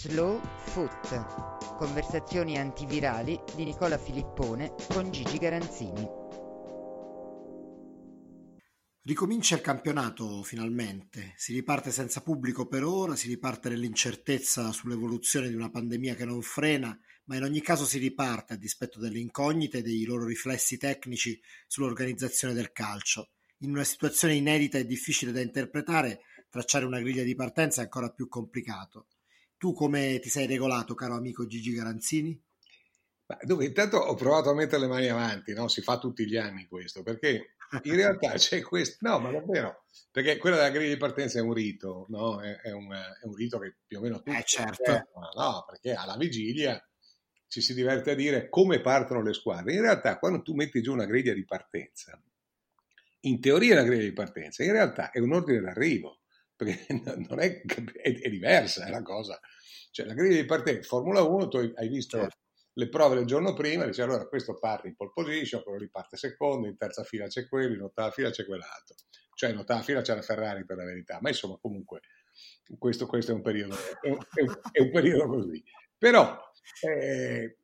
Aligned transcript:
Slow 0.00 0.40
Foot. 0.64 1.76
Conversazioni 1.76 2.56
antivirali 2.56 3.38
di 3.54 3.64
Nicola 3.64 3.98
Filippone 3.98 4.72
con 4.88 5.10
Gigi 5.10 5.36
Garanzini. 5.36 6.08
Ricomincia 9.02 9.56
il 9.56 9.60
campionato 9.60 10.42
finalmente, 10.42 11.34
si 11.36 11.52
riparte 11.52 11.90
senza 11.90 12.22
pubblico 12.22 12.66
per 12.66 12.82
ora, 12.82 13.14
si 13.14 13.28
riparte 13.28 13.68
nell'incertezza 13.68 14.72
sull'evoluzione 14.72 15.50
di 15.50 15.54
una 15.54 15.68
pandemia 15.68 16.14
che 16.14 16.24
non 16.24 16.40
frena, 16.40 16.98
ma 17.24 17.36
in 17.36 17.42
ogni 17.42 17.60
caso 17.60 17.84
si 17.84 17.98
riparte 17.98 18.54
a 18.54 18.56
dispetto 18.56 19.00
delle 19.00 19.18
incognite 19.18 19.78
e 19.78 19.82
dei 19.82 20.04
loro 20.04 20.24
riflessi 20.24 20.78
tecnici 20.78 21.38
sull'organizzazione 21.66 22.54
del 22.54 22.72
calcio. 22.72 23.32
In 23.58 23.72
una 23.72 23.84
situazione 23.84 24.32
inedita 24.32 24.78
e 24.78 24.86
difficile 24.86 25.30
da 25.30 25.42
interpretare, 25.42 26.20
tracciare 26.48 26.86
una 26.86 27.00
griglia 27.00 27.22
di 27.22 27.34
partenza 27.34 27.82
è 27.82 27.84
ancora 27.84 28.08
più 28.08 28.28
complicato. 28.28 29.08
Tu 29.60 29.74
come 29.74 30.18
ti 30.20 30.30
sei 30.30 30.46
regolato, 30.46 30.94
caro 30.94 31.16
amico 31.16 31.46
Gigi 31.46 31.74
Garanzini? 31.74 32.42
dove 33.42 33.66
intanto 33.66 33.98
ho 33.98 34.14
provato 34.14 34.48
a 34.48 34.54
mettere 34.54 34.80
le 34.80 34.86
mani 34.86 35.08
avanti, 35.08 35.52
no? 35.52 35.68
si 35.68 35.82
fa 35.82 35.98
tutti 35.98 36.26
gli 36.26 36.38
anni 36.38 36.66
questo, 36.66 37.02
perché 37.02 37.56
in 37.82 37.94
realtà 37.94 38.32
c'è 38.40 38.62
questo, 38.62 38.96
no 39.00 39.18
ma 39.18 39.30
davvero, 39.30 39.84
perché 40.10 40.38
quella 40.38 40.56
della 40.56 40.70
griglia 40.70 40.94
di 40.94 40.98
partenza 40.98 41.40
è 41.40 41.42
un 41.42 41.52
rito, 41.52 42.06
no? 42.08 42.40
è, 42.40 42.56
è, 42.56 42.72
un, 42.72 42.90
è, 42.90 43.26
un, 43.26 43.34
rito 43.34 43.58
che 43.58 43.76
più 43.86 43.98
o 43.98 44.00
meno 44.00 44.22
tutti 44.22 44.30
eh, 44.30 44.42
certo. 44.46 45.10
no, 45.36 45.66
perché 45.68 45.92
alla 45.92 46.16
vigilia 46.16 46.82
ci 47.46 47.60
si 47.60 47.74
diverte 47.74 48.12
a 48.12 48.14
dire 48.14 48.48
come 48.48 48.80
partono 48.80 49.22
le 49.22 49.34
squadre, 49.34 49.74
in 49.74 49.82
realtà 49.82 50.18
quando 50.18 50.40
tu 50.40 50.54
metti 50.54 50.80
giù 50.80 50.94
una 50.94 51.04
griglia 51.04 51.34
di 51.34 51.44
partenza, 51.44 52.18
in 53.24 53.38
teoria 53.40 53.74
è 53.74 53.80
una 53.80 53.86
griglia 53.86 54.04
di 54.04 54.14
partenza, 54.14 54.64
in 54.64 54.72
realtà 54.72 55.10
è 55.10 55.18
un 55.18 55.34
ordine 55.34 55.60
d'arrivo, 55.60 56.20
perché 56.60 56.86
non 57.28 57.40
è, 57.40 57.62
è, 57.62 58.20
è 58.20 58.28
diversa 58.28 58.84
è 58.84 58.90
la 58.90 59.02
cosa. 59.02 59.40
Cioè, 59.90 60.06
la 60.06 60.14
griglia 60.14 60.40
di 60.40 60.46
partenza, 60.46 60.86
Formula 60.88 61.22
1, 61.22 61.48
tu 61.48 61.56
hai 61.74 61.88
visto 61.88 62.18
certo. 62.18 62.36
le 62.74 62.88
prove 62.88 63.16
del 63.16 63.26
giorno 63.26 63.54
prima, 63.54 63.84
dici 63.84 64.00
allora 64.00 64.26
questo 64.26 64.58
parte 64.58 64.88
in 64.88 64.94
pole 64.94 65.10
position, 65.12 65.62
quello 65.62 65.78
lì 65.78 65.88
parte 65.90 66.16
secondo, 66.16 66.68
in 66.68 66.76
terza 66.76 67.02
fila 67.02 67.26
c'è 67.26 67.48
quello, 67.48 67.74
in 67.74 67.82
ottava 67.82 68.10
fila 68.10 68.30
c'è 68.30 68.44
quell'altro. 68.44 68.96
Cioè 69.34 69.50
in 69.50 69.58
ottava 69.58 69.82
fila 69.82 70.00
c'è 70.00 70.14
la 70.14 70.22
Ferrari 70.22 70.64
per 70.64 70.76
la 70.76 70.84
verità, 70.84 71.18
ma 71.20 71.28
insomma 71.28 71.58
comunque 71.60 72.00
questo, 72.78 73.06
questo 73.06 73.32
è, 73.32 73.34
un 73.34 73.42
periodo, 73.42 73.74
è, 74.00 74.08
un, 74.08 74.18
è, 74.72 74.80
un, 74.80 74.90
periodo, 74.90 75.26
così. 75.26 75.62
Però 75.98 76.38
eh, 76.82 77.56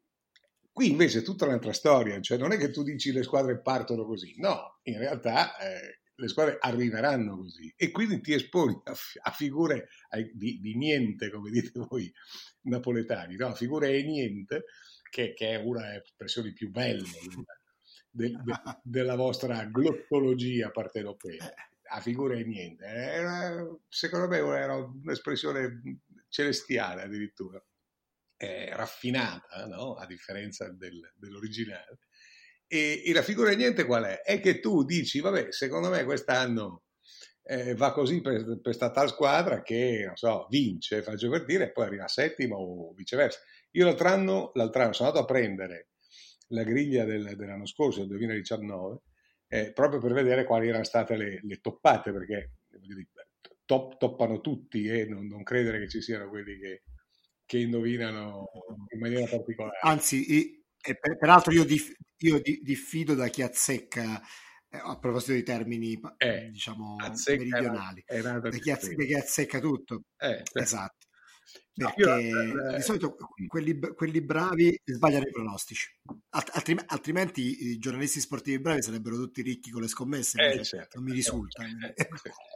qui 0.72 0.90
invece 0.90 1.20
è 1.20 1.22
tutta 1.22 1.44
un'altra 1.44 1.72
storia, 1.72 2.20
cioè 2.20 2.38
non 2.38 2.52
è 2.52 2.56
che 2.56 2.70
tu 2.70 2.82
dici 2.82 3.12
le 3.12 3.22
squadre 3.22 3.60
partono 3.60 4.04
così, 4.04 4.34
no, 4.38 4.80
in 4.82 4.98
realtà... 4.98 5.56
Eh, 5.58 6.00
le 6.18 6.28
squadre 6.28 6.56
arriveranno 6.60 7.36
così 7.36 7.72
e 7.76 7.90
quindi 7.90 8.20
ti 8.20 8.32
esponi 8.32 8.78
a, 8.84 8.94
a 9.22 9.30
figure 9.30 9.88
di, 10.32 10.58
di, 10.60 10.74
niente, 10.76 11.30
come 11.30 11.50
dite 11.50 11.72
voi 11.74 12.10
napoletani, 12.62 13.36
no? 13.36 13.48
a 13.48 13.54
figure 13.54 13.92
e 13.92 14.02
niente, 14.02 14.64
che, 15.10 15.34
che, 15.34 15.50
è 15.50 15.56
una 15.56 15.82
delle 15.82 16.02
espressioni 16.02 16.52
più 16.52 16.70
belle 16.70 17.08
de, 18.10 18.30
de, 18.30 18.32
della 18.82 19.14
vostra 19.14 19.64
glottologia 19.64 20.70
partenopea. 20.70 21.52
A 21.88 22.00
figure 22.00 22.40
e 22.40 22.44
niente. 22.44 22.84
Era, 22.84 23.64
secondo 23.88 24.26
me 24.26 24.38
era 24.38 24.74
un'espressione 24.74 26.00
celestiale 26.28 27.02
addirittura, 27.02 27.64
eh, 28.38 28.74
raffinata, 28.74 29.66
no? 29.66 29.94
a 29.94 30.04
differenza 30.04 30.68
del, 30.70 31.12
dell'originale 31.14 32.05
e, 32.66 33.02
e, 33.04 33.12
la 33.12 33.22
figura 33.22 33.50
di 33.50 33.56
niente 33.56 33.84
qual 33.84 34.04
è? 34.04 34.20
È 34.22 34.40
che 34.40 34.60
tu 34.60 34.84
dici, 34.84 35.20
vabbè, 35.20 35.48
secondo 35.50 35.88
me 35.88 36.04
quest'anno 36.04 36.82
eh, 37.42 37.74
va 37.74 37.92
così 37.92 38.20
per 38.20 38.60
questa 38.60 38.90
tal 38.90 39.08
squadra 39.08 39.62
che, 39.62 40.02
non 40.06 40.16
so, 40.16 40.46
vince, 40.50 41.02
faccio 41.02 41.30
per 41.30 41.44
dire, 41.44 41.64
e 41.64 41.72
poi 41.72 41.86
arriva 41.86 42.08
settimo 42.08 42.56
o 42.56 42.92
viceversa. 42.92 43.38
Io 43.72 43.84
l'altro 43.84 44.08
anno, 44.08 44.50
l'altro 44.54 44.82
anno 44.82 44.92
sono 44.92 45.08
andato 45.08 45.24
a 45.24 45.32
prendere 45.32 45.88
la 46.48 46.62
griglia 46.62 47.04
del, 47.04 47.36
dell'anno 47.36 47.66
scorso, 47.66 48.00
del 48.00 48.08
2019, 48.08 49.00
eh, 49.48 49.72
proprio 49.72 50.00
per 50.00 50.12
vedere 50.12 50.44
quali 50.44 50.68
erano 50.68 50.84
state 50.84 51.16
le, 51.16 51.40
le 51.42 51.60
toppate, 51.60 52.12
perché 52.12 52.52
top, 53.64 53.96
toppano 53.96 54.40
tutti 54.40 54.86
e 54.86 55.06
non, 55.06 55.26
non, 55.26 55.42
credere 55.42 55.78
che 55.78 55.88
ci 55.88 56.00
siano 56.00 56.28
quelli 56.28 56.58
che, 56.58 56.82
che 57.44 57.58
indovinano 57.58 58.48
in 58.92 58.98
maniera 58.98 59.26
particolare. 59.26 59.78
Anzi, 59.82 60.64
e 60.86 60.96
per, 60.96 61.16
peraltro 61.18 61.52
io, 61.52 61.64
dif, 61.64 61.92
io 62.18 62.40
di, 62.40 62.60
diffido 62.62 63.14
da 63.14 63.28
chi 63.28 63.42
azzecca 63.42 64.20
eh, 64.68 64.78
a 64.78 64.98
proposito 64.98 65.32
di 65.32 65.42
termini 65.42 65.98
eh, 66.16 66.48
diciamo 66.50 66.96
meridionali. 67.26 68.02
era, 68.06 68.28
era 68.30 68.40
da, 68.40 68.50
chi 68.50 68.70
azzecca, 68.70 69.04
chi 69.04 69.14
azzecca 69.14 69.58
tutto. 69.58 70.02
Eh, 70.16 70.42
esatto 70.52 71.05
perché 71.74 72.02
no, 72.04 72.18
io, 72.18 72.76
di 72.76 72.82
solito 72.82 73.16
quelli, 73.46 73.78
quelli, 73.78 74.20
bravi 74.20 74.80
sbagliano 74.84 75.26
i 75.26 75.30
pronostici. 75.30 75.88
Altrim, 76.30 76.82
altrimenti 76.86 77.70
i 77.70 77.78
giornalisti 77.78 78.20
sportivi 78.20 78.60
bravi 78.60 78.82
sarebbero 78.82 79.16
tutti 79.16 79.42
ricchi 79.42 79.70
con 79.70 79.82
le 79.82 79.88
scommesse 79.88 80.40
eh, 80.40 80.64
certo, 80.64 80.98
non 80.98 81.08
mi 81.08 81.14
risulta 81.14 81.64
eh, 81.64 82.08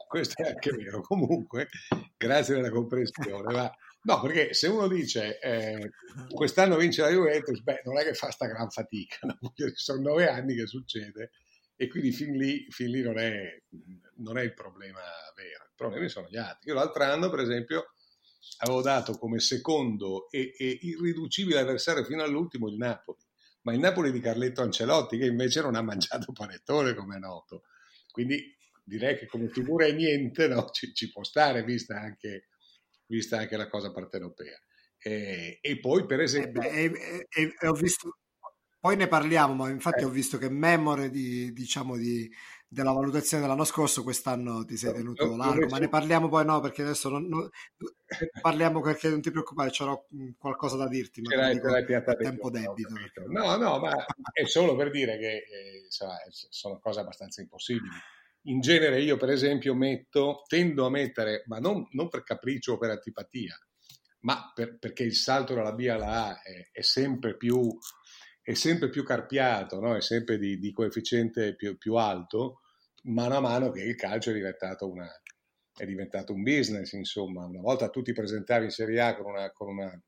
questo 0.08 0.42
è 0.42 0.48
anche 0.48 0.72
vero. 0.72 1.00
Comunque 1.02 1.68
grazie 2.16 2.54
della 2.54 2.70
comprensione 2.70 3.52
ma 3.52 3.70
No, 4.02 4.18
perché 4.20 4.54
se 4.54 4.66
uno 4.68 4.88
dice 4.88 5.38
eh, 5.40 5.90
quest'anno 6.32 6.76
vince 6.76 7.02
la 7.02 7.10
Juventus, 7.10 7.60
beh, 7.60 7.82
non 7.84 7.98
è 7.98 8.02
che 8.02 8.14
fa 8.14 8.30
sta 8.30 8.46
gran 8.46 8.70
fatica, 8.70 9.18
no? 9.22 9.52
sono 9.74 10.00
nove 10.00 10.26
anni 10.26 10.54
che 10.54 10.66
succede 10.66 11.32
e 11.76 11.88
quindi 11.88 12.10
fin 12.12 12.36
lì, 12.36 12.66
fin 12.70 12.90
lì 12.90 13.02
non, 13.02 13.18
è, 13.18 13.62
non, 14.16 14.38
è, 14.38 14.42
il 14.42 14.54
problema 14.54 15.00
vero, 15.36 15.64
i 15.64 15.76
problemi 15.76 16.08
sono 16.08 16.28
gli 16.28 16.38
altri. 16.38 16.70
Io 16.70 16.74
l'altro 16.74 17.04
anno, 17.04 17.28
per 17.28 17.40
esempio, 17.40 17.94
avevo 18.58 18.82
dato 18.82 19.16
come 19.18 19.38
secondo 19.38 20.30
e, 20.30 20.54
e 20.56 20.78
irriducibile 20.82 21.60
avversario 21.60 22.04
fino 22.04 22.22
all'ultimo 22.22 22.68
il 22.68 22.76
Napoli, 22.76 23.24
ma 23.62 23.72
il 23.72 23.80
Napoli 23.80 24.12
di 24.12 24.20
Carletto 24.20 24.62
Ancelotti, 24.62 25.18
che 25.18 25.26
invece 25.26 25.60
non 25.62 25.74
ha 25.74 25.82
mangiato 25.82 26.32
panettone, 26.32 26.94
come 26.94 27.16
è 27.16 27.18
noto. 27.18 27.62
Quindi 28.10 28.56
direi 28.82 29.16
che 29.16 29.26
come 29.26 29.48
figura 29.48 29.86
è 29.86 29.92
niente, 29.92 30.48
no? 30.48 30.70
ci, 30.70 30.92
ci 30.92 31.10
può 31.10 31.22
stare, 31.22 31.62
vista 31.64 31.98
anche 32.00 32.46
vista 33.10 33.38
anche 33.38 33.56
la 33.56 33.68
cosa 33.68 33.90
partenopea. 33.90 34.58
E, 34.98 35.58
e 35.60 35.78
poi, 35.80 36.06
per 36.06 36.20
esempio... 36.20 36.62
Eh 36.62 36.90
beh, 36.90 37.26
e, 37.28 37.54
e, 37.60 37.66
ho 37.66 37.72
visto, 37.72 38.18
poi 38.78 38.96
ne 38.96 39.08
parliamo, 39.08 39.54
ma 39.54 39.70
infatti 39.70 40.02
eh. 40.02 40.04
ho 40.04 40.10
visto 40.10 40.38
che 40.38 40.48
memore 40.48 41.10
di, 41.10 41.52
diciamo, 41.52 41.96
di, 41.96 42.30
della 42.72 42.92
valutazione 42.92 43.42
dell'anno 43.42 43.64
scorso, 43.64 44.04
quest'anno 44.04 44.64
ti 44.64 44.76
sei 44.76 44.92
tenuto 44.92 45.26
no, 45.26 45.36
largo, 45.36 45.66
ma 45.66 45.78
ne 45.78 45.88
parliamo 45.88 46.28
poi 46.28 46.44
no, 46.44 46.60
perché 46.60 46.82
adesso 46.82 47.08
non, 47.08 47.26
non 47.26 47.50
parliamo 48.40 48.80
perché 48.80 49.08
non 49.08 49.20
ti 49.20 49.32
preoccupare, 49.32 49.70
c'ho 49.70 50.06
qualcosa 50.38 50.76
da 50.76 50.86
dirti, 50.86 51.20
ma 51.20 51.30
ce 51.30 51.36
l'hai, 51.36 51.84
dico, 51.84 52.14
tempo 52.16 52.48
debito. 52.48 52.94
No, 53.26 53.56
no, 53.56 53.80
ma 53.80 53.92
è 54.32 54.44
solo 54.46 54.76
per 54.76 54.92
dire 54.92 55.18
che 55.18 55.32
eh, 55.32 55.82
insomma, 55.84 56.14
sono 56.30 56.78
cose 56.78 57.00
abbastanza 57.00 57.40
impossibili. 57.40 57.90
In 58.42 58.60
genere 58.60 59.02
io, 59.02 59.16
per 59.16 59.30
esempio, 59.30 59.74
metto, 59.74 60.44
tendo 60.46 60.86
a 60.86 60.90
mettere, 60.90 61.42
ma 61.46 61.58
non, 61.58 61.88
non 61.90 62.08
per 62.08 62.22
capriccio 62.22 62.74
o 62.74 62.78
per 62.78 62.90
antipatia, 62.90 63.58
ma 64.20 64.52
per, 64.54 64.78
perché 64.78 65.02
il 65.02 65.16
salto 65.16 65.54
dalla 65.54 65.72
B 65.72 65.88
alla 65.88 66.26
A 66.28 66.40
è, 66.40 66.68
è 66.70 66.82
sempre 66.82 67.36
più 67.36 67.68
è 68.42 68.54
sempre 68.54 68.88
più 68.88 69.04
carpiato, 69.04 69.80
no? 69.80 69.96
è 69.96 70.00
sempre 70.00 70.38
di, 70.38 70.58
di 70.58 70.72
coefficiente 70.72 71.54
più, 71.54 71.76
più, 71.76 71.94
alto, 71.94 72.60
mano 73.04 73.36
a 73.36 73.40
mano 73.40 73.70
che 73.70 73.82
il 73.82 73.94
calcio 73.94 74.30
è 74.30 74.34
diventato, 74.34 74.90
una, 74.90 75.08
è 75.76 75.84
diventato, 75.84 76.32
un 76.32 76.42
business, 76.42 76.92
insomma. 76.92 77.44
Una 77.44 77.60
volta 77.60 77.90
tu 77.90 78.02
ti 78.02 78.12
presentavi 78.12 78.64
in 78.64 78.70
Serie 78.70 79.00
A 79.00 79.16
con 79.16 79.32
una, 79.32 79.50
con 79.52 79.68
una, 79.68 80.02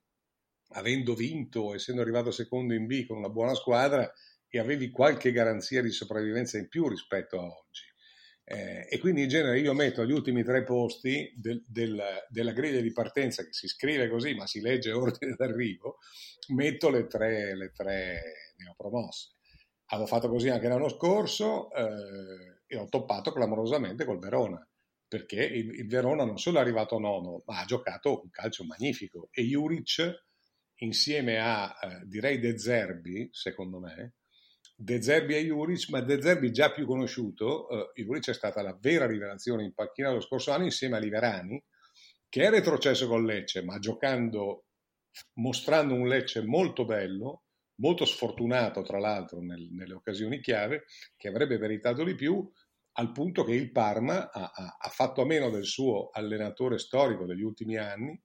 avendo 0.71 1.15
vinto, 1.15 1.75
essendo 1.75 2.01
arrivato 2.01 2.31
secondo 2.31 2.75
in 2.75 2.87
B 2.87 3.07
con 3.07 3.19
una 3.19 3.29
buona 3.29 3.55
squadra 3.55 4.11
e 4.49 4.59
avevi 4.59 4.91
qualche 4.91 5.33
garanzia 5.33 5.83
di 5.83 5.91
sopravvivenza 5.91 6.59
in 6.59 6.69
più 6.69 6.89
rispetto 6.89 7.39
a 7.39 7.45
oggi. 7.45 7.92
Eh, 8.45 8.87
e 8.89 8.99
quindi 8.99 9.23
in 9.23 9.29
genere 9.29 9.61
io 9.61 9.73
metto 9.73 10.03
agli 10.03 10.13
ultimi 10.13 10.43
tre 10.43 10.65
posti 10.65 11.33
del, 11.37 11.65
del, 11.67 12.03
della 12.29 12.53
griglia 12.53 12.81
di 12.81 12.93
partenza, 12.93 13.45
che 13.45 13.53
si 13.53 13.69
scrive 13.69 14.09
così 14.09 14.35
ma 14.35 14.47
si 14.47 14.61
legge 14.61 14.93
ordine 14.93 15.35
d'arrivo, 15.37 15.99
metto 16.49 16.91
le 16.91 17.07
tre, 17.07 17.57
le 17.57 17.71
tre 17.73 18.53
neopromosse. 18.57 19.31
Avevo 19.87 20.07
fatto 20.07 20.29
così 20.29 20.49
anche 20.49 20.69
l'anno 20.69 20.89
scorso 20.89 21.71
eh, 21.73 22.63
e 22.67 22.77
ho 22.77 22.89
toppato 22.89 23.33
clamorosamente 23.33 24.05
col 24.05 24.19
Verona, 24.19 24.67
perché 25.07 25.45
il, 25.45 25.71
il, 25.75 25.87
Verona 25.87 26.25
non 26.25 26.39
solo 26.39 26.59
è 26.59 26.61
arrivato 26.63 26.99
nono, 26.99 27.43
ma 27.47 27.61
ha 27.61 27.65
giocato 27.65 28.23
un 28.23 28.31
calcio 28.31 28.65
magnifico 28.65 29.29
e 29.31 29.43
Juric 29.43 30.25
insieme 30.77 31.39
a, 31.39 31.79
eh, 31.81 32.07
direi, 32.07 32.39
De 32.39 32.59
Zerbi, 32.59 33.29
secondo 33.31 33.79
me, 33.79 34.15
De 34.83 35.01
Zerbi 35.01 35.37
e 35.37 35.45
Juric, 35.45 35.91
ma 35.91 36.01
De 36.01 36.21
Zerbi 36.21 36.51
già 36.51 36.73
più 36.73 36.87
conosciuto, 36.87 37.69
uh, 37.69 37.93
Juric 37.95 38.31
è 38.31 38.35
stata 38.35 38.63
la 38.63 38.77
vera 38.81 39.07
rivelazione 39.07 39.63
in 39.63 39.75
panchina 39.75 40.11
lo 40.11 40.21
scorso 40.21 40.51
anno 40.51 40.65
insieme 40.65 40.97
a 40.97 40.99
Liverani, 40.99 41.63
che 42.29 42.43
è 42.43 42.51
retrocesso 42.51 43.07
con 43.07 43.25
Lecce, 43.25 43.63
ma 43.63 43.79
giocando, 43.79 44.65
mostrando 45.35 45.95
un 45.95 46.09
Lecce 46.09 46.43
molto 46.43 46.85
bello, 46.85 47.45
molto 47.77 48.05
sfortunato 48.05 48.83
tra 48.83 48.99
l'altro 48.99 49.41
nel, 49.41 49.69
nelle 49.71 49.95
occasioni 49.95 50.41
chiave, 50.41 50.87
che 51.17 51.29
avrebbe 51.29 51.59
meritato 51.59 52.03
di 52.03 52.17
più, 52.17 52.51
al 52.95 53.13
punto 53.13 53.45
che 53.45 53.53
il 53.53 53.71
Parma 53.71 54.33
ha, 54.33 54.51
ha, 54.53 54.77
ha 54.81 54.89
fatto 54.89 55.23
a 55.23 55.27
meno 55.27 55.49
del 55.51 55.65
suo 55.65 56.11
allenatore 56.11 56.79
storico 56.79 57.25
degli 57.25 57.43
ultimi 57.43 57.77
anni, 57.77 58.21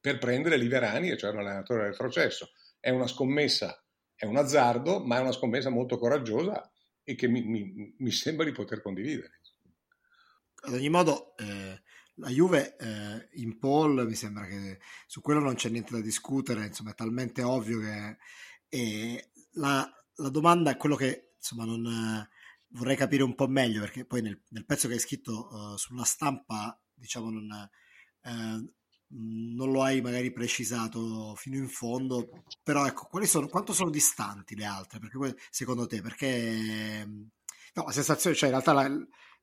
per 0.00 0.18
prendere 0.18 0.56
Liverani, 0.56 1.16
cioè 1.16 1.30
un 1.30 1.38
allenatore 1.38 1.84
del 1.84 1.96
processo. 1.96 2.50
È 2.80 2.90
una 2.90 3.06
scommessa, 3.06 3.83
è 4.14 4.24
un 4.26 4.36
azzardo, 4.36 5.04
ma 5.04 5.18
è 5.18 5.20
una 5.20 5.32
scommessa 5.32 5.70
molto 5.70 5.98
coraggiosa 5.98 6.70
e 7.02 7.14
che 7.14 7.28
mi, 7.28 7.42
mi, 7.42 7.94
mi 7.98 8.10
sembra 8.10 8.44
di 8.44 8.52
poter 8.52 8.80
condividere. 8.80 9.40
Ad 10.62 10.72
ogni 10.72 10.88
modo, 10.88 11.36
eh, 11.36 11.82
la 12.14 12.28
Juve 12.28 12.76
eh, 12.76 13.28
in 13.34 13.58
Paul 13.58 14.06
mi 14.06 14.14
sembra 14.14 14.46
che 14.46 14.78
su 15.06 15.20
quello 15.20 15.40
non 15.40 15.54
c'è 15.54 15.68
niente 15.68 15.92
da 15.92 16.00
discutere, 16.00 16.66
insomma 16.66 16.92
è 16.92 16.94
talmente 16.94 17.42
ovvio 17.42 17.80
che 17.80 18.16
eh, 18.68 19.30
la, 19.52 19.88
la, 20.14 20.28
domanda 20.28 20.70
è 20.70 20.76
quello 20.76 20.96
che 20.96 21.34
insomma 21.36 21.64
non 21.64 21.84
eh, 21.86 22.28
vorrei 22.68 22.96
capire 22.96 23.22
un 23.22 23.34
po' 23.34 23.48
meglio 23.48 23.80
perché 23.80 24.04
poi 24.04 24.22
nel, 24.22 24.40
nel 24.50 24.64
pezzo 24.64 24.88
che 24.88 24.94
hai 24.94 25.00
scritto 25.00 25.48
uh, 25.50 25.76
sulla 25.76 26.04
stampa 26.04 26.80
diciamo 26.92 27.30
non, 27.30 27.70
eh, 28.22 28.74
non 29.16 29.70
lo 29.70 29.82
hai 29.82 30.00
magari 30.00 30.32
precisato 30.32 31.34
fino 31.36 31.56
in 31.56 31.68
fondo, 31.68 32.44
però 32.62 32.86
ecco, 32.86 33.06
quali 33.08 33.26
sono, 33.26 33.48
quanto 33.48 33.72
sono 33.72 33.90
distanti 33.90 34.56
le 34.56 34.64
altre? 34.64 34.98
Perché, 34.98 35.36
secondo 35.50 35.86
te? 35.86 36.00
Perché 36.00 37.04
no, 37.06 37.84
la 37.84 37.92
sensazione, 37.92 38.34
cioè 38.34 38.48
in 38.48 38.54
realtà 38.54 38.72
la, 38.72 38.88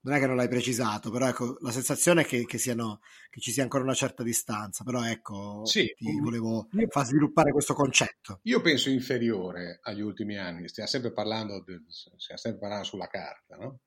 non 0.04 0.16
è 0.16 0.20
che 0.20 0.28
non 0.28 0.36
l'hai 0.36 0.48
precisato, 0.48 1.12
però 1.12 1.28
ecco, 1.28 1.58
la 1.62 1.72
sensazione 1.72 2.22
è 2.22 2.26
che, 2.26 2.46
che, 2.46 2.58
siano, 2.58 3.02
che 3.30 3.40
ci 3.40 3.52
sia 3.52 3.64
ancora 3.64 3.84
una 3.84 3.94
certa 3.94 4.24
distanza, 4.24 4.84
però 4.84 5.04
ecco, 5.06 5.66
sì, 5.66 5.94
ti 5.96 6.20
volevo 6.20 6.68
io, 6.72 6.88
far 6.90 7.06
sviluppare 7.06 7.52
questo 7.52 7.74
concetto. 7.74 8.40
Io 8.44 8.62
penso 8.62 8.90
inferiore 8.90 9.80
agli 9.84 10.02
ultimi 10.02 10.38
anni, 10.38 10.68
stiamo 10.68 10.90
sempre 10.90 11.12
parlando, 11.12 11.64
de, 11.64 11.82
stiamo 11.88 12.40
sempre 12.40 12.60
parlando 12.60 12.86
sulla 12.86 13.08
carta, 13.08 13.56
no? 13.56 13.80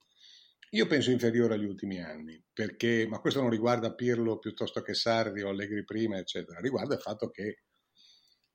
Io 0.75 0.89
penso 0.89 1.13
inferiore 1.13 1.55
agli 1.55 1.67
ultimi 1.67 2.03
anni, 2.03 2.43
perché, 2.53 3.07
ma 3.09 3.21
questo 3.21 3.41
non 3.41 3.49
riguarda 3.49 3.95
Pirlo 3.95 4.41
piuttosto 4.41 4.83
che 4.83 4.93
Sarri 4.93 5.41
o 5.43 5.49
Allegri 5.49 5.85
prima, 5.85 6.19
eccetera, 6.19 6.59
riguarda 6.59 6.95
il 6.95 7.01
fatto 7.01 7.31
che 7.31 7.63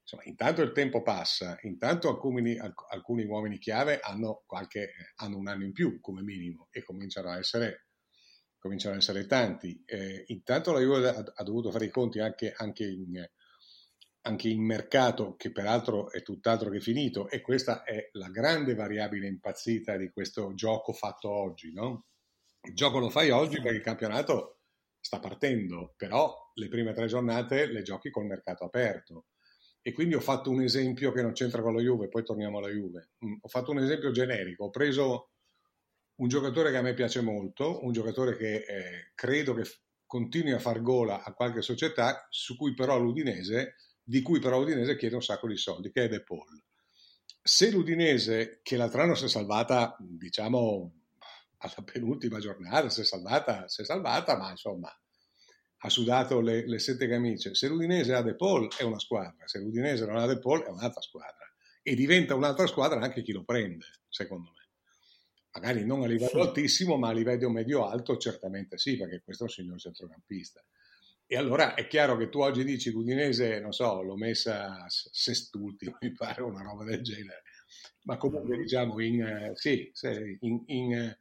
insomma, 0.01 0.23
intanto 0.25 0.61
il 0.61 0.73
tempo 0.73 1.01
passa, 1.01 1.57
intanto 1.61 2.09
alcuni, 2.09 2.57
alcuni 2.89 3.23
uomini 3.23 3.57
chiave 3.57 3.99
hanno, 4.01 4.43
qualche, 4.45 4.91
hanno, 5.15 5.37
un 5.37 5.47
anno 5.47 5.63
in 5.63 5.71
più 5.71 6.01
come 6.01 6.21
minimo 6.21 6.67
e 6.71 6.83
cominciano 6.83 7.29
a 7.29 7.37
essere, 7.37 7.87
cominciano 8.57 8.95
a 8.95 8.97
essere 8.97 9.25
tanti. 9.25 9.81
Eh, 9.85 10.25
intanto 10.27 10.73
la 10.73 10.81
Juve 10.81 11.07
ha, 11.07 11.23
ha, 11.33 11.43
dovuto 11.43 11.71
fare 11.71 11.85
i 11.85 11.89
conti 11.89 12.19
anche, 12.19 12.51
anche, 12.53 12.85
in, 12.85 13.25
anche 14.23 14.49
in 14.49 14.65
mercato, 14.65 15.35
che 15.37 15.53
peraltro 15.53 16.11
è 16.11 16.21
tutt'altro 16.21 16.69
che 16.69 16.81
finito, 16.81 17.29
e 17.29 17.39
questa 17.39 17.83
è 17.83 18.09
la 18.11 18.27
grande 18.27 18.75
variabile 18.75 19.27
impazzita 19.27 19.95
di 19.95 20.09
questo 20.09 20.53
gioco 20.53 20.91
fatto 20.91 21.29
oggi. 21.29 21.71
No? 21.71 22.07
Il 22.61 22.75
gioco 22.75 22.99
lo 22.99 23.09
fai 23.09 23.29
oggi 23.29 23.61
perché 23.61 23.77
il 23.77 23.83
campionato 23.83 24.59
sta 24.99 25.19
partendo, 25.19 25.93
però 25.95 26.51
le 26.55 26.67
prime 26.67 26.93
tre 26.93 27.07
giornate 27.07 27.67
le 27.67 27.81
giochi 27.81 28.09
col 28.09 28.25
mercato 28.25 28.65
aperto. 28.65 29.27
E 29.81 29.93
quindi 29.93 30.15
ho 30.15 30.19
fatto 30.19 30.49
un 30.49 30.61
esempio 30.61 31.11
che 31.11 31.21
non 31.21 31.31
c'entra 31.31 31.61
con 31.61 31.73
la 31.73 31.81
Juve, 31.81 32.09
poi 32.09 32.23
torniamo 32.23 32.57
alla 32.57 32.69
Juve. 32.69 33.11
Mm, 33.25 33.37
ho 33.41 33.47
fatto 33.47 33.71
un 33.71 33.79
esempio 33.79 34.11
generico, 34.11 34.65
ho 34.65 34.69
preso 34.69 35.31
un 36.15 36.27
giocatore 36.27 36.71
che 36.71 36.77
a 36.77 36.81
me 36.81 36.93
piace 36.93 37.21
molto, 37.21 37.83
un 37.83 37.93
giocatore 37.93 38.35
che 38.35 38.55
eh, 38.55 39.11
credo 39.15 39.53
che 39.53 39.63
continui 40.05 40.51
a 40.51 40.59
far 40.59 40.81
gola 40.81 41.23
a 41.23 41.33
qualche 41.33 41.61
società, 41.61 42.27
su 42.29 42.57
cui 42.57 42.73
però 42.73 42.99
l'Udinese, 42.99 43.75
di 44.03 44.21
cui 44.21 44.39
però 44.39 44.59
l'Udinese 44.59 44.97
chiede 44.97 45.15
un 45.15 45.21
sacco 45.21 45.47
di 45.47 45.55
soldi, 45.55 45.91
che 45.91 46.05
è 46.05 46.07
De 46.09 46.23
Paul. 46.23 46.61
Se 47.41 47.71
l'Udinese, 47.71 48.59
che 48.61 48.75
l'altro 48.75 49.01
anno 49.01 49.15
si 49.15 49.25
è 49.25 49.29
salvata, 49.29 49.95
diciamo, 49.99 50.98
alla 51.59 51.83
penultima 51.83 52.39
giornata, 52.39 52.89
si 52.89 53.01
è 53.01 53.03
salvata, 53.03 53.67
si 53.67 53.81
è 53.81 53.85
salvata, 53.85 54.37
ma 54.37 54.49
insomma 54.51 54.93
ha 55.81 55.89
sudato 55.89 56.41
le, 56.41 56.67
le, 56.67 56.79
sette 56.79 57.07
camicie. 57.07 57.55
Se 57.55 57.67
l'Udinese 57.67 58.13
ha 58.13 58.21
De 58.21 58.35
Paul 58.35 58.69
è 58.75 58.83
una 58.83 58.99
squadra, 58.99 59.47
se 59.47 59.59
l'Udinese 59.59 60.05
non 60.05 60.17
ha 60.17 60.25
De 60.25 60.39
Paul 60.39 60.63
è 60.63 60.69
un'altra 60.69 61.01
squadra. 61.01 61.45
E 61.81 61.95
diventa 61.95 62.35
un'altra 62.35 62.67
squadra 62.67 62.99
anche 62.99 63.21
chi 63.21 63.31
lo 63.31 63.43
prende, 63.43 63.85
secondo 64.09 64.51
me. 64.51 64.67
Magari 65.53 65.85
non 65.85 66.03
a 66.03 66.07
livello 66.07 66.43
altissimo, 66.43 66.97
ma 66.97 67.09
a 67.09 67.13
livello 67.13 67.49
medio-alto 67.49 68.17
certamente 68.17 68.77
sì, 68.77 68.97
perché 68.97 69.21
questo 69.23 69.43
è 69.43 69.47
un 69.47 69.53
signor 69.53 69.79
centrocampista. 69.79 70.63
E 71.25 71.37
allora 71.37 71.75
è 71.75 71.87
chiaro 71.87 72.17
che 72.17 72.29
tu 72.29 72.39
oggi 72.39 72.63
dici 72.63 72.91
l'Udinese, 72.91 73.59
non 73.59 73.71
so, 73.71 74.01
l'ho 74.01 74.15
messa 74.15 74.85
sest'ultimo, 74.87 75.97
mi 76.01 76.11
pare 76.13 76.41
una 76.41 76.61
roba 76.61 76.83
del 76.83 77.01
genere. 77.01 77.43
Ma 78.03 78.17
comunque 78.17 78.57
diciamo 78.57 78.99
in, 78.99 79.21
eh, 79.21 79.51
sì, 79.55 79.91
in, 80.41 80.63
in 80.65 81.17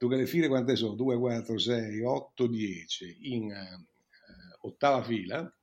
Dunque 0.00 0.16
le 0.16 0.26
file 0.26 0.48
quante 0.48 0.76
sono? 0.76 0.94
2, 0.94 1.18
4, 1.18 1.58
6, 1.58 2.00
8, 2.00 2.46
10 2.46 3.34
in 3.34 3.50
eh, 3.50 3.86
ottava 4.60 5.02
fila, 5.02 5.54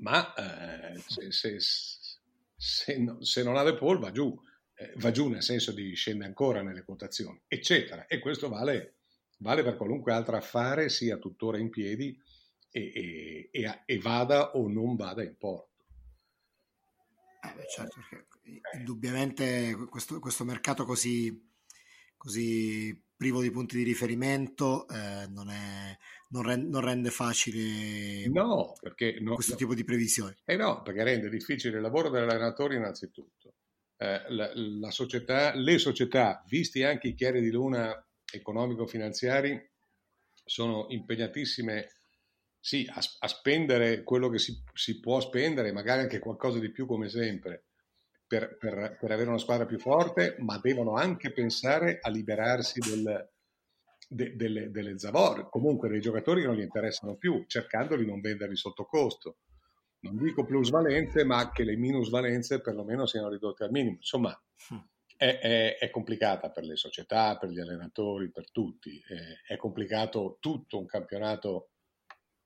ma 0.00 0.34
eh, 0.34 0.98
se, 0.98 1.32
se, 1.32 1.56
se, 2.54 2.98
no, 2.98 3.24
se, 3.24 3.42
non 3.42 3.56
ha 3.56 3.62
De 3.62 3.74
Paul 3.74 3.98
va 3.98 4.10
giù, 4.10 4.38
eh, 4.74 4.92
va 4.96 5.10
giù 5.10 5.28
nel 5.28 5.42
senso 5.42 5.72
di 5.72 5.94
scende 5.94 6.26
ancora 6.26 6.60
nelle 6.60 6.84
quotazioni, 6.84 7.40
eccetera. 7.48 8.06
E 8.06 8.18
questo 8.18 8.50
vale, 8.50 8.96
vale 9.38 9.62
per 9.62 9.78
qualunque 9.78 10.12
altro 10.12 10.36
affare 10.36 10.90
sia 10.90 11.16
tuttora 11.16 11.56
in 11.56 11.70
piedi 11.70 12.14
e, 12.70 12.92
e, 12.94 13.48
e, 13.50 13.82
e 13.86 13.98
vada 13.98 14.56
o 14.56 14.68
non 14.68 14.94
vada 14.94 15.22
in 15.22 15.38
porto. 15.38 15.86
Eh 17.42 17.54
beh, 17.54 17.66
certo, 17.66 17.96
perché 18.10 18.26
indubbiamente 18.76 19.74
questo, 19.88 20.18
questo 20.18 20.44
mercato 20.44 20.84
così, 20.84 21.50
così 22.14 23.02
privo 23.24 23.40
di 23.40 23.50
punti 23.50 23.78
di 23.78 23.84
riferimento 23.84 24.86
eh, 24.86 25.26
non, 25.28 25.48
è, 25.48 25.96
non, 26.28 26.42
rende, 26.42 26.68
non, 26.68 26.82
rende, 26.82 27.08
facile 27.08 28.28
no, 28.28 28.74
perché 28.78 29.16
no, 29.20 29.32
questo 29.32 29.52
no. 29.52 29.58
tipo 29.58 29.74
di 29.74 29.82
previsioni. 29.82 30.36
Eh 30.44 30.56
no, 30.56 30.82
perché 30.82 31.02
rende 31.02 31.30
difficile 31.30 31.76
il 31.76 31.82
lavoro 31.82 32.10
dell'allenatore 32.10 32.76
innanzitutto. 32.76 33.54
Eh, 33.96 34.24
la, 34.28 34.50
la 34.54 34.90
società, 34.90 35.54
le 35.54 35.78
società, 35.78 36.44
visti 36.46 36.82
anche 36.82 37.08
i 37.08 37.14
chiari 37.14 37.40
di 37.40 37.50
luna 37.50 37.98
economico-finanziari, 38.30 39.70
sono 40.44 40.84
impegnatissime 40.90 41.92
sì, 42.60 42.86
a, 42.92 43.00
a 43.20 43.28
spendere 43.28 44.02
quello 44.02 44.28
che 44.28 44.38
si, 44.38 44.54
si 44.74 45.00
può 45.00 45.18
spendere, 45.20 45.72
magari 45.72 46.02
anche 46.02 46.18
qualcosa 46.18 46.58
di 46.58 46.70
più 46.70 46.84
come 46.84 47.08
sempre, 47.08 47.68
per, 48.26 48.56
per, 48.56 48.96
per, 48.98 49.10
avere 49.10 49.28
una 49.28 49.38
squadra 49.38 49.66
più 49.66 49.78
forte, 49.78 50.36
ma 50.38 50.58
devono 50.58 50.94
anche 50.94 51.32
pensare 51.32 51.98
a 52.00 52.10
liberarsi 52.10 52.80
del, 52.80 53.30
de, 54.08 54.34
delle, 54.36 54.70
delle 54.70 54.98
Zavor, 54.98 55.48
comunque 55.48 55.88
dei 55.88 56.00
giocatori 56.00 56.40
che 56.40 56.46
non 56.46 56.56
gli 56.56 56.62
interessano 56.62 57.16
più, 57.16 57.44
cercando 57.46 57.96
di 57.96 58.06
non 58.06 58.20
venderli 58.20 58.56
sotto 58.56 58.84
costo. 58.84 59.38
Non 60.00 60.16
dico 60.18 60.44
plusvalenze, 60.44 61.24
ma 61.24 61.50
che 61.50 61.64
le 61.64 61.76
minusvalenze 61.76 62.60
perlomeno 62.60 63.06
siano 63.06 63.30
ridotte 63.30 63.64
al 63.64 63.70
minimo. 63.70 63.96
Insomma, 63.96 64.38
hm. 64.68 64.76
è, 65.16 65.38
è, 65.38 65.78
è 65.78 65.90
complicata 65.90 66.50
per 66.50 66.64
le 66.64 66.76
società, 66.76 67.38
per 67.38 67.48
gli 67.48 67.58
allenatori, 67.58 68.30
per 68.30 68.50
tutti. 68.50 69.00
È, 69.00 69.52
è 69.54 69.56
complicato 69.56 70.36
tutto 70.40 70.78
un 70.78 70.86
campionato 70.86 71.70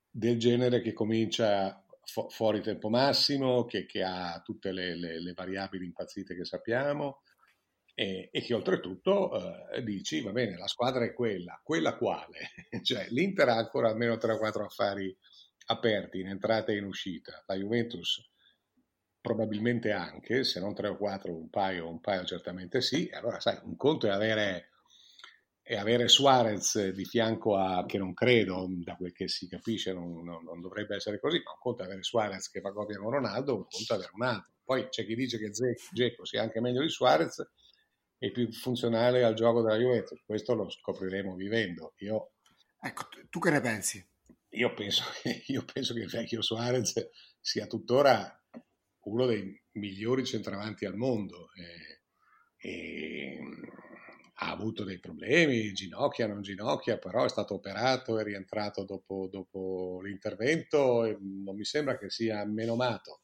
del 0.08 0.38
genere 0.38 0.80
che 0.80 0.92
comincia 0.92 1.84
fu- 2.08 2.28
fuori 2.30 2.60
tempo 2.62 2.88
massimo, 2.88 3.64
che, 3.64 3.84
che 3.84 4.02
ha 4.02 4.40
tutte 4.42 4.72
le, 4.72 4.96
le, 4.96 5.20
le, 5.20 5.32
variabili 5.34 5.84
impazzite 5.84 6.34
che 6.34 6.44
sappiamo 6.44 7.22
e, 7.94 8.30
e 8.32 8.40
che 8.40 8.54
oltretutto 8.54 9.70
eh, 9.70 9.82
dici, 9.82 10.22
va 10.22 10.32
bene, 10.32 10.56
la 10.56 10.66
squadra 10.66 11.04
è 11.04 11.12
quella, 11.12 11.60
quella 11.62 11.96
quale? 11.96 12.50
cioè 12.82 13.06
l'Inter 13.10 13.48
ha 13.50 13.56
ancora 13.56 13.88
almeno 13.88 14.16
3 14.16 14.32
o 14.32 14.38
4 14.38 14.64
affari 14.64 15.16
aperti 15.66 16.20
in 16.20 16.28
entrata 16.28 16.72
e 16.72 16.76
in 16.76 16.84
uscita, 16.84 17.44
la 17.46 17.54
Juventus 17.54 18.26
probabilmente 19.20 19.90
anche, 19.90 20.44
se 20.44 20.60
non 20.60 20.74
3 20.74 20.88
o 20.88 20.96
4, 20.96 21.34
un 21.34 21.50
paio, 21.50 21.88
un 21.88 22.00
paio 22.00 22.24
certamente 22.24 22.80
sì, 22.80 23.10
allora 23.12 23.38
sai, 23.40 23.58
un 23.64 23.76
conto 23.76 24.06
è 24.06 24.10
avere 24.10 24.70
e 25.70 25.76
avere 25.76 26.08
Suarez 26.08 26.88
di 26.92 27.04
fianco 27.04 27.54
a, 27.54 27.84
che 27.84 27.98
non 27.98 28.14
credo, 28.14 28.66
da 28.70 28.96
quel 28.96 29.12
che 29.12 29.28
si 29.28 29.46
capisce, 29.46 29.92
non, 29.92 30.24
non, 30.24 30.42
non 30.42 30.62
dovrebbe 30.62 30.96
essere 30.96 31.20
così, 31.20 31.42
ma 31.44 31.50
un 31.50 31.58
conto 31.60 31.82
è 31.82 31.84
avere 31.84 32.02
Suarez 32.02 32.48
che 32.48 32.62
fa 32.62 32.72
coppia 32.72 32.96
con 32.96 33.10
Ronaldo, 33.10 33.54
un 33.54 33.66
conto 33.68 33.92
è 33.92 33.96
avere 33.96 34.12
un 34.14 34.22
altro. 34.22 34.52
Poi 34.64 34.88
c'è 34.88 35.04
chi 35.04 35.14
dice 35.14 35.36
che 35.36 35.50
Dzeko 35.50 36.24
sia 36.24 36.40
anche 36.40 36.62
meglio 36.62 36.80
di 36.80 36.88
Suarez 36.88 37.46
e 38.16 38.30
più 38.30 38.50
funzionale 38.50 39.24
al 39.24 39.34
gioco 39.34 39.60
della 39.60 39.76
Juventus, 39.76 40.22
questo 40.24 40.54
lo 40.54 40.70
scopriremo 40.70 41.34
vivendo. 41.34 41.92
Io, 41.98 42.30
ecco, 42.80 43.02
tu 43.28 43.38
che 43.38 43.50
ne 43.50 43.60
pensi? 43.60 44.02
Io 44.52 44.72
penso, 44.72 45.02
io 45.48 45.66
penso 45.70 45.92
che 45.92 46.00
il 46.00 46.08
vecchio 46.08 46.40
Suarez 46.40 47.10
sia 47.42 47.66
tuttora 47.66 48.42
uno 49.00 49.26
dei 49.26 49.62
migliori 49.72 50.24
centravanti 50.24 50.86
al 50.86 50.96
mondo. 50.96 51.50
E, 51.52 52.04
e 52.56 53.38
ha 54.40 54.50
avuto 54.50 54.84
dei 54.84 55.00
problemi, 55.00 55.72
ginocchia, 55.72 56.28
non 56.28 56.42
ginocchia, 56.42 56.98
però 56.98 57.24
è 57.24 57.28
stato 57.28 57.54
operato 57.54 58.18
e 58.18 58.24
rientrato 58.24 58.84
dopo, 58.84 59.28
dopo 59.30 60.00
l'intervento 60.02 61.04
e 61.04 61.16
non 61.20 61.56
mi 61.56 61.64
sembra 61.64 61.98
che 61.98 62.08
sia 62.08 62.44
menomato. 62.44 63.22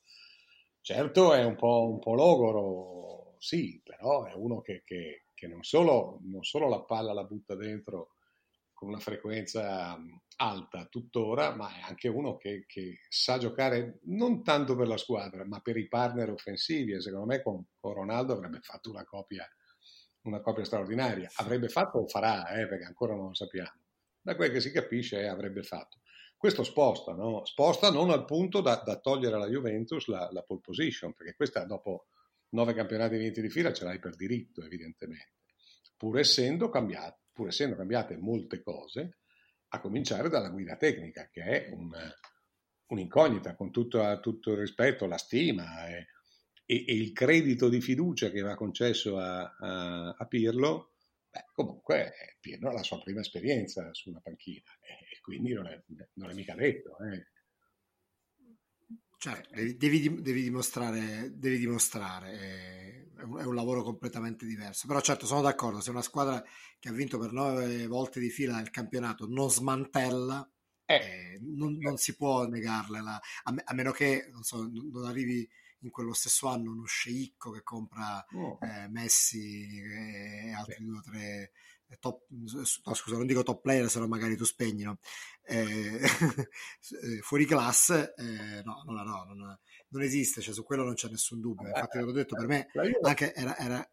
Certo 0.80 1.32
è 1.32 1.44
un 1.44 1.54
po', 1.54 1.88
un 1.88 2.00
po 2.00 2.14
logoro, 2.14 3.36
sì, 3.38 3.80
però 3.82 4.24
è 4.24 4.34
uno 4.34 4.60
che, 4.60 4.82
che, 4.84 5.26
che 5.34 5.46
non, 5.46 5.62
solo, 5.62 6.18
non, 6.24 6.42
solo, 6.42 6.68
la 6.68 6.82
palla 6.82 7.12
la 7.12 7.24
butta 7.24 7.54
dentro 7.54 8.16
con 8.72 8.88
una 8.88 8.98
frequenza 8.98 9.96
alta 10.36 10.86
tuttora, 10.86 11.54
ma 11.54 11.68
è 11.76 11.80
anche 11.82 12.08
uno 12.08 12.36
che, 12.36 12.64
che, 12.66 12.98
sa 13.08 13.38
giocare 13.38 14.00
non 14.06 14.42
tanto 14.42 14.74
per 14.74 14.88
la 14.88 14.96
squadra, 14.96 15.44
ma 15.46 15.60
per 15.60 15.76
i 15.76 15.86
partner 15.86 16.30
offensivi 16.30 16.92
e 16.92 17.00
secondo 17.00 17.26
me 17.26 17.40
con, 17.40 17.64
con 17.78 17.94
Ronaldo 17.94 18.32
avrebbe 18.32 18.58
fatto 18.60 18.90
una 18.90 19.04
copia, 19.04 19.48
una 20.24 20.40
copia 20.40 20.64
straordinaria. 20.64 21.30
Avrebbe 21.36 21.68
fatto 21.68 21.98
o 21.98 22.06
farà, 22.06 22.48
eh, 22.50 22.66
perché 22.66 22.84
ancora 22.84 23.14
non 23.14 23.28
lo 23.28 23.34
sappiamo. 23.34 23.80
Da 24.20 24.36
quel 24.36 24.50
che 24.50 24.60
si 24.60 24.70
capisce 24.70 25.20
eh, 25.20 25.26
avrebbe 25.26 25.62
fatto. 25.62 26.00
Questo 26.36 26.62
sposta, 26.62 27.14
no? 27.14 27.44
sposta 27.44 27.90
non 27.90 28.10
al 28.10 28.24
punto 28.24 28.60
da, 28.60 28.82
da 28.84 28.98
togliere 28.98 29.36
alla 29.36 29.48
Juventus 29.48 30.06
la, 30.08 30.28
la, 30.30 30.42
pole 30.42 30.60
position, 30.60 31.14
perché 31.14 31.34
questa 31.34 31.64
dopo 31.64 32.08
nove 32.50 32.74
campionati 32.74 33.16
vinti 33.16 33.40
di 33.40 33.48
fila 33.48 33.72
ce 33.72 33.84
l'hai 33.84 33.98
per 33.98 34.14
diritto, 34.14 34.62
evidentemente, 34.62 35.32
pur 35.96 36.18
essendo, 36.18 36.68
cambiato, 36.68 37.20
pur 37.32 37.48
essendo 37.48 37.76
cambiate 37.76 38.16
molte 38.18 38.62
cose, 38.62 39.18
a 39.68 39.80
cominciare 39.80 40.28
dalla 40.28 40.50
guida 40.50 40.76
tecnica, 40.76 41.28
che 41.30 41.42
è 41.42 41.72
un, 41.72 41.90
un'incognita, 42.88 43.54
con 43.54 43.70
tutto, 43.70 44.20
tutto, 44.20 44.52
il 44.52 44.58
rispetto, 44.58 45.06
la 45.06 45.18
stima 45.18 45.88
e, 45.88 46.08
e, 46.66 46.84
e, 46.86 46.94
il 46.94 47.12
credito 47.12 47.68
di 47.68 47.80
fiducia 47.80 48.30
che 48.30 48.40
va 48.40 48.54
concesso 48.54 49.18
a, 49.18 49.56
a, 49.58 50.14
a 50.16 50.26
Pirlo, 50.26 50.94
beh, 51.30 51.46
comunque 51.52 52.36
Pirlo 52.40 52.70
ha 52.70 52.72
la 52.72 52.82
sua 52.82 53.00
prima 53.02 53.20
esperienza 53.20 53.92
su 53.92 54.10
una 54.10 54.20
panchina 54.20 54.70
e, 54.80 55.20
quindi 55.20 55.52
non 55.52 55.66
è, 55.66 55.82
non 56.14 56.30
è 56.30 56.34
mica 56.34 56.54
detto. 56.54 56.96
Eh. 56.98 57.26
Cioè, 59.16 59.40
devi, 59.50 59.76
devi, 59.76 60.20
devi, 60.20 60.42
dimostrare, 60.42 61.32
devi 61.34 61.56
dimostrare 61.56 63.06
è, 63.16 63.22
un, 63.22 63.38
è, 63.38 63.44
un, 63.44 63.54
lavoro 63.54 63.82
completamente 63.82 64.44
diverso. 64.44 64.86
Però 64.86 65.00
certo, 65.00 65.24
sono 65.24 65.40
d'accordo, 65.40 65.80
se 65.80 65.88
una 65.88 66.02
squadra 66.02 66.44
che 66.78 66.90
ha 66.90 66.92
vinto 66.92 67.18
per 67.18 67.32
nove 67.32 67.86
volte 67.86 68.20
di 68.20 68.28
fila 68.28 68.60
il 68.60 68.68
campionato 68.68 69.26
non 69.26 69.50
smantella, 69.50 70.46
eh. 70.86 70.94
Eh, 70.94 71.38
non, 71.40 71.78
non, 71.78 71.96
si 71.96 72.14
può 72.14 72.46
negarle, 72.46 72.98
a, 72.98 73.20
a, 73.64 73.74
meno 73.74 73.90
che 73.92 74.28
non, 74.30 74.42
so, 74.42 74.70
non, 74.70 75.06
arrivi 75.06 75.48
in 75.84 75.90
quello 75.90 76.12
stesso 76.12 76.48
anno 76.48 76.72
uno 76.72 76.84
sceicco 76.84 77.50
che 77.50 77.62
compra 77.62 78.24
oh. 78.32 78.58
eh, 78.60 78.88
Messi 78.88 79.78
e 79.78 80.52
altri 80.52 80.84
due 80.84 80.98
o 80.98 81.02
tre 81.02 81.52
top, 82.00 82.22
no, 82.28 82.94
scusa, 82.94 83.16
non 83.16 83.26
dico 83.26 83.42
top 83.42 83.60
player, 83.60 83.88
se 83.88 83.98
no 83.98 84.08
magari 84.08 84.36
tu 84.36 84.44
spegni, 84.44 84.82
no? 84.82 84.98
eh, 85.42 86.00
eh 86.00 87.20
fuori 87.20 87.44
classe, 87.44 88.14
eh, 88.16 88.62
no, 88.64 88.82
no, 88.86 89.02
no, 89.02 89.24
non, 89.24 89.58
non, 89.88 90.02
esiste, 90.02 90.40
cioè, 90.40 90.54
su 90.54 90.64
quello 90.64 90.82
non 90.82 90.94
c'è 90.94 91.08
nessun 91.08 91.40
dubbio. 91.40 91.68
Infatti, 91.68 91.98
l'ho 91.98 92.12
detto 92.12 92.34
per 92.34 92.46
me, 92.46 92.68
anche 93.02 93.34
era, 93.34 93.56
era 93.56 93.88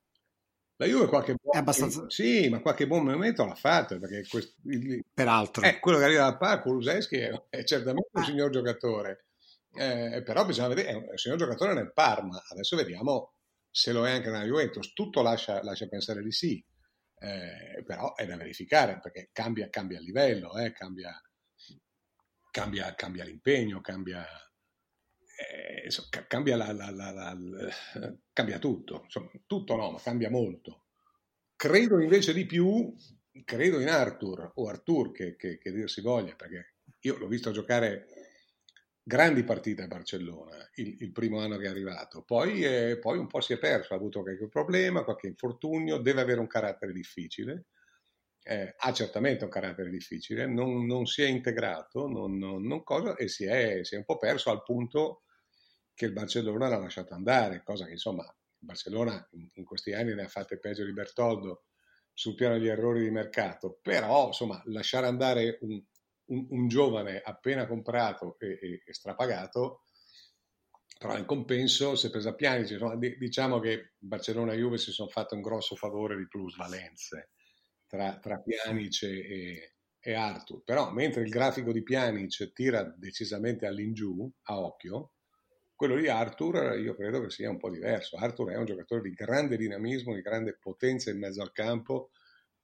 la 0.77 0.87
Juve 0.87 1.07
qualche 1.07 1.35
buon, 1.39 1.55
è 1.55 1.59
abbastanza... 1.59 2.05
sì, 2.09 2.49
ma 2.49 2.59
qualche 2.59 2.87
buon 2.87 3.03
momento 3.03 3.45
l'ha 3.45 3.53
fatto 3.53 3.99
perché 3.99 4.25
questo, 4.27 4.55
il, 4.63 5.03
peraltro 5.13 5.63
eh, 5.63 5.79
quello 5.79 5.99
che 5.99 6.05
arriva 6.05 6.23
dal 6.23 6.39
parco 6.39 6.69
Kuluseschi 6.69 7.17
è, 7.17 7.29
è 7.49 7.63
certamente 7.63 8.09
un 8.11 8.21
ah. 8.23 8.25
signor 8.25 8.49
giocatore 8.49 9.25
eh, 9.73 10.21
però 10.23 10.45
bisogna 10.45 10.67
vedere 10.67 10.89
è 10.89 10.93
un 10.93 11.17
signor 11.17 11.37
giocatore 11.37 11.73
nel 11.73 11.93
Parma. 11.93 12.41
Adesso 12.49 12.75
vediamo 12.75 13.33
se 13.69 13.91
lo 13.91 14.05
è 14.05 14.11
anche 14.11 14.29
nella 14.29 14.45
Juventus. 14.45 14.93
Tutto 14.93 15.21
lascia, 15.21 15.63
lascia 15.63 15.87
pensare 15.87 16.21
di 16.21 16.31
sì. 16.31 16.63
Eh, 17.23 17.83
però 17.85 18.15
è 18.15 18.25
da 18.25 18.35
verificare 18.35 18.99
perché 18.99 19.29
cambia, 19.31 19.69
cambia 19.69 19.99
il 19.99 20.05
livello, 20.05 20.57
eh, 20.57 20.71
cambia, 20.71 21.21
cambia, 22.49 22.95
cambia, 22.95 23.23
l'impegno, 23.23 23.79
cambia, 23.79 24.25
eh, 25.37 25.83
insomma, 25.85 26.25
cambia, 26.25 26.57
la, 26.57 26.71
la, 26.71 26.89
la, 26.89 27.37
cambia 28.33 28.57
tutto, 28.57 29.01
insomma, 29.03 29.29
tutto 29.45 29.75
no, 29.75 29.91
ma 29.91 29.99
cambia 30.01 30.31
molto. 30.31 30.85
Credo 31.55 31.99
invece 31.99 32.33
di 32.33 32.47
più, 32.47 32.91
credo 33.45 33.79
in 33.79 33.89
Arthur 33.89 34.53
o 34.55 34.67
Arthur 34.67 35.11
che, 35.11 35.35
che, 35.35 35.59
che 35.59 35.71
dir 35.71 35.87
si 35.87 36.01
voglia, 36.01 36.35
perché 36.35 36.73
io 37.01 37.17
l'ho 37.17 37.27
visto 37.27 37.51
giocare 37.51 38.07
grandi 39.03 39.43
partite 39.43 39.83
a 39.83 39.87
Barcellona 39.87 40.69
il, 40.75 40.95
il, 40.99 41.11
primo 41.11 41.39
anno 41.39 41.57
che 41.57 41.65
è 41.65 41.69
arrivato, 41.69 42.23
poi, 42.23 42.63
eh, 42.63 42.97
poi, 42.99 43.17
un 43.17 43.27
po' 43.27 43.41
si 43.41 43.53
è 43.53 43.57
perso, 43.57 43.93
ha 43.93 43.97
avuto 43.97 44.21
qualche 44.21 44.47
problema, 44.47 45.03
qualche 45.03 45.27
infortunio, 45.27 45.97
deve 45.97 46.21
avere 46.21 46.39
un 46.39 46.47
carattere 46.47 46.93
difficile, 46.93 47.65
eh, 48.43 48.73
ha 48.77 48.93
certamente 48.93 49.43
un 49.43 49.49
carattere 49.49 49.89
difficile, 49.89 50.45
non, 50.45 50.85
non 50.85 51.05
si 51.05 51.21
è 51.21 51.27
integrato 51.27 52.07
non, 52.07 52.37
non, 52.37 52.83
cosa, 52.83 53.15
e 53.15 53.27
si 53.27 53.45
è, 53.45 53.83
si 53.83 53.95
è, 53.95 53.97
un 53.97 54.05
po' 54.05 54.17
perso 54.17 54.49
al 54.49 54.63
punto 54.63 55.23
che 55.93 56.05
il 56.05 56.13
Barcellona 56.13 56.67
l'ha 56.67 56.77
lasciato 56.77 57.13
andare, 57.13 57.63
cosa 57.63 57.85
che 57.85 57.91
insomma 57.91 58.23
il 58.23 58.65
Barcellona 58.65 59.27
in, 59.33 59.49
in 59.53 59.65
questi 59.65 59.93
anni 59.93 60.13
ne 60.13 60.23
ha 60.23 60.27
fatte 60.27 60.57
peggio 60.57 60.85
di 60.85 60.93
Bertoldo 60.93 61.65
sul 62.13 62.35
piano 62.35 62.55
degli 62.57 62.67
errori 62.67 63.01
di 63.01 63.11
mercato, 63.11 63.79
però 63.81 64.27
insomma 64.27 64.61
lasciare 64.65 65.07
andare 65.07 65.57
un, 65.61 65.81
un, 66.31 66.47
un 66.49 66.67
giovane 66.67 67.21
appena 67.21 67.67
comprato 67.67 68.37
e, 68.39 68.57
e, 68.61 68.81
e, 68.85 68.93
strapagato, 68.93 69.83
però 70.97 71.17
in 71.17 71.25
compenso 71.25 71.95
si 71.95 72.07
è 72.07 72.09
presa 72.09 72.33
Pianice, 72.33 72.77
no? 72.77 72.95
diciamo 72.97 73.59
che 73.59 73.93
Barcellona 73.97 74.53
e 74.53 74.57
Juve 74.57 74.77
si 74.77 74.91
sono 74.91 75.09
fatte 75.09 75.35
un 75.35 75.41
grosso 75.41 75.75
favore 75.75 76.15
di 76.15 76.27
plusvalenze 76.27 77.31
tra, 77.87 78.17
tra 78.19 78.39
Pjanic 78.39 79.03
e, 79.03 79.75
e 79.99 80.13
Arthur, 80.13 80.63
però 80.63 80.91
mentre 80.91 81.21
il 81.23 81.29
grafico 81.29 81.71
di 81.71 81.83
Pjanic 81.83 82.53
tira 82.53 82.83
decisamente 82.83 83.65
all'ingiù, 83.65 84.31
a 84.43 84.59
occhio, 84.59 85.13
quello 85.75 85.95
di 85.95 86.07
Arthur 86.07 86.79
io 86.79 86.95
credo 86.95 87.21
che 87.21 87.31
sia 87.31 87.49
un 87.49 87.57
po' 87.57 87.71
diverso. 87.71 88.15
Arthur 88.15 88.51
è 88.51 88.55
un 88.55 88.65
giocatore 88.65 89.01
di 89.01 89.13
grande 89.13 89.57
dinamismo, 89.57 90.13
di 90.13 90.21
grande 90.21 90.55
potenza 90.59 91.09
in 91.09 91.17
mezzo 91.17 91.41
al 91.41 91.51
campo, 91.51 92.11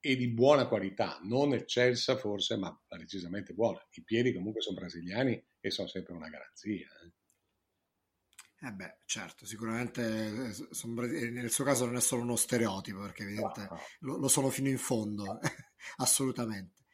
e 0.07 0.15
di 0.15 0.29
buona 0.29 0.69
qualità, 0.69 1.19
non 1.23 1.53
eccelsa 1.53 2.15
forse, 2.15 2.55
ma 2.55 2.73
decisamente 2.97 3.53
buona. 3.53 3.85
I 3.91 4.03
piedi 4.03 4.33
comunque 4.33 4.61
sono 4.61 4.77
brasiliani 4.77 5.45
e 5.59 5.69
sono 5.69 5.89
sempre 5.89 6.13
una 6.13 6.29
garanzia. 6.29 6.87
Eh. 7.03 8.67
eh 8.67 8.71
beh, 8.71 8.99
certo, 9.03 9.45
sicuramente 9.45 10.47
eh, 10.47 10.53
sono, 10.71 11.01
nel 11.01 11.51
suo 11.51 11.65
caso 11.65 11.83
non 11.85 11.97
è 11.97 11.99
solo 11.99 12.21
uno 12.21 12.37
stereotipo, 12.37 13.01
perché 13.01 13.23
evidentemente 13.23 13.69
no, 13.69 13.75
no. 13.75 13.81
Lo, 14.13 14.17
lo, 14.17 14.27
sono 14.29 14.49
fino 14.49 14.69
in 14.69 14.77
fondo, 14.77 15.41
assolutamente. 15.97 16.85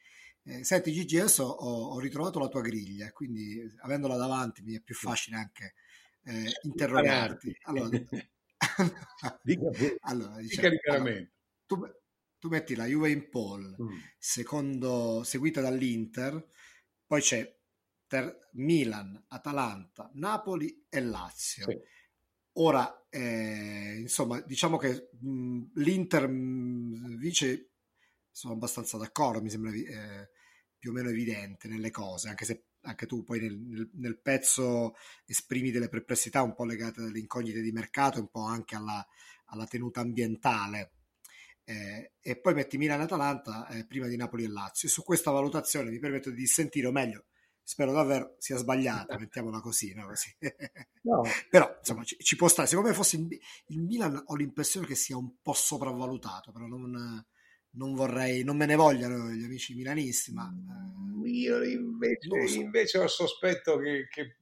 Eh, 0.42 0.64
senti 0.64 0.90
Gigi, 0.90 1.16
adesso 1.16 1.44
ho, 1.44 1.94
ho, 1.94 2.00
ritrovato 2.00 2.40
la 2.40 2.48
tua 2.48 2.62
griglia, 2.62 3.12
quindi 3.12 3.62
avendola 3.82 4.16
davanti 4.16 4.62
mi 4.62 4.74
è 4.74 4.80
più 4.80 4.96
facile 4.96 5.36
anche 5.36 5.74
eh, 6.24 6.50
interrogarti. 6.62 7.56
Allora, 7.62 7.90
allora 10.00 10.40
diciamo, 10.40 10.68
allora, 10.88 11.28
tu, 11.64 11.78
tu 12.44 12.50
metti 12.50 12.74
la 12.74 12.84
Juve 12.84 13.08
in 13.10 13.30
pole, 13.30 13.74
mm. 13.80 13.98
secondo, 14.18 15.22
seguita 15.24 15.62
dall'Inter, 15.62 16.46
poi 17.06 17.22
c'è 17.22 17.58
ter, 18.06 18.50
Milan, 18.52 19.24
Atalanta, 19.28 20.10
Napoli 20.12 20.84
e 20.90 21.00
Lazio. 21.00 21.64
Sì. 21.66 21.80
Ora, 22.58 23.06
eh, 23.08 23.96
insomma, 23.98 24.42
diciamo 24.42 24.76
che 24.76 25.08
mh, 25.20 25.70
l'Inter 25.76 26.28
mh, 26.28 27.16
vice, 27.16 27.70
sono 28.30 28.52
abbastanza 28.52 28.98
d'accordo, 28.98 29.40
mi 29.40 29.48
sembra 29.48 29.72
eh, 29.72 30.28
più 30.76 30.90
o 30.90 30.92
meno 30.92 31.08
evidente 31.08 31.66
nelle 31.66 31.90
cose, 31.90 32.28
anche 32.28 32.44
se 32.44 32.66
anche 32.82 33.06
tu 33.06 33.24
poi 33.24 33.40
nel, 33.40 33.56
nel, 33.58 33.90
nel, 33.94 34.20
pezzo 34.20 34.96
esprimi 35.24 35.70
delle 35.70 35.88
perplessità 35.88 36.42
un 36.42 36.54
po' 36.54 36.66
legate 36.66 37.00
alle 37.00 37.20
incognite 37.20 37.62
di 37.62 37.72
mercato, 37.72 38.20
un 38.20 38.28
po' 38.28 38.44
anche 38.44 38.76
alla, 38.76 39.02
alla 39.46 39.66
tenuta 39.66 40.02
ambientale 40.02 40.93
eh, 41.64 42.12
e 42.20 42.36
poi 42.36 42.54
metti 42.54 42.76
Milan-Atalanta 42.76 43.66
eh, 43.68 43.86
prima 43.86 44.06
di 44.06 44.16
Napoli 44.16 44.44
e 44.44 44.48
Lazio. 44.48 44.88
E 44.88 44.90
su 44.90 45.02
questa 45.02 45.30
valutazione 45.30 45.90
mi 45.90 45.98
permetto 45.98 46.30
di 46.30 46.36
dissentire, 46.36 46.86
o 46.86 46.92
meglio, 46.92 47.24
spero 47.62 47.92
davvero 47.92 48.36
sia 48.38 48.56
sbagliata, 48.56 49.16
mettiamola 49.18 49.60
così, 49.60 49.94
no? 49.94 50.06
così. 50.06 50.34
No. 51.02 51.22
però 51.48 51.74
insomma 51.78 52.04
ci, 52.04 52.16
ci, 52.18 52.36
può 52.36 52.48
stare. 52.48 52.68
Secondo 52.68 52.90
me 52.90 52.94
fosse 52.94 53.16
il, 53.16 53.26
il, 53.68 53.80
Milan 53.80 54.22
ho 54.26 54.36
l'impressione 54.36 54.86
che 54.86 54.94
sia 54.94 55.16
un 55.16 55.40
po' 55.40 55.54
sopravvalutato, 55.54 56.52
però 56.52 56.66
non, 56.66 57.24
non 57.70 57.94
vorrei, 57.94 58.44
non 58.44 58.56
me 58.56 58.66
ne 58.66 58.74
vogliano 58.74 59.30
gli 59.30 59.44
amici 59.44 59.74
milanisti, 59.74 60.32
ma... 60.32 60.52
Eh, 61.24 61.28
Io 61.30 61.62
invece, 61.64 62.28
so. 62.46 62.60
invece, 62.60 62.98
ho 62.98 63.08
sospetto 63.08 63.78
che, 63.78 64.06
che, 64.10 64.36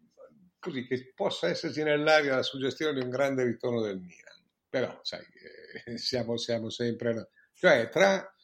così, 0.58 0.86
che 0.86 1.12
possa 1.14 1.48
esserci 1.48 1.84
nell'aria 1.84 2.34
la 2.34 2.42
suggestione 2.42 2.98
di 2.98 3.04
un 3.04 3.10
grande 3.10 3.44
ritorno 3.44 3.80
del 3.80 4.00
Milan, 4.00 4.44
però 4.68 4.98
sai... 5.02 5.20
Eh, 5.20 5.62
siamo, 5.96 6.36
siamo 6.36 6.70
sempre... 6.70 7.30
Cioè, 7.54 7.88
tra 7.88 8.34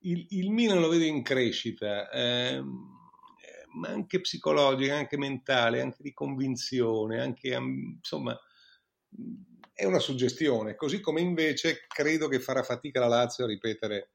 il, 0.00 0.26
il, 0.30 0.50
Milan 0.50 0.80
lo 0.80 0.88
vedo 0.88 1.04
in 1.04 1.22
crescita, 1.22 2.10
ehm, 2.10 2.96
ma 3.74 3.88
anche 3.88 4.20
psicologica, 4.20 4.96
anche 4.96 5.16
mentale, 5.16 5.80
anche 5.80 6.02
di 6.02 6.12
convinzione, 6.12 7.20
anche, 7.20 7.48
insomma, 7.48 8.38
è 9.72 9.84
una 9.84 9.98
suggestione, 9.98 10.74
così 10.74 11.00
come 11.00 11.20
invece 11.20 11.84
credo 11.86 12.28
che 12.28 12.40
farà 12.40 12.62
fatica 12.62 13.00
la 13.00 13.06
Lazio 13.06 13.44
a 13.44 13.48
ripetere 13.48 14.10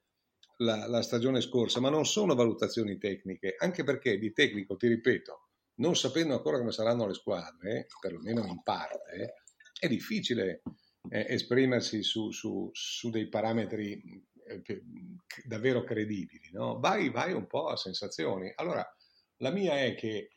la, 0.57 0.87
la, 0.87 1.01
stagione 1.01 1.41
scorsa, 1.41 1.79
ma 1.79 1.89
non 1.89 2.05
sono 2.05 2.35
valutazioni 2.35 2.97
tecniche, 2.97 3.55
anche 3.57 3.83
perché 3.83 4.17
di 4.17 4.33
tecnico, 4.33 4.75
ti 4.75 4.87
ripeto, 4.87 5.49
non 5.75 5.95
sapendo 5.95 6.33
ancora 6.33 6.57
come 6.57 6.71
saranno 6.71 7.07
le 7.07 7.13
squadre, 7.13 7.87
perlomeno 7.99 8.45
in 8.45 8.61
parte, 8.61 9.43
è 9.79 9.87
difficile 9.87 10.61
eh, 11.09 11.25
esprimersi 11.29 12.03
su, 12.03 12.31
su, 12.31 12.69
su, 12.73 13.09
dei 13.09 13.27
parametri 13.27 14.23
davvero 15.45 15.83
credibili, 15.83 16.49
no? 16.51 16.79
vai, 16.79 17.09
vai 17.09 17.33
un 17.33 17.47
po' 17.47 17.67
a 17.67 17.77
sensazioni. 17.77 18.51
Allora, 18.55 18.85
la 19.37 19.51
mia 19.51 19.81
è 19.83 19.95
che 19.95 20.29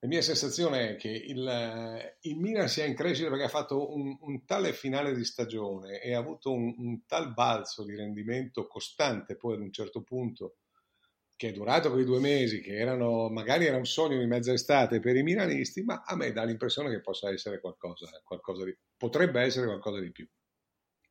la 0.00 0.06
mia 0.06 0.22
sensazione 0.22 0.90
è 0.90 0.96
che 0.96 1.08
il, 1.08 2.14
il, 2.20 2.36
Milan 2.36 2.68
sia 2.68 2.84
in 2.84 2.94
crescita 2.94 3.28
perché 3.30 3.44
ha 3.44 3.48
fatto 3.48 3.92
un, 3.92 4.16
un 4.20 4.44
tale 4.44 4.72
finale 4.72 5.12
di 5.12 5.24
stagione 5.24 6.00
e 6.00 6.14
ha 6.14 6.18
avuto 6.20 6.52
un, 6.52 6.72
un, 6.78 7.04
tal 7.04 7.32
balzo 7.32 7.84
di 7.84 7.96
rendimento 7.96 8.68
costante 8.68 9.36
poi 9.36 9.54
ad 9.54 9.60
un 9.60 9.72
certo 9.72 10.02
punto 10.02 10.58
che 11.38 11.50
è 11.50 11.52
durato 11.52 11.92
quei 11.92 12.04
due 12.04 12.18
mesi, 12.18 12.60
che 12.60 12.76
erano, 12.76 13.28
magari 13.28 13.64
era 13.64 13.76
un 13.76 13.86
sogno 13.86 14.18
di 14.18 14.26
mezza 14.26 14.52
estate 14.52 14.98
per 14.98 15.14
i 15.14 15.22
milanisti, 15.22 15.84
ma 15.84 16.02
a 16.04 16.16
me 16.16 16.32
dà 16.32 16.42
l'impressione 16.42 16.90
che 16.90 17.00
possa 17.00 17.30
essere 17.30 17.60
qualcosa, 17.60 18.08
qualcosa 18.24 18.64
di, 18.64 18.76
potrebbe 18.96 19.40
essere 19.40 19.66
qualcosa 19.66 20.00
di 20.00 20.10
più. 20.10 20.28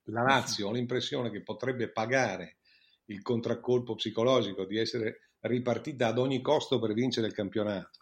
La 0.10 0.24
Lazio 0.24 0.68
ho 0.68 0.74
l'impressione 0.74 1.32
che 1.32 1.44
potrebbe 1.44 1.94
pagare 1.94 2.58
il 3.06 3.22
contraccolpo 3.22 3.96
psicologico 3.96 4.66
di 4.66 4.78
essere 4.78 5.30
ripartita 5.40 6.08
ad 6.08 6.18
ogni 6.18 6.42
costo 6.42 6.78
per 6.78 6.92
vincere 6.92 7.28
il 7.28 7.34
campionato 7.34 7.98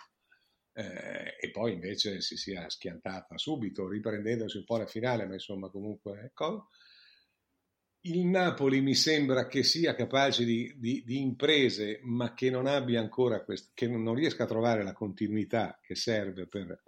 eh, 0.73 1.37
e 1.39 1.51
poi 1.51 1.73
invece 1.73 2.21
si 2.21 2.37
sia 2.37 2.67
schiantata 2.67 3.37
subito, 3.37 3.87
riprendendosi 3.87 4.57
un 4.57 4.63
po' 4.63 4.77
la 4.77 4.87
finale, 4.87 5.27
ma 5.27 5.33
insomma 5.33 5.69
comunque 5.69 6.21
ecco. 6.21 6.69
Il 8.07 8.23
Napoli 8.27 8.81
mi 8.81 8.93
sembra 8.93 9.47
che 9.47 9.63
sia 9.63 9.95
capace 9.95 10.45
di, 10.45 10.71
di, 10.77 11.01
di 11.03 11.19
imprese, 11.21 11.99
ma 12.03 12.35
che 12.35 12.51
non 12.51 12.67
abbia 12.67 12.99
ancora 12.99 13.43
questo, 13.43 13.71
che 13.73 13.87
non 13.87 14.13
riesca 14.13 14.43
a 14.43 14.47
trovare 14.47 14.83
la 14.83 14.93
continuità 14.93 15.79
che 15.81 15.95
serve 15.95 16.45
per, 16.45 16.83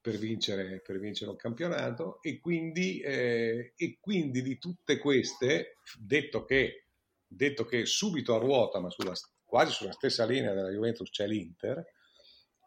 per, 0.00 0.18
vincere, 0.18 0.80
per 0.80 1.00
vincere, 1.00 1.32
un 1.32 1.36
campionato. 1.36 2.22
E 2.22 2.38
quindi, 2.38 3.00
eh, 3.00 3.72
e 3.76 3.98
quindi, 3.98 4.40
di 4.40 4.58
tutte 4.58 4.98
queste, 4.98 5.78
detto 5.98 6.44
che, 6.44 6.84
detto 7.26 7.64
che 7.64 7.84
subito 7.84 8.36
a 8.36 8.38
ruota, 8.38 8.78
ma 8.78 8.88
sulla, 8.88 9.14
quasi 9.42 9.72
sulla 9.72 9.90
stessa 9.90 10.24
linea 10.24 10.54
della 10.54 10.70
Juventus 10.70 11.10
c'è 11.10 11.26
l'Inter, 11.26 11.84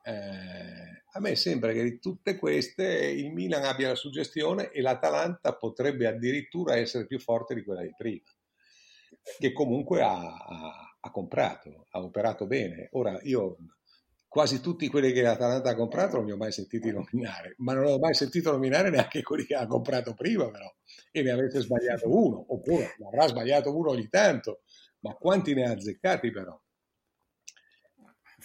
eh, 0.06 1.04
a 1.12 1.20
me 1.20 1.36
sembra 1.36 1.72
che 1.72 1.84
di 1.84 2.00
tutte 2.00 2.38
queste 2.38 2.86
il 2.86 3.32
Milan 3.32 3.64
abbia 3.64 3.90
la 3.90 3.96
suggestione 3.96 4.70
e 4.70 4.82
l'Atalanta 4.82 5.56
potrebbe 5.56 6.06
addirittura 6.06 6.76
essere 6.76 7.08
più 7.08 7.20
forte 7.20 7.56
di 7.56 7.64
quella 7.64 7.82
di 7.82 7.94
prima, 7.98 8.30
che 9.40 9.52
comunque 9.52 10.02
ha, 10.02 10.36
ha, 10.36 10.98
ha 11.00 11.12
comprato, 11.12 11.88
ha 11.90 12.02
operato 12.02 12.46
bene. 12.46 12.90
Ora 12.92 13.18
io 13.24 13.58
quasi 14.28 14.60
tutti 14.60 14.88
quelli 14.90 15.12
che 15.12 15.22
l'Atalanta 15.22 15.70
ha 15.70 15.76
comprato 15.76 16.18
non 16.18 16.26
li 16.26 16.34
ho 16.34 16.38
mai 16.38 16.52
sentiti 16.52 16.92
nominare, 16.92 17.56
ma 17.60 17.74
non 17.74 17.86
ho 17.86 17.98
mai 17.98 18.14
sentito 18.14 18.52
nominare 18.52 18.90
neanche 18.92 19.24
quelli 19.24 19.46
che 19.46 19.56
ha 19.56 19.66
comprato 19.66 20.14
prima 20.14 20.52
però, 20.52 20.72
e 21.12 21.22
ne 21.24 21.32
avete 21.32 21.62
sbagliato 21.62 22.14
uno, 22.14 22.46
oppure 22.50 22.96
ne 23.00 23.08
avrà 23.08 23.28
sbagliato 23.28 23.76
uno 23.76 23.92
ogni 23.92 24.10
tanto, 24.10 24.62
ma 25.00 25.14
quanti 25.16 25.54
ne 25.54 25.64
ha 25.64 25.72
azzeccati 25.72 26.30
però? 26.32 26.62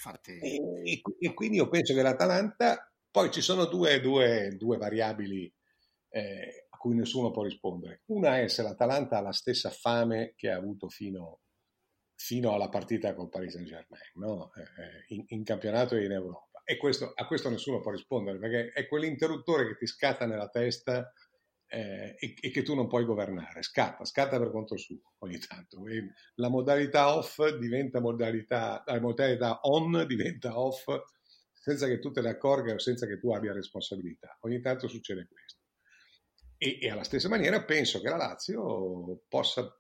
Infatti... 0.02 0.38
E, 0.38 1.02
e, 1.18 1.34
quindi 1.34 1.56
io 1.56 1.68
penso 1.68 1.92
che 1.92 2.00
l'Atalanta, 2.00 2.90
poi 3.10 3.30
ci 3.30 3.42
sono 3.42 3.66
due, 3.66 4.00
due, 4.00 4.56
due 4.56 4.78
variabili 4.78 5.52
eh, 6.08 6.66
a 6.70 6.76
cui 6.78 6.94
nessuno 6.94 7.30
può 7.30 7.42
rispondere. 7.42 8.02
Una 8.06 8.40
è 8.40 8.48
se 8.48 8.62
l'Atalanta 8.62 9.18
ha 9.18 9.22
la 9.22 9.32
stessa 9.32 9.68
fame 9.68 10.32
che 10.36 10.50
ha 10.50 10.56
avuto 10.56 10.88
fino, 10.88 11.40
fino 12.14 12.54
alla 12.54 12.70
partita 12.70 13.14
col 13.14 13.28
Paris 13.28 13.52
Saint 13.52 13.68
Germain, 13.68 14.10
no? 14.14 14.50
eh, 14.54 14.62
eh 14.62 15.04
in, 15.08 15.24
in, 15.28 15.44
campionato 15.44 15.96
e 15.96 16.04
in 16.04 16.12
Europa. 16.12 16.62
E 16.64 16.78
questo, 16.78 17.12
a 17.14 17.26
questo 17.26 17.50
nessuno 17.50 17.80
può 17.80 17.90
rispondere 17.90 18.38
perché 18.38 18.72
è 18.72 18.86
quell'interruttore 18.88 19.66
che 19.66 19.76
ti 19.76 19.86
scatta 19.86 20.24
nella 20.24 20.48
testa 20.48 21.12
eh, 21.72 22.16
e, 22.18 22.34
e, 22.40 22.50
che 22.50 22.62
tu 22.62 22.74
non 22.74 22.88
puoi 22.88 23.04
governare. 23.04 23.62
Scatta, 23.62 24.04
scatta 24.04 24.38
per 24.38 24.50
conto 24.50 24.76
suo 24.76 25.14
ogni 25.22 25.38
tanto. 25.38 25.86
E 25.86 26.12
la 26.34 26.48
modalità 26.48 27.16
off 27.16 27.46
diventa 27.58 28.00
modalità, 28.00 28.82
la 28.84 29.00
modalità 29.00 29.60
on 29.62 30.04
diventa 30.06 30.58
off 30.58 30.86
senza 31.52 31.86
che 31.86 32.00
tu 32.00 32.10
te 32.10 32.22
ne 32.22 32.30
accorga 32.30 32.74
o 32.74 32.78
senza 32.78 33.06
che 33.06 33.18
tu 33.18 33.32
abbia 33.32 33.52
responsabilità. 33.52 34.36
Ogni 34.40 34.60
tanto 34.60 34.88
succede 34.88 35.28
questo. 35.30 35.60
E, 36.58 36.78
e 36.80 36.90
alla 36.90 37.04
stessa 37.04 37.28
maniera 37.28 37.62
penso 37.64 38.00
che 38.00 38.08
la 38.08 38.16
Lazio 38.16 39.22
possa 39.28 39.72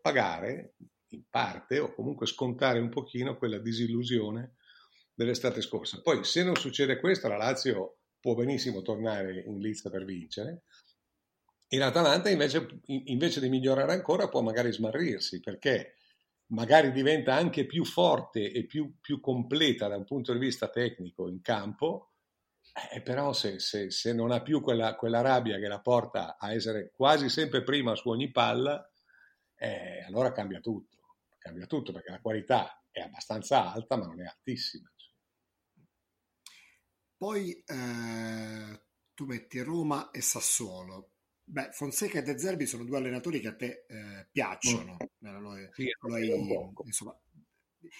pagare 0.00 0.76
in 1.08 1.24
parte 1.28 1.78
o 1.78 1.92
comunque 1.92 2.26
scontare 2.26 2.78
un 2.78 2.88
pochino 2.88 3.36
quella 3.36 3.58
disillusione 3.58 4.54
dell'estate 5.12 5.60
scorsa. 5.60 6.00
Poi 6.00 6.24
se 6.24 6.42
non 6.42 6.56
succede 6.56 6.98
questo, 6.98 7.28
la 7.28 7.36
Lazio 7.36 7.98
può 8.20 8.34
benissimo 8.34 8.82
tornare 8.82 9.42
in 9.46 9.58
lista 9.58 9.90
per 9.90 10.04
vincere, 10.04 10.62
e 11.68 11.76
l'Atalanta 11.76 12.30
invece, 12.30 12.80
invece 12.86 13.40
di 13.40 13.50
migliorare 13.50 13.92
ancora 13.92 14.28
può 14.28 14.40
magari 14.40 14.72
smarrirsi 14.72 15.40
perché 15.40 15.96
magari 16.46 16.92
diventa 16.92 17.34
anche 17.34 17.66
più 17.66 17.84
forte 17.84 18.50
e 18.50 18.64
più, 18.64 18.96
più 19.00 19.20
completa 19.20 19.86
da 19.86 19.96
un 19.96 20.04
punto 20.04 20.32
di 20.32 20.38
vista 20.38 20.70
tecnico 20.70 21.28
in 21.28 21.42
campo, 21.42 22.12
eh, 22.92 23.02
però 23.02 23.34
se, 23.34 23.58
se, 23.58 23.90
se, 23.90 24.14
non 24.14 24.30
ha 24.30 24.40
più 24.40 24.62
quella, 24.62 24.94
quella, 24.94 25.20
rabbia 25.20 25.58
che 25.58 25.68
la 25.68 25.80
porta 25.80 26.38
a 26.38 26.52
essere 26.54 26.90
quasi 26.90 27.28
sempre 27.28 27.62
prima 27.62 27.94
su 27.94 28.08
ogni 28.08 28.30
palla, 28.30 28.90
eh, 29.56 30.04
allora 30.06 30.32
cambia 30.32 30.60
tutto. 30.60 30.96
Cambia 31.38 31.66
tutto 31.66 31.92
perché 31.92 32.10
la 32.10 32.20
qualità 32.20 32.82
è 32.90 33.00
abbastanza 33.00 33.70
alta 33.70 33.96
ma 33.96 34.06
non 34.06 34.22
è 34.22 34.26
altissima. 34.26 34.90
Poi 37.16 37.62
eh, 37.66 38.82
tu 39.12 39.26
metti 39.26 39.60
Roma 39.60 40.10
e 40.10 40.22
Sassuolo. 40.22 41.17
Beh, 41.50 41.70
Fonseca 41.72 42.18
e 42.18 42.22
De 42.22 42.38
Zerbi 42.38 42.66
sono 42.66 42.84
due 42.84 42.98
allenatori 42.98 43.40
che 43.40 43.48
a 43.48 43.56
te 43.56 43.84
eh, 43.88 44.26
piacciono, 44.30 44.96
mm. 45.26 45.40
lo, 45.40 45.54
sì, 45.72 45.88
lo 46.02 46.14
hai, 46.14 46.30
insomma, 46.84 47.18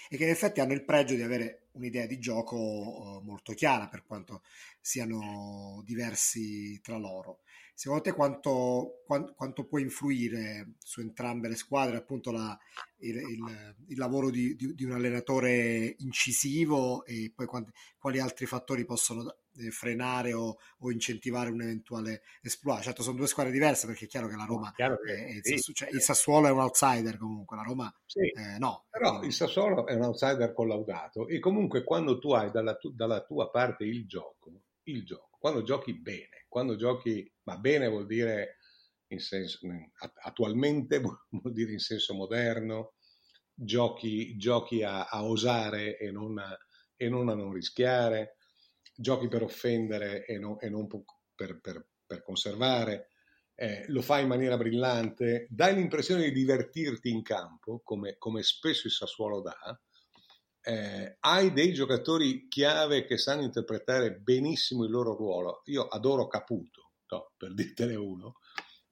e 0.08 0.16
che 0.16 0.24
in 0.24 0.30
effetti 0.30 0.60
hanno 0.60 0.74
il 0.74 0.84
pregio 0.84 1.14
di 1.14 1.22
avere 1.22 1.68
un'idea 1.72 2.06
di 2.06 2.18
gioco 2.18 2.56
uh, 2.56 3.20
molto 3.24 3.54
chiara 3.54 3.88
per 3.88 4.04
quanto 4.04 4.42
siano 4.80 5.82
diversi 5.84 6.78
tra 6.82 6.98
loro. 6.98 7.40
Secondo 7.72 8.02
te 8.02 8.12
quanto, 8.12 9.02
quanto, 9.06 9.34
quanto 9.34 9.64
può 9.64 9.78
influire 9.78 10.74
su 10.78 11.00
entrambe 11.00 11.48
le 11.48 11.54
squadre 11.54 11.96
appunto 11.96 12.32
la, 12.32 12.58
il, 12.98 13.16
il, 13.16 13.76
il, 13.86 13.96
lavoro 13.96 14.30
di, 14.30 14.56
di, 14.56 14.74
di, 14.74 14.84
un 14.84 14.92
allenatore 14.92 15.94
incisivo 15.98 17.04
e 17.04 17.32
poi 17.32 17.46
quanti, 17.46 17.70
quali 17.96 18.18
altri 18.18 18.46
fattori 18.46 18.84
possono 18.84 19.37
eh, 19.58 19.70
frenare 19.70 20.32
o, 20.32 20.58
o, 20.78 20.90
incentivare 20.90 21.50
un 21.50 21.62
eventuale 21.62 22.22
esploit? 22.42 22.82
Certo 22.82 23.02
sono 23.02 23.16
due 23.16 23.26
squadre 23.26 23.52
diverse 23.52 23.86
perché 23.86 24.04
è 24.06 24.08
chiaro 24.08 24.28
che 24.28 24.36
la 24.36 24.44
Roma, 24.44 24.72
che, 24.72 24.84
è, 24.84 25.38
sì, 25.42 25.54
il, 25.54 25.60
cioè, 25.74 25.90
il, 25.90 26.00
Sassuolo 26.00 26.46
è 26.46 26.50
un 26.50 26.60
outsider 26.60 27.16
comunque, 27.16 27.56
la 27.56 27.62
Roma 27.62 27.94
sì, 28.06 28.20
eh, 28.20 28.58
no. 28.58 28.86
Però 28.90 29.22
il 29.22 29.32
Sassuolo 29.32 29.86
è 29.86 29.94
un 29.94 30.04
outsider 30.04 30.52
collaudato 30.52 31.26
e 31.28 31.38
comunque 31.38 31.84
quando 31.84 32.18
tu 32.18 32.32
hai 32.32 32.50
dalla, 32.50 32.76
tu, 32.76 32.92
dalla 32.92 33.22
tua 33.24 33.50
parte 33.50 33.84
il 33.84 34.06
gioco, 34.06 34.50
il 34.84 35.04
gioco, 35.04 35.36
quando 35.38 35.62
giochi 35.62 35.98
bene, 35.98 36.46
quando 36.48 36.76
giochi, 36.76 37.30
ma 37.44 37.56
bene 37.58 37.88
vuol 37.88 38.06
dire 38.06 38.56
in 39.08 39.20
senso, 39.20 39.60
attualmente 40.22 41.00
vuol 41.30 41.52
dire 41.52 41.72
in 41.72 41.78
senso 41.78 42.14
moderno, 42.14 42.94
giochi, 43.54 44.36
giochi 44.36 44.82
a, 44.82 45.06
a, 45.06 45.24
osare 45.24 45.98
e 45.98 46.10
non 46.10 46.38
a, 46.38 46.56
e 46.96 47.08
non 47.08 47.28
a, 47.28 47.34
non 47.34 47.52
rischiare, 47.52 48.37
giochi 48.94 49.28
per 49.28 49.42
offendere 49.42 50.24
e 50.24 50.38
non, 50.38 50.56
e 50.60 50.68
non 50.68 50.86
per, 50.86 51.60
per, 51.60 51.86
per, 52.06 52.22
conservare, 52.22 53.08
eh, 53.54 53.84
lo 53.88 54.02
fai 54.02 54.22
in 54.22 54.28
maniera 54.28 54.56
brillante, 54.56 55.46
dai 55.50 55.74
l'impressione 55.74 56.22
di 56.22 56.32
divertirti 56.32 57.10
in 57.10 57.22
campo, 57.22 57.80
come, 57.82 58.16
come 58.18 58.42
spesso 58.42 58.86
il 58.86 58.92
Sassuolo 58.92 59.40
dà, 59.40 59.80
eh, 60.68 61.16
hai 61.20 61.52
dei 61.52 61.72
giocatori 61.72 62.46
chiave 62.46 63.06
che 63.06 63.16
sanno 63.16 63.42
interpretare 63.42 64.16
benissimo 64.16 64.84
il 64.84 64.90
loro 64.90 65.16
ruolo. 65.16 65.62
Io 65.66 65.86
adoro 65.86 66.26
Caputo, 66.26 66.90
no, 67.08 67.32
per 67.36 67.54
dirtene 67.54 67.94
uno. 67.94 68.34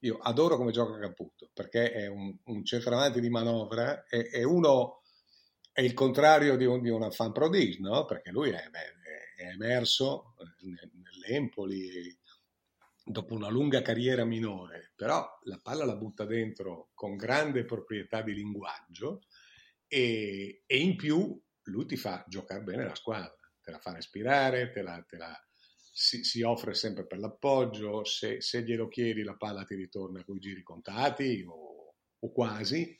Io 0.00 0.18
adoro 0.18 0.56
come 0.56 0.72
gioca 0.72 0.98
Caputo 0.98 1.50
perché 1.52 1.90
è 1.90 2.06
un, 2.06 2.34
un 2.44 2.64
centravanti 2.64 3.20
di 3.20 3.28
manovra, 3.28 4.04
è, 4.06 4.28
è, 4.30 4.42
uno, 4.42 5.02
è 5.76 5.82
il 5.82 5.92
contrario 5.92 6.56
di 6.56 6.64
un, 6.64 6.80
di 6.80 6.88
un 6.88 7.12
fan 7.12 7.32
prodige, 7.32 7.80
no? 7.80 8.06
Perché 8.06 8.30
lui 8.30 8.48
è, 8.48 8.70
è, 8.70 8.94
è 9.36 9.48
emerso 9.48 10.34
nell'Empoli 10.62 12.18
dopo 13.04 13.34
una 13.34 13.50
lunga 13.50 13.82
carriera 13.82 14.24
minore, 14.24 14.92
però 14.96 15.38
la 15.42 15.60
palla 15.62 15.84
la 15.84 15.96
butta 15.96 16.24
dentro 16.24 16.92
con 16.94 17.16
grande 17.16 17.66
proprietà 17.66 18.22
di 18.22 18.32
linguaggio 18.32 19.24
e, 19.86 20.62
e 20.64 20.78
in 20.78 20.96
più 20.96 21.38
lui 21.64 21.84
ti 21.84 21.98
fa 21.98 22.24
giocare 22.26 22.62
bene 22.62 22.86
la 22.86 22.94
squadra, 22.94 23.36
te 23.60 23.70
la 23.70 23.78
fa 23.78 23.92
respirare, 23.92 24.70
te 24.70 24.80
la, 24.80 25.04
te 25.06 25.18
la, 25.18 25.46
si, 25.92 26.24
si, 26.24 26.40
offre 26.40 26.72
sempre 26.72 27.06
per 27.06 27.18
l'appoggio, 27.18 28.02
se, 28.06 28.40
se, 28.40 28.62
glielo 28.62 28.88
chiedi 28.88 29.22
la 29.22 29.36
palla 29.36 29.64
ti 29.64 29.74
ritorna 29.74 30.24
con 30.24 30.36
i 30.36 30.40
giri 30.40 30.62
contati 30.62 31.44
o, 31.46 31.96
o 32.18 32.32
quasi. 32.32 32.98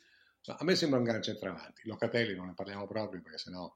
A 0.55 0.63
me 0.63 0.75
sembra 0.75 0.99
un 0.99 1.05
gran 1.05 1.21
centravanti. 1.21 1.81
Locatelli 1.85 2.35
non 2.35 2.47
ne 2.47 2.53
parliamo 2.53 2.87
proprio 2.87 3.21
perché 3.21 3.37
sennò 3.37 3.71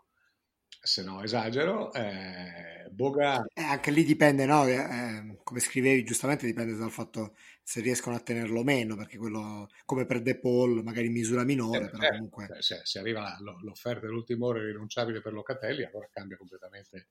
se 0.83 1.03
no 1.03 1.21
esagero, 1.21 1.93
eh, 1.93 2.87
Boga... 2.89 3.45
Eh, 3.53 3.61
anche 3.61 3.91
lì 3.91 4.03
dipende, 4.03 4.45
no? 4.45 4.65
Eh, 4.65 5.37
come 5.43 5.59
scrivevi 5.59 6.03
giustamente, 6.03 6.47
dipende 6.47 6.75
dal 6.75 6.89
fatto 6.89 7.35
se 7.61 7.81
riescono 7.81 8.15
a 8.15 8.19
tenerlo 8.19 8.63
meno, 8.63 8.95
perché 8.95 9.17
quello, 9.17 9.69
come 9.85 10.05
per 10.05 10.21
De 10.21 10.39
Paul, 10.39 10.83
magari 10.83 11.05
in 11.05 11.13
misura 11.13 11.43
minore, 11.43 11.85
eh, 11.85 11.89
però 11.89 12.01
certo, 12.01 12.15
comunque... 12.15 12.47
Se, 12.61 12.81
se, 12.83 12.99
arriva 12.99 13.37
l'offerta 13.61 14.07
dell'ultima 14.07 14.47
ora 14.47 14.59
irrinunciabile 14.59 15.21
per 15.21 15.33
Locatelli, 15.33 15.83
allora 15.83 16.09
cambia 16.11 16.37
completamente, 16.37 17.09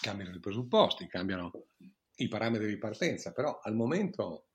cambiano 0.00 0.34
i 0.34 0.40
presupposti, 0.40 1.06
cambiano 1.06 1.52
i 2.16 2.28
parametri 2.28 2.66
di 2.66 2.78
partenza, 2.78 3.32
però 3.32 3.60
al 3.62 3.74
momento 3.74 4.48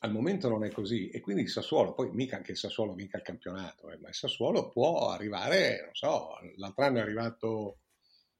al 0.00 0.12
momento 0.12 0.48
non 0.48 0.64
è 0.64 0.70
così 0.70 1.08
e 1.10 1.20
quindi 1.20 1.42
il 1.42 1.50
Sassuolo, 1.50 1.94
poi 1.94 2.10
mica 2.10 2.36
anche 2.36 2.52
il 2.52 2.56
Sassuolo 2.56 2.94
vinca 2.94 3.18
il 3.18 3.22
campionato, 3.22 3.90
eh, 3.90 3.98
ma 3.98 4.08
il 4.08 4.14
Sassuolo 4.14 4.68
può 4.68 5.10
arrivare, 5.10 5.82
non 5.84 5.94
so, 5.94 6.30
l'altro 6.56 6.84
anno 6.84 6.98
è 6.98 7.02
arrivato, 7.02 7.78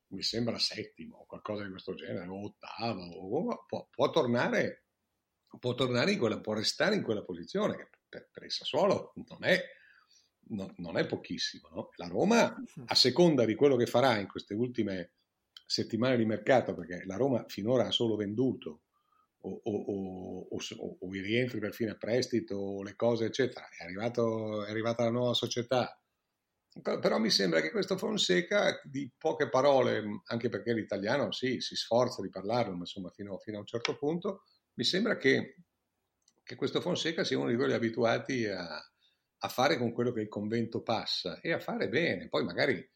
mi 0.09 0.23
sembra 0.23 0.59
settimo, 0.59 1.25
qualcosa 1.27 1.65
di 1.65 1.71
questo 1.71 1.95
genere, 1.95 2.27
o 2.27 2.45
ottavo, 2.45 3.03
o, 3.03 3.65
può, 3.67 3.87
può, 3.91 4.11
tornare, 4.11 4.85
può 5.59 5.75
tornare 5.75 6.13
in 6.13 6.19
quella, 6.19 6.41
può 6.41 6.55
restare 6.55 6.97
in 6.97 7.03
quella 7.03 7.23
posizione, 7.23 7.77
che 7.77 7.89
per, 8.09 8.29
per 8.33 8.43
il 8.43 8.53
Sassuolo 8.53 9.13
non 9.29 9.45
è, 9.45 9.61
non, 10.49 10.73
non 10.79 10.99
è 10.99 11.07
pochissimo. 11.07 11.69
No? 11.71 11.91
La 11.97 12.09
Roma, 12.09 12.55
a 12.87 12.95
seconda 12.95 13.45
di 13.45 13.55
quello 13.55 13.77
che 13.77 13.87
farà 13.87 14.19
in 14.19 14.27
queste 14.27 14.55
ultime 14.55 15.13
settimane 15.65 16.17
di 16.17 16.25
mercato, 16.25 16.75
perché 16.75 17.05
la 17.07 17.17
Roma 17.17 17.45
finora 17.47 17.87
ha 17.87 17.93
solo 17.93 18.17
venduto 18.17 18.82
o, 19.43 19.61
o, 19.65 20.47
o, 20.51 20.97
o, 21.01 21.15
i 21.15 21.21
rientri 21.21 21.59
per 21.59 21.73
fine 21.73 21.97
prestito 21.97 22.57
o 22.57 22.83
le 22.83 22.95
cose 22.95 23.27
eccetera. 23.27 23.67
È, 23.69 23.85
arrivato, 23.85 24.65
è 24.65 24.71
arrivata 24.71 25.05
la 25.05 25.11
nuova 25.11 25.35
società. 25.35 25.97
Però 26.81 27.19
mi 27.19 27.29
sembra 27.29 27.61
che 27.61 27.71
questo 27.71 27.99
Fonseca 27.99 28.81
di 28.85 29.11
poche 29.19 29.51
parole 29.51 30.23
anche 30.25 30.49
perché 30.49 30.73
l'italiano 30.73 31.31
sì, 31.31 31.61
si 31.61 31.77
sforza 31.77 32.23
di 32.23 32.31
parlarlo 32.31 32.73
ma 32.73 32.81
insomma 32.81 33.11
fino, 33.11 33.37
fino 33.41 33.59
a 33.59 33.61
un 33.61 33.67
certo 33.67 33.99
punto 33.99 34.45
mi 34.75 34.85
sembra 34.85 35.19
che, 35.19 35.57
che, 36.43 36.55
questo 36.55 36.81
Fonseca 36.81 37.25
sia 37.25 37.37
uno 37.37 37.51
di 37.51 37.57
quelli 37.57 37.75
abituati 37.75 38.47
a, 38.47 38.67
a 38.67 39.49
fare 39.49 39.77
con 39.77 39.93
quello 39.93 40.13
che 40.13 40.23
il 40.23 40.29
convento 40.29 40.81
passa 40.81 41.41
e 41.41 41.53
a 41.53 41.61
fare 41.61 41.91
bene. 41.91 42.31
Poi 42.31 42.43
magari 42.43 42.91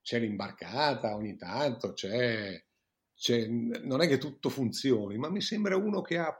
c'è 0.00 0.18
l'imbarcata 0.18 1.14
ogni 1.14 1.36
tanto 1.36 1.92
c'è 1.92 2.58
cioè, 3.20 3.48
non 3.48 4.00
è 4.00 4.06
che 4.06 4.16
tutto 4.16 4.48
funzioni, 4.48 5.18
ma 5.18 5.28
mi 5.28 5.40
sembra 5.40 5.76
uno 5.76 6.02
che 6.02 6.18
ha, 6.18 6.34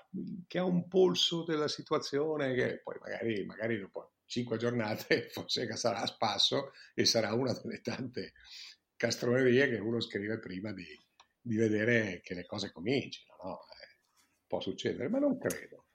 che 0.47 0.59
ha 0.59 0.64
un 0.64 0.87
polso 0.87 1.43
della 1.43 1.67
situazione 1.67 2.55
che 2.55 2.81
poi 2.85 2.97
magari, 3.01 3.45
magari 3.45 3.81
dopo 3.81 4.12
cinque 4.27 4.59
giornate 4.59 5.27
Fonseca 5.33 5.75
sarà 5.75 6.03
a 6.03 6.07
spasso 6.07 6.71
e 6.95 7.05
sarà 7.05 7.33
una 7.33 7.53
delle 7.53 7.81
tante 7.81 8.35
castronerie 8.95 9.69
che 9.69 9.79
uno 9.79 10.01
scrive 10.01 10.38
prima 10.38 10.73
di, 10.73 10.87
di 11.41 11.57
vedere 11.57 12.21
che 12.23 12.35
le 12.35 12.47
cose 12.47 12.71
comincino. 12.71 13.35
No? 13.43 13.59
Eh, 13.59 13.97
può 14.47 14.61
succedere, 14.61 15.09
ma 15.09 15.19
non 15.19 15.37
credo. 15.37 15.87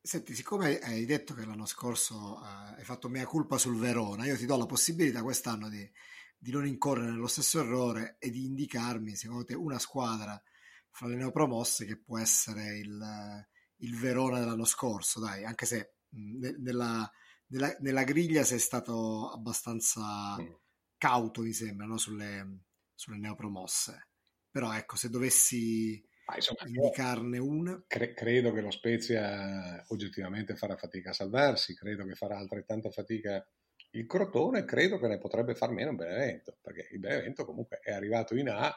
Senti, 0.00 0.34
siccome 0.34 0.80
hai 0.80 1.04
detto 1.04 1.32
che 1.32 1.44
l'anno 1.44 1.64
scorso 1.64 2.40
uh, 2.40 2.74
hai 2.76 2.82
fatto 2.82 3.08
mia 3.08 3.24
colpa 3.24 3.56
sul 3.56 3.78
Verona, 3.78 4.24
io 4.26 4.36
ti 4.36 4.46
do 4.46 4.56
la 4.56 4.66
possibilità 4.66 5.22
quest'anno 5.22 5.68
di 5.68 5.88
di 6.42 6.50
non 6.50 6.66
incorrere 6.66 7.12
nello 7.12 7.28
stesso 7.28 7.60
errore 7.60 8.16
e 8.18 8.28
di 8.28 8.46
indicarmi, 8.46 9.14
secondo 9.14 9.44
te, 9.44 9.54
una 9.54 9.78
squadra 9.78 10.42
fra 10.90 11.06
le 11.06 11.14
neopromosse 11.14 11.86
che 11.86 11.96
può 11.96 12.18
essere 12.18 12.78
il, 12.78 13.46
il 13.76 13.96
Verona 13.96 14.40
dell'anno 14.40 14.64
scorso, 14.64 15.20
dai, 15.20 15.44
anche 15.44 15.66
se 15.66 15.94
ne, 16.08 16.56
nella, 16.58 17.08
nella, 17.46 17.76
nella, 17.78 18.02
griglia 18.02 18.42
sei 18.42 18.58
stato 18.58 19.30
abbastanza 19.30 20.36
cauto, 20.98 21.42
mi 21.42 21.52
sembra, 21.52 21.86
no? 21.86 21.96
sulle, 21.96 22.64
sulle 22.92 23.18
neopromosse. 23.18 24.08
Però 24.50 24.74
ecco, 24.74 24.96
se 24.96 25.10
dovessi 25.10 26.04
ah, 26.24 26.34
insomma, 26.34 26.66
indicarne 26.66 27.38
una... 27.38 27.80
Cre- 27.86 28.14
credo 28.14 28.52
che 28.52 28.62
lo 28.62 28.72
Spezia 28.72 29.80
oggettivamente 29.90 30.56
farà 30.56 30.76
fatica 30.76 31.10
a 31.10 31.14
salvarsi, 31.14 31.76
credo 31.76 32.04
che 32.04 32.16
farà 32.16 32.36
altrettanta 32.36 32.90
fatica 32.90 33.48
il 33.92 34.06
Crotone 34.06 34.64
credo 34.64 34.98
che 34.98 35.08
ne 35.08 35.18
potrebbe 35.18 35.54
far 35.54 35.70
meno 35.70 35.90
il 35.90 35.96
Benevento, 35.96 36.58
perché 36.60 36.88
il 36.92 36.98
Benevento 36.98 37.44
comunque 37.44 37.78
è 37.82 37.92
arrivato 37.92 38.34
in 38.36 38.48
A 38.48 38.72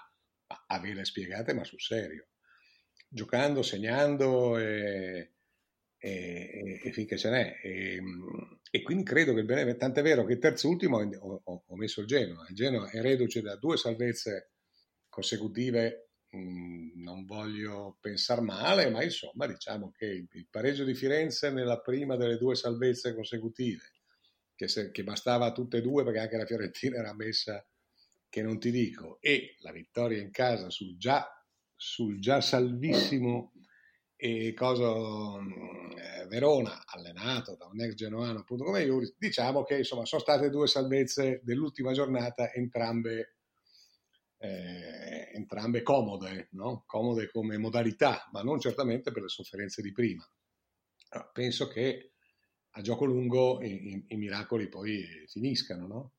a 0.68 0.80
vele 0.80 1.06
spiegate, 1.06 1.54
ma 1.54 1.64
sul 1.64 1.82
serio, 1.82 2.28
giocando, 3.08 3.62
segnando 3.64 4.58
e, 4.58 5.34
e, 5.98 6.82
e 6.84 6.92
finché 6.92 7.18
ce 7.18 7.30
n'è. 7.30 7.60
E, 7.64 8.02
e, 8.70 8.82
quindi 8.82 9.04
credo 9.04 9.34
che 9.34 9.40
il 9.40 9.46
Benevento, 9.46 9.80
tant'è 9.80 10.02
vero 10.02 10.26
che 10.26 10.34
il 10.34 10.40
terzo 10.40 10.70
ultimo 10.70 10.98
ho, 10.98 11.42
ho, 11.44 11.64
ho 11.66 11.76
messo 11.76 12.02
il 12.02 12.08
Genoa, 12.08 12.46
il 12.50 12.56
Genoa 12.56 12.90
è 12.90 13.02
reduce 13.02 13.42
da 13.42 13.56
due 13.56 13.78
salvezze 13.78 14.52
consecutive 15.08 16.10
non 16.38 17.24
voglio 17.24 17.98
pensare 18.02 18.42
male, 18.42 18.90
ma 18.90 19.02
insomma 19.02 19.48
diciamo 19.48 19.92
che 19.92 20.28
il 20.30 20.48
pareggio 20.50 20.84
di 20.84 20.94
Firenze 20.94 21.50
nella 21.50 21.80
prima 21.80 22.18
delle 22.18 22.38
due 22.38 22.56
salvezze 22.56 23.14
consecutive 23.14 23.95
che, 24.56 24.68
se, 24.68 24.92
che 24.92 25.04
bastava 25.04 25.46
a 25.46 25.52
tutte 25.52 25.78
e 25.78 25.82
due 25.82 26.04
perché 26.04 26.20
anche 26.20 26.38
la 26.38 26.46
Fiorentina 26.46 26.98
era 26.98 27.14
messa 27.14 27.66
che 28.30 28.42
non 28.42 28.60
ti 28.60 28.70
dico, 28.70 29.18
e 29.22 29.56
la 29.60 29.72
vittoria 29.72 30.22
in 30.22 30.32
casa 30.32 30.70
sul 30.70 30.98
già, 30.98 31.26
sul 31.74 32.20
già 32.20 32.42
salvissimo 32.42 33.54
e 34.18 34.54
cosa, 34.54 34.86
eh, 34.86 36.26
Verona, 36.28 36.84
allenato 36.86 37.56
da 37.56 37.66
un 37.66 37.80
ex 37.82 37.94
genoano 37.94 38.40
appunto 38.40 38.64
come 38.64 38.84
io, 38.84 39.00
diciamo 39.18 39.64
che 39.64 39.78
insomma 39.78 40.06
sono 40.06 40.22
state 40.22 40.50
due 40.50 40.68
salvezze 40.68 41.42
dell'ultima 41.44 41.94
giornata, 41.94 42.52
entrambe, 42.52 43.38
eh, 44.38 45.32
entrambe 45.34 45.82
comode, 45.82 46.50
no? 46.52 46.84
comode 46.86 47.30
come 47.30 47.58
modalità, 47.58 48.28
ma 48.32 48.42
non 48.42 48.60
certamente 48.60 49.12
per 49.12 49.22
le 49.22 49.30
sofferenze 49.30 49.82
di 49.82 49.92
prima. 49.92 50.28
Allora, 51.10 51.30
penso 51.32 51.68
che 51.68 52.15
a 52.78 52.82
gioco 52.82 53.06
lungo 53.06 53.62
i, 53.62 54.04
i, 54.08 54.18
miracoli 54.18 54.68
poi 54.68 55.06
finiscano, 55.28 55.88
no? 55.88 56.12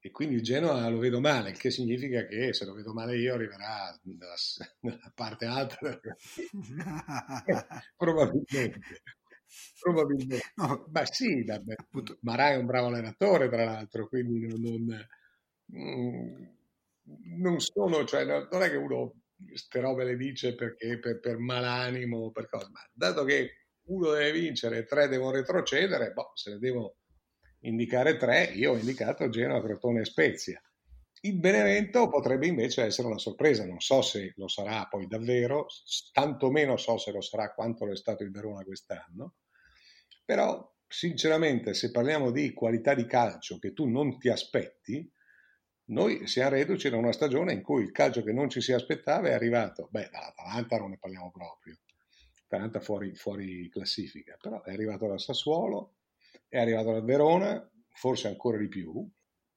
E 0.00 0.10
quindi 0.10 0.34
il 0.36 0.42
Genoa 0.42 0.88
lo 0.88 0.98
vedo 0.98 1.20
male, 1.20 1.50
il 1.50 1.58
che 1.58 1.70
significa 1.70 2.26
che 2.26 2.52
se 2.52 2.64
lo 2.64 2.74
vedo 2.74 2.92
male 2.92 3.16
io 3.16 3.34
arriverà 3.34 3.96
nella, 4.02 4.34
nella 4.80 5.12
parte 5.14 5.46
alta 5.46 5.78
probabilmente. 7.96 8.80
Probabilmente. 9.80 10.52
No. 10.56 10.86
Ma 10.92 11.06
sì, 11.06 11.42
vabbè, 11.42 11.74
Marà 12.20 12.50
è 12.50 12.56
un 12.56 12.66
bravo 12.66 12.88
allenatore, 12.88 13.48
tra 13.48 13.64
l'altro, 13.64 14.08
quindi 14.08 14.46
non, 14.46 14.60
non, 14.60 15.06
mm, 15.74 16.44
non 17.40 17.60
sono, 17.60 18.04
cioè, 18.04 18.24
non 18.24 18.62
è 18.62 18.68
che 18.68 18.76
uno 18.76 19.14
queste 19.46 19.80
robe 19.80 20.04
le 20.04 20.16
dice 20.16 20.54
perché 20.54 20.98
per, 20.98 21.20
per 21.20 21.38
malanimo, 21.38 22.30
per 22.30 22.48
cosa, 22.48 22.68
ma 22.70 22.80
dato 22.92 23.24
che 23.24 23.67
uno 23.88 24.12
deve 24.12 24.32
vincere, 24.32 24.84
tre 24.84 25.08
devono 25.08 25.32
retrocedere, 25.32 26.12
boh, 26.12 26.32
se 26.34 26.52
ne 26.52 26.58
devo 26.58 26.96
indicare 27.60 28.16
tre, 28.16 28.44
io 28.44 28.72
ho 28.72 28.76
indicato 28.76 29.28
Genoa, 29.28 29.62
Crotone 29.62 30.00
e 30.00 30.04
Spezia. 30.04 30.62
Il 31.20 31.38
Benevento 31.40 32.08
potrebbe 32.08 32.46
invece 32.46 32.84
essere 32.84 33.08
una 33.08 33.18
sorpresa, 33.18 33.66
non 33.66 33.80
so 33.80 34.02
se 34.02 34.32
lo 34.36 34.46
sarà 34.46 34.86
poi 34.88 35.08
davvero, 35.08 35.66
tantomeno 36.12 36.76
so 36.76 36.96
se 36.96 37.10
lo 37.10 37.20
sarà 37.20 37.52
quanto 37.52 37.84
lo 37.84 37.92
è 37.92 37.96
stato 37.96 38.22
il 38.22 38.30
Verona 38.30 38.62
quest'anno, 38.62 39.34
però 40.24 40.76
sinceramente 40.86 41.74
se 41.74 41.90
parliamo 41.90 42.30
di 42.30 42.52
qualità 42.52 42.94
di 42.94 43.04
calcio 43.06 43.58
che 43.58 43.72
tu 43.72 43.88
non 43.88 44.18
ti 44.18 44.28
aspetti, 44.28 45.10
noi 45.86 46.26
siamo 46.28 46.50
reduci 46.50 46.88
da 46.88 46.98
una 46.98 47.12
stagione 47.12 47.52
in 47.52 47.62
cui 47.62 47.82
il 47.82 47.90
calcio 47.90 48.22
che 48.22 48.32
non 48.32 48.48
ci 48.48 48.60
si 48.60 48.72
aspettava 48.72 49.28
è 49.28 49.32
arrivato, 49.32 49.88
beh 49.90 50.10
dall'Atalanta 50.12 50.78
non 50.78 50.90
ne 50.90 50.98
parliamo 50.98 51.32
proprio, 51.32 51.78
Atalanta 52.48 52.80
fuori, 52.80 53.14
fuori 53.14 53.68
classifica, 53.68 54.36
però 54.40 54.62
è 54.62 54.72
arrivato 54.72 55.06
dal 55.06 55.20
Sassuolo, 55.20 55.96
è 56.48 56.58
arrivato 56.58 56.92
dal 56.92 57.04
Verona, 57.04 57.70
forse 57.90 58.28
ancora 58.28 58.56
di 58.56 58.68
più, 58.68 59.06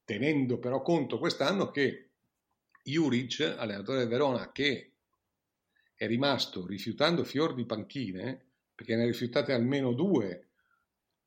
tenendo 0.04 0.58
però 0.58 0.82
conto 0.82 1.18
quest'anno 1.18 1.70
che 1.70 2.10
Juric, 2.84 3.54
allenatore 3.56 4.00
del 4.00 4.08
Verona, 4.08 4.52
che 4.52 4.92
è 5.94 6.06
rimasto 6.06 6.66
rifiutando 6.66 7.24
fior 7.24 7.54
di 7.54 7.64
panchine, 7.64 8.48
perché 8.74 8.94
ne 8.94 9.02
ha 9.02 9.06
rifiutate 9.06 9.52
almeno 9.52 9.92
due 9.94 10.50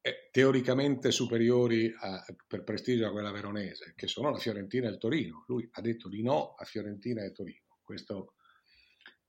eh, 0.02 0.30
teoricamente 0.32 1.10
superiori 1.10 1.92
a, 1.98 2.24
per 2.48 2.64
prestigio 2.64 3.08
a 3.08 3.12
quella 3.12 3.32
veronese, 3.32 3.94
che 3.96 4.08
sono 4.08 4.30
la 4.30 4.38
Fiorentina 4.38 4.88
e 4.88 4.92
il 4.92 4.98
Torino. 4.98 5.46
Lui 5.48 5.68
ha 5.72 5.82
detto 5.82 6.10
di 6.10 6.22
no 6.22 6.54
a 6.54 6.64
Fiorentina 6.66 7.24
e 7.24 7.32
Torino, 7.32 7.80
questo, 7.82 8.36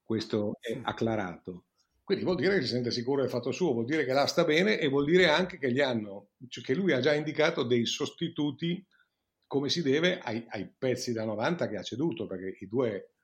questo 0.02 0.58
è 0.60 0.78
acclarato. 0.82 1.66
Quindi 2.06 2.22
vuol 2.22 2.36
dire 2.36 2.54
che 2.54 2.62
si 2.62 2.68
sente 2.68 2.92
sicuro 2.92 3.22
del 3.22 3.30
fatto 3.30 3.50
suo, 3.50 3.72
vuol 3.72 3.84
dire 3.84 4.04
che 4.04 4.12
là 4.12 4.26
sta 4.26 4.44
bene 4.44 4.78
e 4.78 4.86
vuol 4.86 5.06
dire 5.06 5.28
anche 5.28 5.58
che, 5.58 5.82
hanno, 5.82 6.28
cioè 6.46 6.62
che 6.62 6.72
lui 6.72 6.92
ha 6.92 7.00
già 7.00 7.12
indicato 7.12 7.64
dei 7.64 7.84
sostituti 7.84 8.86
come 9.44 9.68
si 9.68 9.82
deve 9.82 10.20
ai, 10.20 10.46
ai, 10.50 10.68
pezzi 10.68 11.12
da 11.12 11.24
90 11.24 11.66
che 11.66 11.76
ha 11.76 11.82
ceduto, 11.82 12.28
perché 12.28 12.58
i 12.60 12.68
due, 12.68 13.14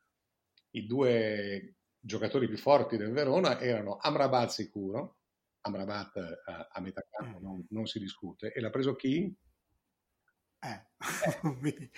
i 0.70 0.84
due 0.84 1.76
giocatori 1.96 2.48
più 2.48 2.58
forti 2.58 2.96
del 2.96 3.12
Verona 3.12 3.60
erano 3.60 3.98
Amrabat 3.98 4.48
sicuro, 4.48 5.18
Amrabat 5.60 6.42
a, 6.46 6.70
a 6.72 6.80
metà 6.80 7.06
campo 7.08 7.38
non, 7.38 7.64
non, 7.70 7.86
si 7.86 8.00
discute, 8.00 8.52
e 8.52 8.60
l'ha 8.60 8.70
preso 8.70 8.96
chi? 8.96 9.32
Eh, 10.58 10.86
mi, 11.60 11.90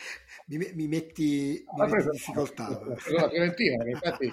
mi, 0.49 0.73
mi, 0.75 0.87
metti, 0.87 1.65
mi 1.67 1.87
metti 1.87 2.05
in 2.05 2.11
difficoltà. 2.11 2.69
La 3.09 3.31
Fiorentina, 3.31 3.89
infatti, 3.89 4.31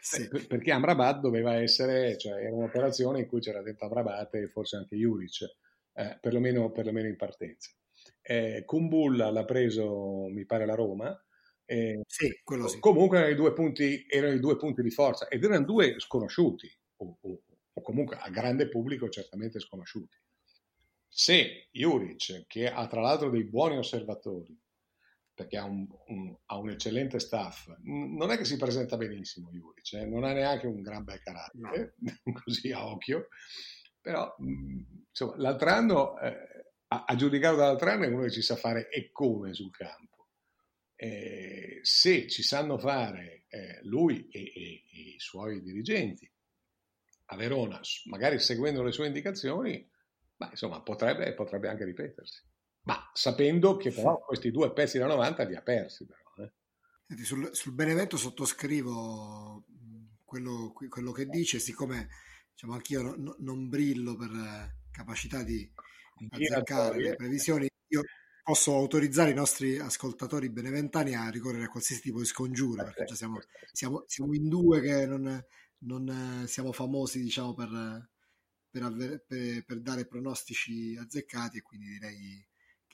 sì. 0.00 0.28
perché 0.46 0.72
Amrabat 0.72 1.20
doveva 1.20 1.54
essere, 1.54 2.16
cioè 2.16 2.42
era 2.42 2.54
un'operazione 2.54 3.20
in 3.20 3.26
cui 3.26 3.40
c'era 3.40 3.62
dentro 3.62 3.86
Amrabat 3.86 4.34
e 4.34 4.48
forse 4.48 4.76
anche 4.76 4.96
Juric, 4.96 5.56
eh, 5.94 6.18
perlomeno, 6.20 6.70
perlomeno, 6.70 7.08
in 7.08 7.16
partenza. 7.16 7.70
Eh, 8.22 8.62
Kumbulla 8.64 9.30
l'ha 9.30 9.44
preso, 9.44 10.26
mi 10.28 10.44
pare, 10.44 10.66
la 10.66 10.74
Roma. 10.74 11.18
Eh, 11.64 12.00
sì, 12.06 12.40
quello 12.44 12.68
sì. 12.68 12.78
Comunque 12.78 13.18
erano 13.18 13.32
i, 13.32 13.36
due 13.36 13.52
punti, 13.52 14.06
erano 14.08 14.34
i 14.34 14.40
due 14.40 14.56
punti 14.56 14.82
di 14.82 14.90
forza 14.90 15.28
ed 15.28 15.42
erano 15.42 15.64
due 15.64 15.98
sconosciuti, 15.98 16.70
o, 16.96 17.18
o, 17.20 17.42
o 17.72 17.82
comunque 17.82 18.16
a 18.16 18.30
grande 18.30 18.68
pubblico 18.68 19.08
certamente 19.08 19.58
sconosciuti. 19.58 20.16
Se 21.08 21.68
Juric, 21.72 22.46
che 22.46 22.70
ha 22.70 22.86
tra 22.86 23.00
l'altro 23.00 23.30
dei 23.30 23.44
buoni 23.44 23.78
osservatori, 23.78 24.56
perché 25.36 25.58
ha 25.58 25.64
un, 25.64 25.86
un, 26.06 26.34
ha 26.46 26.56
un, 26.56 26.70
eccellente 26.70 27.18
staff, 27.18 27.68
non 27.82 28.30
è 28.30 28.38
che 28.38 28.46
si 28.46 28.56
presenta 28.56 28.96
benissimo 28.96 29.50
Juric, 29.50 29.92
eh? 29.92 30.06
non 30.06 30.24
ha 30.24 30.32
neanche 30.32 30.66
un 30.66 30.80
gran 30.80 31.04
bel 31.04 31.20
carattere, 31.20 31.94
no. 31.98 32.32
così 32.42 32.72
a 32.72 32.86
occhio, 32.86 33.28
però 34.00 34.34
insomma, 34.38 35.36
l'altro 35.36 35.68
anno, 35.68 36.18
eh, 36.20 36.72
a, 36.88 37.04
a 37.06 37.14
giudicare 37.16 37.54
dall'altro 37.54 37.90
anno, 37.90 38.04
è 38.04 38.08
uno 38.08 38.22
che 38.22 38.30
ci 38.30 38.40
sa 38.40 38.56
fare 38.56 38.88
e 38.88 39.10
come 39.12 39.52
sul 39.52 39.70
campo. 39.70 40.28
Eh, 40.96 41.80
se 41.82 42.26
ci 42.26 42.42
sanno 42.42 42.78
fare 42.78 43.44
eh, 43.48 43.80
lui 43.82 44.26
e, 44.30 44.40
e, 44.40 44.84
e, 44.90 45.00
i 45.16 45.18
suoi 45.18 45.60
dirigenti 45.60 46.32
a 47.26 47.36
Verona, 47.36 47.78
magari 48.06 48.38
seguendo 48.38 48.82
le 48.82 48.92
sue 48.92 49.06
indicazioni, 49.06 49.86
ma 50.36 50.48
insomma 50.48 50.80
potrebbe, 50.80 51.34
potrebbe 51.34 51.68
anche 51.68 51.84
ripetersi. 51.84 52.42
Ma 52.86 53.10
sapendo 53.12 53.76
che 53.76 53.90
però 53.90 54.18
questi 54.24 54.50
due 54.50 54.72
pezzi 54.72 54.98
da 54.98 55.06
90 55.06 55.42
li 55.44 55.56
ha 55.56 55.62
persi. 55.62 56.06
Però, 56.06 56.44
eh. 56.44 57.24
sul, 57.24 57.50
sul, 57.52 57.72
Benevento 57.72 58.16
sottoscrivo 58.16 59.64
quello, 60.24 60.72
quello, 60.88 61.10
che 61.10 61.26
dice, 61.26 61.58
siccome 61.58 62.08
diciamo, 62.52 62.74
anch'io 62.74 63.14
no, 63.16 63.34
non 63.40 63.68
brillo 63.68 64.14
per 64.14 64.30
capacità 64.92 65.42
di 65.42 65.68
azzeccare 66.30 67.00
le 67.00 67.16
previsioni, 67.16 67.68
io 67.88 68.02
posso 68.44 68.76
autorizzare 68.76 69.30
i 69.30 69.34
nostri 69.34 69.78
ascoltatori 69.78 70.48
beneventani 70.48 71.16
a 71.16 71.28
ricorrere 71.28 71.64
a 71.64 71.68
qualsiasi 71.68 72.02
tipo 72.02 72.20
di 72.20 72.24
scongiura, 72.24 72.84
perché 72.84 73.04
già 73.04 73.16
siamo, 73.16 73.40
siamo, 73.72 74.04
siamo 74.06 74.32
in 74.32 74.48
due 74.48 74.80
che 74.80 75.06
non, 75.06 75.44
non 75.78 76.44
siamo 76.46 76.70
famosi 76.70 77.20
diciamo, 77.20 77.52
per, 77.52 78.10
per, 78.70 78.82
avver- 78.84 79.24
per, 79.26 79.64
per 79.64 79.80
dare 79.80 80.06
pronostici 80.06 80.96
azzeccati 80.96 81.58
e 81.58 81.62
quindi 81.62 81.88
direi 81.88 82.46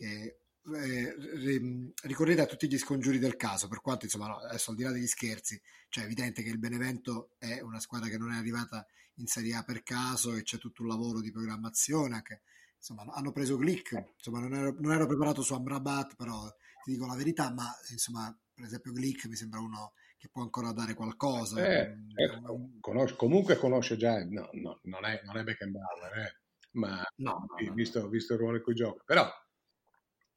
che 0.03 0.39
eh, 0.75 1.95
ricorrete 2.03 2.41
a 2.41 2.47
tutti 2.47 2.69
gli 2.69 2.77
scongiuri 2.77 3.21
del 3.21 3.37
caso, 3.37 3.69
per 3.69 3.81
quanto 3.81 4.07
insomma 4.07 4.27
no, 4.27 4.37
adesso 4.39 4.71
al 4.71 4.77
di 4.77 4.83
là 4.83 4.91
degli 4.91 5.07
scherzi, 5.07 5.61
cioè 5.89 6.03
è 6.03 6.07
evidente 6.07 6.43
che 6.43 6.51
il 6.51 6.59
Benevento 6.59 7.31
è 7.39 7.61
una 7.61 7.79
squadra 7.79 8.09
che 8.09 8.19
non 8.19 8.33
è 8.33 8.37
arrivata 8.37 8.85
in 9.17 9.27
Serie 9.27 9.55
A 9.55 9.63
per 9.63 9.85
caso 9.85 10.35
e 10.35 10.43
c'è 10.43 10.59
tutto 10.59 10.83
un 10.83 10.89
lavoro 10.89 11.21
di 11.21 11.31
programmazione, 11.31 12.17
anche, 12.17 12.43
insomma 12.77 13.05
hanno 13.13 13.31
preso 13.31 13.57
Glick, 13.59 14.15
insomma 14.17 14.41
non 14.41 14.55
ero, 14.55 14.75
non 14.81 14.93
ero 14.93 15.07
preparato 15.07 15.43
su 15.43 15.55
Amrabat, 15.55 16.17
però 16.17 16.49
ti 16.83 16.91
dico 16.91 17.07
la 17.07 17.17
verità, 17.17 17.53
ma 17.53 17.69
insomma 17.91 18.37
per 18.53 18.65
esempio 18.65 18.93
Glick 18.93 19.27
mi 19.27 19.37
sembra 19.37 19.61
uno 19.61 19.93
che 20.19 20.29
può 20.29 20.43
ancora 20.43 20.73
dare 20.73 20.95
qualcosa. 20.95 21.65
Eh, 21.65 21.81
eh, 21.81 22.41
conosce, 22.81 23.15
comunque 23.17 23.57
conosce 23.57 23.97
già, 23.97 24.25
no, 24.25 24.49
no, 24.53 24.81
non, 24.83 25.05
è, 25.05 25.21
non 25.25 25.37
è 25.37 25.45
Beckenbauer, 25.45 26.19
eh, 26.19 26.41
ma 26.73 27.05
no, 27.17 27.47
no, 27.47 27.73
visto, 27.75 28.09
visto, 28.09 28.33
il 28.33 28.39
ruolo 28.39 28.57
in 28.57 28.63
cui 28.63 28.75
gioca, 28.75 29.03
però 29.05 29.29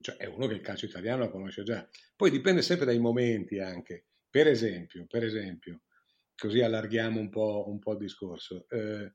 cioè, 0.06 0.18
è 0.18 0.28
uno 0.28 0.46
che 0.46 0.54
il 0.54 0.62
calcio 0.62 0.86
italiano 0.86 1.24
lo 1.24 1.32
conosce 1.32 1.64
già. 1.64 1.88
Poi 2.16 2.30
dipende 2.30 2.62
sempre 2.62 2.86
dai 2.86 3.00
momenti 3.00 3.58
anche. 3.58 4.06
Per 4.30 4.48
esempio, 4.48 5.08
per 5.08 5.24
esempio 5.24 5.82
così 6.38 6.62
allarghiamo 6.62 7.20
un 7.20 7.30
po', 7.30 7.64
un 7.68 7.80
po 7.80 7.94
il 7.94 7.98
discorso. 7.98 8.68
Eh, 8.70 9.14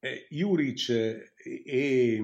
eh, 0.00 0.26
Juric 0.28 0.88
e, 0.88 1.32
e, 1.64 2.20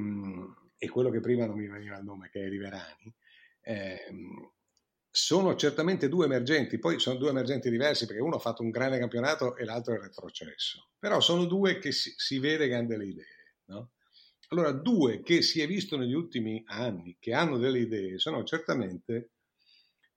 e, 0.76 0.88
quello 0.88 1.10
che 1.10 1.20
prima 1.20 1.46
non 1.46 1.56
mi 1.56 1.68
veniva 1.68 1.96
il 1.98 2.04
nome, 2.04 2.30
che 2.30 2.44
è 2.44 2.48
Riverani, 2.48 3.14
eh, 3.60 4.12
sono 5.08 5.54
certamente 5.54 6.08
due 6.08 6.24
emergenti, 6.24 6.80
poi 6.80 6.98
sono 6.98 7.16
due 7.16 7.30
emergenti 7.30 7.70
diversi 7.70 8.06
perché 8.06 8.20
uno 8.20 8.36
ha 8.36 8.40
fatto 8.40 8.62
un 8.62 8.70
grande 8.70 8.98
campionato 8.98 9.54
e 9.54 9.64
l'altro 9.64 9.94
è 9.94 10.00
retrocesso, 10.00 10.90
però 10.98 11.20
sono 11.20 11.44
due 11.44 11.78
che 11.78 11.92
si, 11.92 12.12
si 12.16 12.40
vede 12.40 12.66
che 12.66 12.74
hanno 12.74 12.88
delle 12.88 13.06
idee. 13.06 13.36
No? 13.66 13.92
Allora, 14.50 14.72
due 14.72 15.20
che 15.20 15.42
si 15.42 15.60
è 15.60 15.66
visto 15.66 15.98
negli 15.98 16.14
ultimi 16.14 16.62
anni 16.66 17.16
che 17.20 17.34
hanno 17.34 17.58
delle 17.58 17.80
idee 17.80 18.18
sono 18.18 18.44
certamente 18.44 19.32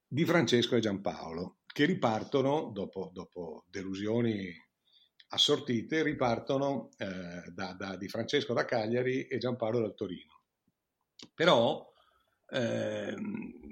Di 0.08 0.26
Francesco 0.26 0.76
e 0.76 0.80
Giampaolo, 0.80 1.60
che 1.66 1.86
ripartono 1.86 2.72
dopo, 2.74 3.12
dopo 3.14 3.66
delusioni 3.68 4.54
assortite, 5.30 6.04
ripartono 6.04 6.92
eh, 6.98 7.52
da, 7.52 7.74
da, 7.74 7.98
Di 7.98 8.08
Francesco 8.08 8.54
da 8.54 8.64
Cagliari 8.64 9.28
e 9.28 9.38
Giampaolo 9.38 9.80
dal 9.80 9.96
Torino. 9.96 10.44
Però 11.34 11.92
eh, 12.52 13.16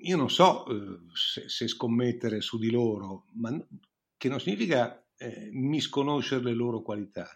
io 0.01 0.17
non 0.17 0.29
so 0.29 0.65
eh, 0.67 0.99
se, 1.13 1.47
se, 1.47 1.67
scommettere 1.69 2.41
su 2.41 2.57
di 2.57 2.69
loro, 2.69 3.25
ma 3.35 3.57
che 4.17 4.27
non 4.27 4.41
significa 4.41 5.05
eh, 5.15 5.49
misconoscere 5.53 6.43
le 6.43 6.53
loro 6.53 6.81
qualità. 6.81 7.29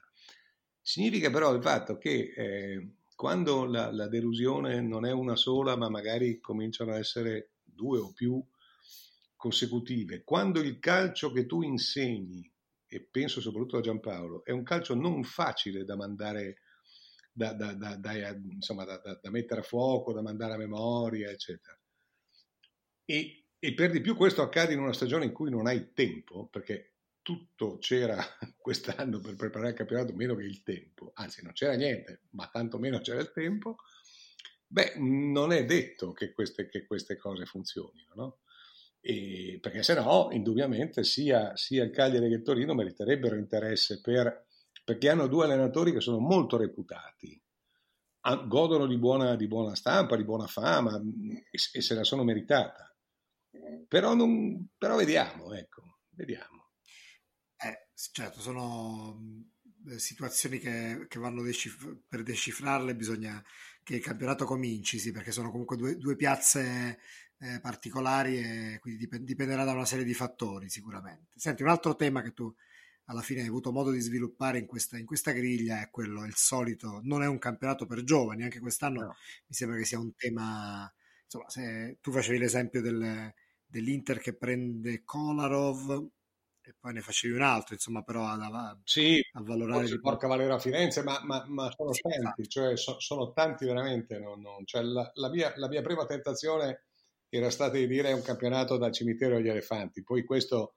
Significa 0.82 1.30
però 1.30 1.54
il 1.54 1.62
fatto 1.62 1.98
che 1.98 2.34
eh, 2.36 2.96
quando 3.24 3.64
la, 3.64 3.90
la, 3.90 4.10
delusione 4.10 4.82
non 4.82 5.06
è 5.06 5.12
una 5.14 5.38
sola, 5.38 5.78
ma 5.78 5.88
magari 5.88 6.42
cominciano 6.42 6.92
a 6.92 6.98
essere 6.98 7.52
due 7.64 7.98
o 7.98 8.12
più 8.12 8.44
consecutive, 9.38 10.26
quando 10.26 10.60
il 10.60 10.78
calcio 10.78 11.32
che 11.32 11.46
tu 11.46 11.62
insegni, 11.62 12.52
e 12.86 13.02
penso 13.10 13.40
soprattutto 13.40 13.78
a 13.78 13.82
Giampaolo, 13.82 14.44
è 14.44 14.52
un 14.52 14.64
calcio 14.64 14.94
non 14.94 15.24
facile 15.24 15.86
da 15.86 15.96
mandare 15.96 16.58
da, 17.32 17.54
da, 17.54 17.72
da, 17.72 18.38
insomma, 18.52 18.84
da, 18.84 19.20
mettere 19.30 19.62
a 19.62 19.64
fuoco, 19.64 20.12
da 20.12 20.22
mandare 20.22 20.56
a 20.56 20.58
memoria, 20.58 21.30
eccetera. 21.30 21.80
E, 23.06 23.46
e, 23.58 23.74
per 23.74 23.92
di 23.92 24.02
più 24.02 24.18
questo 24.18 24.42
accade 24.42 24.74
in 24.74 24.80
una 24.80 24.92
stagione 24.92 25.24
in 25.24 25.32
cui 25.32 25.50
non 25.50 25.66
hai 25.66 25.94
tempo, 25.94 26.48
perché 26.48 26.96
tutto 27.22 27.78
c'era 27.78 28.22
quest'anno 28.60 29.22
per 29.22 29.36
preparare 29.36 29.70
il 29.70 29.78
campionato 29.78 30.14
meno 30.14 30.36
che 30.36 30.44
il 30.44 30.62
tempo, 30.62 31.03
anzi 31.14 31.44
non 31.44 31.54
c'era 31.54 31.74
niente, 31.74 32.24
ma 32.32 32.48
tanto 32.48 32.78
meno 32.80 33.00
c'era 33.00 33.22
il 33.22 33.32
tempo, 33.32 33.78
beh, 34.68 34.96
non 34.98 35.52
è 35.52 35.66
detto 35.66 36.12
che 36.12 36.32
queste, 36.32 36.68
che 36.68 36.86
queste 36.86 37.18
cose 37.18 37.46
funzionino, 37.46 38.12
no? 38.16 38.38
E, 39.00 39.60
perché 39.62 39.84
se 39.84 39.94
no, 39.96 40.30
indubbiamente, 40.32 41.04
sia, 41.04 41.56
sia 41.56 41.84
il 41.84 41.92
Cagliari 41.92 42.30
che 42.30 42.36
il 42.36 42.42
Torino 42.42 42.74
meriterebbero 42.74 43.36
interesse 43.36 44.00
per 44.02 44.46
perché 44.84 45.10
hanno 45.10 45.28
due 45.28 45.46
allenatori 45.46 45.94
che 45.94 46.02
sono 46.02 46.20
molto 46.20 46.58
reputati, 46.58 47.42
godono 48.46 48.86
di 48.86 48.98
buona, 48.98 49.36
di 49.36 49.48
buona 49.48 49.76
stampa, 49.76 50.16
di 50.16 50.24
buona 50.24 50.48
fama 50.48 51.02
e, 51.52 51.60
e, 51.72 51.82
se 51.82 51.94
la 51.94 52.04
sono 52.04 52.24
meritata. 52.24 52.94
Però, 53.88 54.14
non, 54.14 54.70
però 54.78 54.96
vediamo, 54.96 55.54
ecco, 55.54 56.00
vediamo. 56.10 56.72
Eh, 57.56 57.90
certo, 58.12 58.40
sono 58.40 59.53
situazioni 59.98 60.60
che, 60.60 61.06
che 61.08 61.20
vanno 61.20 61.42
decif- 61.42 61.98
per 62.08 62.24
decifrarle 62.24 62.96
bisogna 62.96 63.44
che 63.84 63.96
il 63.96 64.02
campionato 64.02 64.46
cominci, 64.46 64.98
sì, 65.00 65.12
perché 65.12 65.32
sono 65.32 65.52
comunque 65.52 65.76
due, 65.76 65.98
due 65.98 66.16
piazze 66.16 67.00
eh, 67.40 67.60
particolari 67.60 68.38
e 68.38 68.78
quindi 68.80 69.00
dipend- 69.00 69.26
dipenderà 69.26 69.64
da 69.64 69.74
una 69.74 69.86
serie 69.86 70.06
di 70.06 70.14
fattori 70.14 70.70
sicuramente. 70.70 71.34
Senti, 71.36 71.64
un 71.64 71.70
altro 71.70 71.96
tema 71.96 72.22
che 72.22 72.34
tu 72.34 72.54
alla 73.08 73.22
fine 73.22 73.42
hai 73.42 73.48
avuto 73.48 73.72
modo 73.72 73.92
di 73.92 74.00
sviluppare 74.00 74.60
in 74.60 74.66
questa, 74.66 74.98
in 74.98 75.06
questa 75.06 75.32
griglia 75.32 75.82
è 75.82 75.90
quello, 75.90 76.26
il 76.26 76.36
solito, 76.36 77.02
non 77.04 77.22
è 77.22 77.28
un 77.28 77.38
campionato 77.38 77.86
per 77.86 78.04
giovani, 78.04 78.44
anche 78.44 78.60
quest'anno 78.60 79.02
no. 79.02 79.16
mi 79.48 79.56
sembra 79.56 79.78
che 79.78 79.86
sia 79.86 80.00
un 80.00 80.16
tema, 80.16 80.92
insomma, 81.26 81.50
se 81.50 81.98
tu 82.00 82.12
facevi 82.12 82.38
l'esempio 82.38 82.82
del, 82.82 83.34
dell'Inter 83.66 84.20
che 84.20 84.36
prende 84.36 85.04
Kolarov 85.04 86.08
e 86.66 86.74
poi 86.80 86.94
ne 86.94 87.02
facevi 87.02 87.34
un 87.34 87.42
altro, 87.42 87.74
insomma, 87.74 88.04
però 88.04 88.26
a, 88.26 88.36
a, 88.36 88.80
sì, 88.86 89.20
a 89.34 89.42
valorare... 89.42 89.86
Sì, 89.88 90.00
porca 90.00 90.28
Valero 90.28 90.56
a 90.56 90.60
Firenze, 90.60 91.04
ma, 91.04 91.20
ma, 91.24 91.44
ma 91.48 91.70
sono 91.76 91.92
sì, 91.92 92.02
tanti, 92.02 92.42
esatto. 92.42 92.44
cioè 92.44 92.78
so, 92.78 93.00
sono 93.00 93.34
tanti 93.34 93.66
veramente, 93.66 94.18
non, 94.18 94.40
non, 94.40 94.66
cioè 94.66 94.82
la, 94.82 95.12
la, 95.16 95.30
mia, 95.30 95.52
la 95.58 95.68
mia 95.68 95.82
prima 95.82 96.06
tentazione 96.06 96.86
era 97.28 97.50
stata 97.50 97.78
di 97.78 97.88
dire 97.88 98.14
un 98.14 98.22
campionato 98.22 98.78
da 98.78 98.92
cimitero 98.92 99.36
agli 99.36 99.50
elefanti, 99.50 100.04
poi 100.04 100.24
questo 100.24 100.76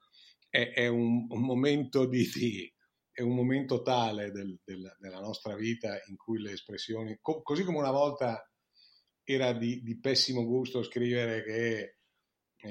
è, 0.49 0.73
è 0.73 0.89
un, 0.89 1.27
un, 1.29 1.43
momento 1.43 2.05
di, 2.07 2.29
di, 2.35 2.75
è 3.13 3.23
un 3.23 3.35
momento 3.35 3.83
tale 3.83 4.33
del, 4.33 4.59
del, 4.65 4.97
della 4.99 5.21
nostra 5.21 5.55
vita 5.55 6.01
in 6.09 6.17
cui 6.17 6.41
le 6.41 6.53
espressioni, 6.53 7.19
co- 7.21 7.43
così 7.43 7.63
come 7.63 7.79
una 7.79 7.93
volta 7.93 8.51
era 9.23 9.53
di, 9.53 9.83
di, 9.83 9.99
pessimo 10.01 10.45
gusto 10.45 10.83
scrivere 10.83 11.43
che 11.45 11.99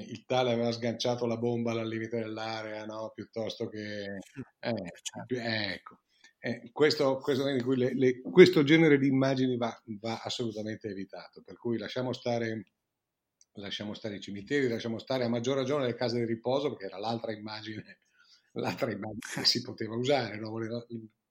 il 0.00 0.24
tale 0.24 0.52
aveva 0.52 0.72
sganciato 0.72 1.26
la 1.26 1.36
bomba 1.36 1.72
al 1.72 1.88
limite 1.88 2.18
dell'area, 2.18 2.84
no? 2.84 3.12
piuttosto 3.14 3.68
che... 3.68 4.18
Eh, 4.58 4.92
certo. 5.02 5.34
eh, 5.34 5.72
ecco. 5.72 6.00
Eh, 6.38 6.70
questo, 6.72 7.16
questo, 7.18 7.44
le, 7.44 7.94
le, 7.94 8.20
questo, 8.20 8.62
genere 8.62 8.98
di 8.98 9.08
immagini 9.08 9.56
va, 9.56 9.76
va, 10.00 10.20
assolutamente 10.22 10.88
evitato, 10.88 11.42
per 11.42 11.56
cui 11.56 11.78
lasciamo 11.78 12.12
stare 12.12 12.66
lasciamo 13.56 13.94
stare 13.94 14.16
i 14.16 14.20
cimiteri, 14.20 14.68
lasciamo 14.68 14.98
stare 14.98 15.24
a 15.24 15.28
maggior 15.28 15.56
ragione 15.56 15.86
le 15.86 15.94
case 15.94 16.18
di 16.18 16.24
riposo, 16.24 16.70
perché 16.70 16.86
era 16.86 16.98
l'altra 16.98 17.32
immagine, 17.32 18.00
l'altra 18.52 18.90
immagine 18.90 19.18
che 19.34 19.44
si 19.44 19.62
poteva 19.62 19.96
usare, 19.96 20.38
no? 20.38 20.52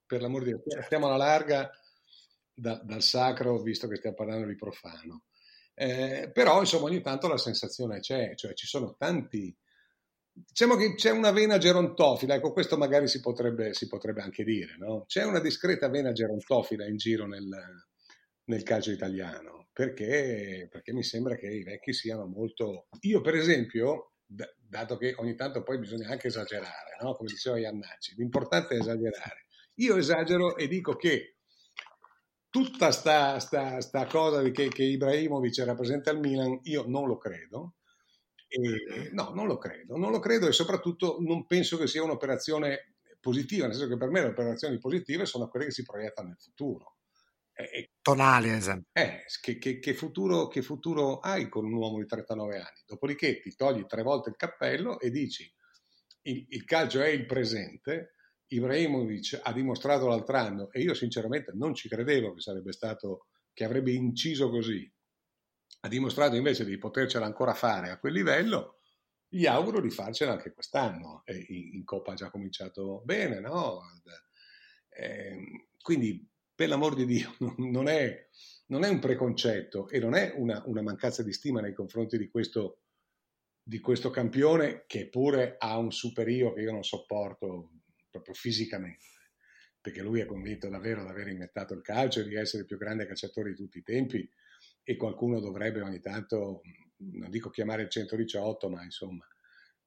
per 0.06 0.22
l'amor 0.22 0.44
di 0.44 0.52
Dio, 0.52 0.82
stiamo 0.84 1.08
alla 1.08 1.18
larga 1.18 1.70
da, 2.54 2.76
dal 2.84 3.02
sacro, 3.02 3.62
visto 3.62 3.88
che 3.88 3.96
stiamo 3.98 4.16
parlando 4.16 4.48
di 4.48 4.56
profano. 4.56 5.24
Eh, 5.78 6.32
però 6.34 6.62
insomma 6.62 6.86
ogni 6.86 7.02
tanto 7.02 7.28
la 7.28 7.38
sensazione 7.38 8.00
c'è, 8.00 8.34
cioè 8.36 8.54
ci 8.54 8.66
sono 8.66 8.96
tanti, 8.98 9.54
diciamo 10.32 10.78
che 10.78 10.96
c'è 10.96 11.12
una 11.12 11.32
vena 11.32 11.58
gerontofila, 11.58 12.36
ecco 12.36 12.54
questo 12.54 12.78
magari 12.78 13.10
si 13.10 13.20
potrebbe, 13.20 13.74
si 13.74 13.88
potrebbe 13.90 14.22
anche 14.22 14.46
dire, 14.46 14.78
no? 14.78 15.04
c'è 15.06 15.26
una 15.26 15.42
discreta 15.42 15.90
vena 15.90 16.14
gerontofila 16.14 16.88
in 16.88 16.96
giro 16.96 17.28
nel, 17.28 17.50
nel 18.46 18.64
calcio 18.64 18.92
italiano, 18.92 19.68
perché, 19.74 20.70
perché, 20.72 20.94
mi 20.94 21.04
sembra 21.04 21.36
che 21.36 21.48
i 21.48 21.64
vecchi 21.64 21.92
siano 21.92 22.26
molto... 22.26 22.88
Io 23.02 23.20
per 23.20 23.36
esempio, 23.36 24.14
d- 24.26 24.56
dato 24.56 24.96
che 24.96 25.14
ogni 25.18 25.36
tanto 25.36 25.62
poi 25.62 25.78
bisogna 25.78 26.08
anche 26.08 26.28
esagerare, 26.28 26.96
no? 27.02 27.16
come 27.16 27.30
diceva 27.30 27.60
Iannacci, 27.60 28.16
l'importante 28.16 28.76
è 28.76 28.80
esagerare. 28.80 29.48
Io 29.80 29.98
esagero 29.98 30.56
e 30.56 30.70
dico 30.70 30.96
che 30.96 31.35
tutta 32.56 32.92
sta, 32.92 33.38
sta, 33.42 33.82
sta 33.82 34.06
cosa 34.06 34.42
che, 34.50 34.70
che 34.70 34.84
Ibrahimovic 34.84 35.58
rappresenta 35.66 36.12
il 36.12 36.20
Milan, 36.20 36.58
io 36.64 36.86
non 36.88 37.06
lo 37.06 37.18
credo. 37.18 37.74
E, 38.48 39.10
no, 39.12 39.34
non 39.34 39.46
lo 39.46 39.58
credo, 39.58 39.98
non 39.98 40.10
lo 40.10 40.20
credo 40.20 40.48
e 40.48 40.54
soprattutto 40.54 41.18
non 41.20 41.46
penso 41.48 41.76
che 41.78 41.86
sia 41.86 42.02
un'operazione 42.02 42.96
positiva, 43.20 43.66
nel 43.66 43.76
senso 43.76 43.90
che 43.90 43.98
per 43.98 44.10
me 44.10 44.22
le 44.22 44.28
operazioni 44.28 44.78
positive 44.78 45.26
sono 45.26 45.50
quelle 45.50 45.66
che 45.66 45.74
si 45.74 45.84
proiettano 45.84 46.30
nel 46.30 46.40
futuro. 46.40 46.96
Eh, 47.52 47.92
Tonali, 48.02 48.50
ad 48.50 48.56
esempio. 48.56 48.88
Eh, 48.94 49.26
che, 49.42 49.58
che, 49.58 49.80
che, 49.80 49.94
futuro, 49.94 50.48
che, 50.48 50.62
futuro, 50.62 51.20
hai 51.20 51.50
con 51.50 51.66
un 51.66 51.74
uomo 51.74 52.00
di 52.00 52.06
39 52.06 52.56
anni? 52.56 52.84
Dopodiché 52.86 53.42
ti 53.42 53.54
togli 53.54 53.86
tre 53.86 54.02
volte 54.02 54.30
il 54.30 54.38
cappello 54.38 54.98
e 55.02 55.10
dici 55.10 55.54
il, 56.22 56.46
il 56.48 56.64
calcio 56.64 57.02
è 57.02 57.10
il 57.10 57.26
presente, 57.26 58.15
Ibrahimovic 58.48 59.40
ha 59.44 59.52
dimostrato 59.52 60.08
l'altro 60.08 60.38
anno 60.38 60.72
e 60.72 60.82
io 60.82 60.94
sinceramente 60.94 61.52
non 61.54 61.74
ci 61.74 61.90
credevo 61.90 62.34
che 62.34 62.42
sarebbe 62.42 62.72
stato, 62.72 63.28
che 63.54 63.64
avrebbe 63.64 63.92
inciso 63.92 64.50
così, 64.50 64.92
ha 65.82 65.88
dimostrato 65.88 66.36
invece 66.36 66.66
di 66.66 66.78
potercela 66.78 67.26
ancora 67.26 67.54
fare 67.54 67.90
a 67.90 68.00
quel 68.00 68.14
livello, 68.14 68.80
gli 69.28 69.46
auguro 69.46 69.82
di 69.82 69.90
farcela 69.90 70.32
anche 70.32 70.54
quest'anno. 70.54 71.24
E 71.26 71.46
in, 71.50 71.84
Coppa 71.84 72.14
ha 72.14 72.16
già 72.16 72.30
cominciato 72.30 73.02
bene, 73.04 73.40
no? 73.40 73.82
Eh, 74.90 75.68
quindi 75.82 76.28
per 76.56 76.70
l'amor 76.70 76.96
di 76.96 77.06
Dio, 77.06 77.36
non 77.58 77.88
è, 77.88 78.30
non 78.68 78.84
è 78.84 78.90
un 78.90 79.00
preconcetto 79.00 79.90
e 79.90 80.00
non 80.00 80.16
è 80.16 80.34
una, 80.38 80.64
una, 80.66 80.82
mancanza 80.82 81.22
di 81.22 81.34
stima 81.34 81.60
nei 81.60 81.74
confronti 81.74 82.18
di 82.18 82.30
questo, 82.30 82.80
di 83.62 83.80
questo 83.80 84.10
campione 84.10 84.86
che 84.88 85.10
pure 85.10 85.56
ha 85.60 85.78
un 85.78 85.92
superio 85.92 86.54
che 86.54 86.62
io 86.62 86.72
non 86.72 86.84
sopporto 86.84 87.72
proprio 88.16 88.34
fisicamente, 88.34 89.06
perché 89.82 90.02
lui 90.02 90.22
è 90.22 90.26
convinto 90.26 90.70
davvero 90.70 91.04
di 91.04 91.10
aver 91.10 91.28
inventato 91.28 91.74
il 91.74 91.82
calcio 91.82 92.22
e 92.22 92.28
di 92.28 92.36
essere 92.36 92.62
il 92.62 92.68
più 92.68 92.78
grande 92.78 93.06
calciatore 93.06 93.50
di 93.50 93.56
tutti 93.56 93.80
i 93.80 93.84
tempi 93.84 94.30
e 94.84 94.96
qualcuno 94.96 95.40
dovrebbe 95.40 95.82
ogni 95.82 96.00
tanto, 96.00 96.62
non 96.98 97.30
dico 97.30 97.50
chiamare 97.50 97.84
il 97.84 97.90
118, 97.90 98.70
ma 98.70 98.84
insomma 98.84 99.28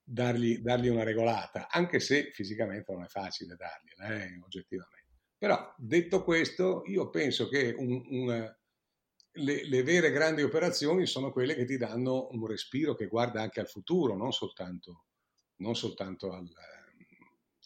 dargli, 0.03 0.59
dargli 0.59 0.89
una 0.89 1.05
regolata, 1.05 1.69
anche 1.71 2.01
se 2.01 2.31
fisicamente 2.33 2.93
non 2.93 3.05
è 3.05 3.09
facile 3.09 3.57
dargliela, 3.57 4.25
eh, 4.25 4.41
oggettivamente. 4.43 5.07
Però 5.39 5.75
detto 5.79 6.23
questo, 6.25 6.83
io 6.87 7.09
penso 7.11 7.49
che 7.49 7.75
un, 7.77 8.05
un, 8.09 8.57
le, 9.33 9.69
le, 9.69 9.83
vere 9.83 10.11
grandi 10.11 10.43
operazioni 10.43 11.07
sono 11.07 11.31
quelle 11.31 11.55
che 11.55 11.65
ti 11.65 11.77
danno 11.77 12.29
un 12.33 12.45
respiro 12.47 12.95
che 12.95 13.07
guarda 13.07 13.41
anche 13.41 13.61
al 13.61 13.69
futuro, 13.69 14.17
non 14.17 14.33
soltanto, 14.33 15.05
non 15.57 15.77
soltanto 15.77 16.33
al, 16.33 16.49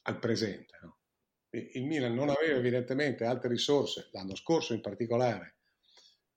al, 0.03 0.19
presente. 0.19 0.79
No? 0.83 0.97
il 1.55 1.85
Milan 1.85 2.15
non 2.15 2.31
aveva 2.31 2.57
evidentemente 2.57 3.25
altre 3.25 3.51
risorse, 3.51 4.09
l'anno 4.13 4.35
scorso 4.35 4.73
in 4.73 4.81
particolare, 4.81 5.57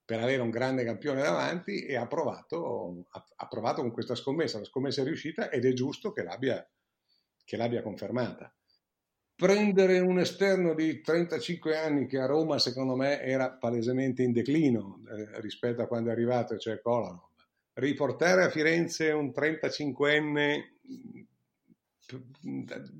per 0.03 0.19
avere 0.19 0.41
un 0.41 0.49
grande 0.49 0.83
campione 0.83 1.21
davanti 1.21 1.85
e 1.85 1.95
ha 1.95 2.05
provato, 2.05 3.05
ha, 3.09 3.47
provato 3.47 3.81
con 3.81 3.91
questa 3.91 4.15
scommessa. 4.15 4.59
La 4.59 4.65
scommessa 4.65 5.01
è 5.01 5.05
riuscita 5.05 5.49
ed 5.49 5.65
è 5.65 5.73
giusto 5.73 6.11
che 6.11 6.21
l'abbia, 6.21 6.67
che 7.43 7.57
l'abbia 7.57 7.81
confermata 7.81 8.53
prendere 9.35 9.99
un 9.99 10.19
esterno 10.19 10.73
di 10.73 11.01
35 11.01 11.77
anni 11.77 12.07
che 12.07 12.19
a 12.19 12.25
Roma 12.25 12.57
secondo 12.57 12.95
me 12.95 13.21
era 13.21 13.51
palesemente 13.51 14.23
in 14.23 14.31
declino 14.31 15.01
eh, 15.09 15.41
rispetto 15.41 15.81
a 15.81 15.87
quando 15.87 16.09
è 16.09 16.13
arrivato, 16.13 16.57
cioè 16.57 16.79
Kolarov, 16.79 17.19
riportare 17.73 18.45
a 18.45 18.49
Firenze 18.49 19.11
un 19.11 19.33
35enne 19.35 20.59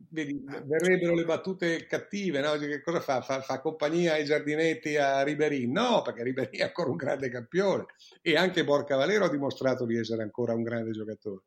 vedi, 0.10 0.44
verrebbero 0.66 1.14
le 1.14 1.26
battute 1.26 1.86
cattive, 1.86 2.42
no? 2.42 2.58
che 2.58 2.82
cosa 2.82 3.00
fa? 3.00 3.22
fa? 3.22 3.42
fa? 3.42 3.62
compagnia 3.62 4.14
ai 4.14 4.26
giardinetti 4.26 4.98
a 4.98 5.22
Ribery? 5.24 5.68
No, 5.68 6.02
perché 6.02 6.24
Ribery 6.24 6.58
è 6.58 6.64
ancora 6.64 6.90
un 6.90 6.96
grande 6.96 7.30
campione 7.30 7.86
e 8.22 8.36
anche 8.36 8.64
Borca 8.64 8.96
Valero 8.96 9.26
ha 9.26 9.30
dimostrato 9.30 9.86
di 9.86 9.98
essere 9.98 10.24
ancora 10.24 10.54
un 10.54 10.64
grande 10.64 10.92
giocatore. 10.92 11.44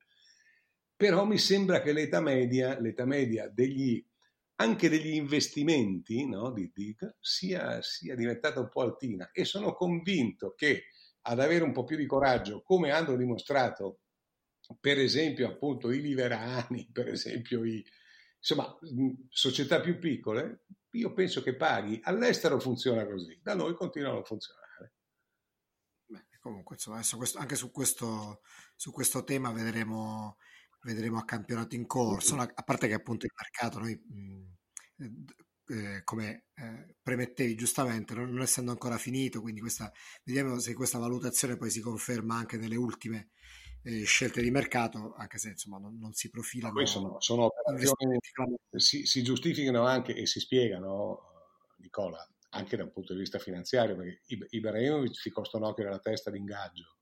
Però 0.96 1.24
mi 1.24 1.38
sembra 1.38 1.80
che 1.80 1.92
l'età 1.92 2.20
media, 2.20 2.78
l'età 2.80 3.04
media 3.04 3.48
degli 3.48 4.04
anche 4.60 4.88
degli 4.88 5.14
investimenti 5.14 6.26
no, 6.26 6.50
di 6.50 6.70
DIG 6.74 7.16
sia, 7.20 7.80
sia 7.80 8.16
diventata 8.16 8.58
un 8.58 8.68
po' 8.68 8.80
altina 8.80 9.30
e 9.30 9.44
sono 9.44 9.72
convinto 9.72 10.54
che 10.56 10.86
ad 11.22 11.38
avere 11.38 11.62
un 11.62 11.72
po' 11.72 11.84
più 11.84 11.96
di 11.96 12.06
coraggio, 12.06 12.62
come 12.62 12.90
hanno 12.90 13.14
dimostrato 13.16 14.00
per 14.80 14.98
esempio 14.98 15.48
appunto 15.48 15.90
i 15.90 16.00
Liverani, 16.00 16.88
per 16.92 17.08
esempio 17.08 17.64
i, 17.64 17.84
insomma, 18.36 18.76
società 19.28 19.80
più 19.80 19.98
piccole, 19.98 20.64
io 20.92 21.12
penso 21.12 21.42
che 21.42 21.56
paghi. 21.56 22.00
All'estero 22.02 22.58
funziona 22.58 23.06
così, 23.06 23.38
da 23.42 23.54
noi 23.54 23.74
continua 23.74 24.18
a 24.18 24.24
funzionare. 24.24 24.94
Beh, 26.06 26.26
comunque, 26.40 26.76
insomma, 26.76 27.00
questo, 27.16 27.38
anche 27.38 27.56
su 27.56 27.70
questo, 27.70 28.42
su 28.76 28.92
questo 28.92 29.24
tema 29.24 29.52
vedremo 29.52 30.36
vedremo 30.82 31.18
a 31.18 31.24
campionato 31.24 31.74
in 31.74 31.86
corso, 31.86 32.36
a 32.36 32.62
parte 32.64 32.86
che 32.86 32.94
appunto 32.94 33.26
il 33.26 33.32
mercato 33.34 33.78
noi, 33.78 33.94
mh, 33.94 35.24
eh, 35.70 36.02
come 36.04 36.46
eh, 36.54 36.96
premettevi 37.02 37.54
giustamente, 37.54 38.14
non, 38.14 38.30
non, 38.30 38.42
essendo 38.42 38.70
ancora 38.70 38.96
finito, 38.96 39.40
quindi 39.40 39.60
questa, 39.60 39.92
vediamo 40.24 40.58
se 40.58 40.74
questa 40.74 40.98
valutazione 40.98 41.56
poi 41.56 41.70
si 41.70 41.80
conferma 41.80 42.36
anche 42.36 42.56
nelle 42.56 42.76
ultime 42.76 43.30
eh, 43.82 44.04
scelte 44.04 44.42
di 44.42 44.50
mercato, 44.50 45.14
anche 45.16 45.38
se 45.38 45.50
insomma 45.50 45.78
non, 45.78 45.98
non 45.98 46.12
si 46.12 46.30
profilano. 46.30 46.74
Poi 46.74 46.86
sono, 46.86 47.20
sono 47.20 47.44
operazioni 47.44 48.18
si, 48.76 49.06
si 49.06 49.22
giustificano 49.22 49.84
anche 49.84 50.14
e 50.14 50.26
si 50.26 50.40
spiegano, 50.40 51.20
Nicola, 51.78 52.26
anche 52.50 52.76
da 52.76 52.84
un 52.84 52.92
punto 52.92 53.12
di 53.12 53.20
vista 53.20 53.38
finanziario, 53.38 53.96
perché 53.96 54.22
Ibrahimovic 54.50 55.20
ti 55.20 55.30
costa 55.30 55.56
un 55.56 55.64
occhio 55.64 55.84
nella 55.84 56.00
testa 56.00 56.30
di 56.30 56.38
ingaggio 56.38 56.96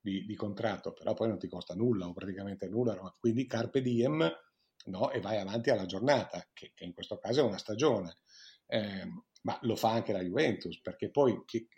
di, 0.00 0.24
di, 0.26 0.34
contratto, 0.34 0.92
però 0.92 1.14
poi 1.14 1.28
non 1.28 1.38
ti 1.38 1.48
costa 1.48 1.74
nulla 1.74 2.08
o 2.08 2.12
praticamente 2.12 2.68
nulla, 2.68 2.96
quindi 3.20 3.46
carpe 3.46 3.80
diem 3.80 4.28
no? 4.86 5.10
e 5.12 5.20
vai 5.20 5.38
avanti 5.38 5.70
alla 5.70 5.86
giornata, 5.86 6.44
che, 6.52 6.72
che 6.74 6.84
in 6.84 6.92
questo 6.92 7.18
caso 7.18 7.40
è 7.40 7.44
una 7.44 7.58
stagione, 7.58 8.18
eh, 8.66 9.08
ma 9.42 9.58
lo 9.62 9.76
fa 9.76 9.92
anche 9.92 10.12
la 10.12 10.20
Juventus, 10.20 10.80
perché 10.80 11.10
poi 11.10 11.42
chi, 11.44 11.68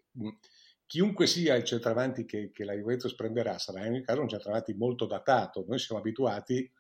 chiunque 0.95 1.27
sia 1.27 1.57
il 1.57 1.65
centravanti 1.65 2.25
che, 2.25 2.53
che, 2.53 2.65
la 2.65 2.73
Juventus 2.75 3.17
prenderà 3.17 3.59
sarà 3.59 3.81
in 3.85 3.95
ogni 3.95 4.05
caso 4.05 4.21
un 4.21 4.29
centravanti 4.29 4.75
molto 4.75 5.07
datato, 5.07 5.65
noi 5.67 5.81
siamo 5.81 6.01
abituati 6.01 6.71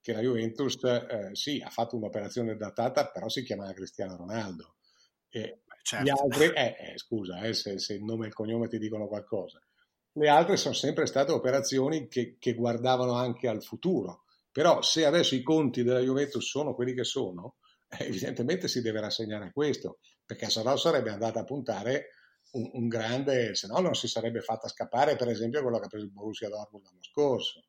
che 0.00 0.12
la 0.12 0.20
Juventus 0.20 0.76
eh, 0.84 1.30
sì, 1.32 1.60
ha 1.60 1.68
fatto 1.68 1.96
un'operazione 1.96 2.56
datata, 2.56 3.10
però 3.10 3.28
si 3.28 3.42
chiama 3.42 3.72
Cristiano 3.72 4.16
Ronaldo. 4.16 4.76
E 5.28 5.62
certo. 5.82 6.04
Gli 6.04 6.10
altri, 6.10 6.44
eh, 6.54 6.76
eh, 6.78 6.92
scusa, 6.94 7.40
eh, 7.40 7.54
se, 7.54 7.80
se 7.80 7.94
il 7.94 8.04
nome 8.04 8.26
e 8.26 8.28
il 8.28 8.34
cognome 8.34 8.68
ti 8.68 8.78
dicono 8.78 9.08
qualcosa 9.08 9.60
le 10.16 10.28
altre 10.28 10.56
sono 10.56 10.72
sempre 10.72 11.04
state 11.04 11.32
operazioni 11.32 12.08
che, 12.08 12.36
che 12.38 12.54
guardavano 12.54 13.14
anche 13.14 13.48
al 13.48 13.62
futuro. 13.62 14.24
Però 14.50 14.80
se 14.80 15.04
adesso 15.04 15.34
i 15.34 15.42
conti 15.42 15.82
della 15.82 16.00
Juventus 16.00 16.48
sono 16.48 16.74
quelli 16.74 16.94
che 16.94 17.04
sono, 17.04 17.56
eh, 17.88 18.06
evidentemente 18.06 18.68
si 18.68 18.80
deve 18.80 19.00
rassegnare 19.00 19.46
a 19.46 19.52
questo, 19.52 19.98
perché 20.24 20.48
se 20.48 20.62
no 20.62 20.76
sarebbe 20.76 21.10
andata 21.10 21.40
a 21.40 21.44
puntare 21.44 22.06
un, 22.56 22.70
un, 22.72 22.88
grande, 22.88 23.54
se 23.54 23.66
no 23.66 23.78
non 23.78 23.94
si 23.94 24.08
sarebbe 24.08 24.40
fatta 24.40 24.68
scappare 24.68 25.16
per 25.16 25.28
esempio 25.28 25.62
quello 25.62 25.78
che 25.78 25.86
ha 25.86 25.88
preso 25.88 26.04
il 26.04 26.12
Borussia 26.12 26.48
Dortmund 26.48 26.84
l'anno 26.84 27.02
scorso. 27.02 27.64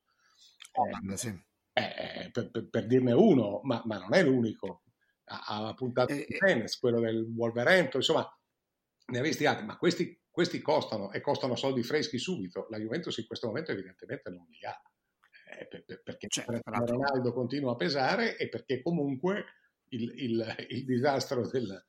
Eh, 0.71 1.17
sì. 1.17 1.27
eh, 1.73 2.29
per, 2.31 2.51
per, 2.51 2.69
per, 2.69 2.85
dirne 2.85 3.13
uno, 3.13 3.61
ma, 3.63 3.81
ma, 3.85 3.97
non 3.97 4.13
è 4.13 4.23
l'unico. 4.23 4.83
Ha, 5.25 5.67
ha 5.67 5.73
puntato 5.73 6.13
il 6.13 6.25
eh, 6.27 6.37
tennis, 6.37 6.77
quello 6.77 6.99
del 6.99 7.23
Wolverhampton, 7.35 7.99
insomma, 7.99 8.39
ne 9.07 9.19
ha 9.19 9.21
visti 9.21 9.45
altri, 9.45 9.65
ma 9.65 9.77
questi 9.77 10.19
questi 10.37 10.61
costano 10.61 11.11
e 11.11 11.19
costano 11.19 11.55
soldi 11.55 11.81
freschi 11.81 12.19
subito. 12.19 12.67
La 12.69 12.77
Juventus 12.77 13.17
in 13.17 13.25
questo 13.25 13.47
momento 13.47 13.71
evidentemente 13.71 14.29
non 14.29 14.45
li 14.51 14.63
ha, 14.67 14.81
eh, 15.57 15.65
per, 15.65 15.83
per, 15.83 16.03
perché 16.03 16.27
certo, 16.29 16.61
Ronaldo 16.63 17.33
continua 17.33 17.71
a 17.71 17.75
pesare 17.75 18.37
e 18.37 18.47
perché 18.47 18.83
comunque 18.83 19.45
il, 19.89 20.13
il, 20.15 20.65
il, 20.69 20.85
disastro, 20.85 21.47
del, 21.47 21.83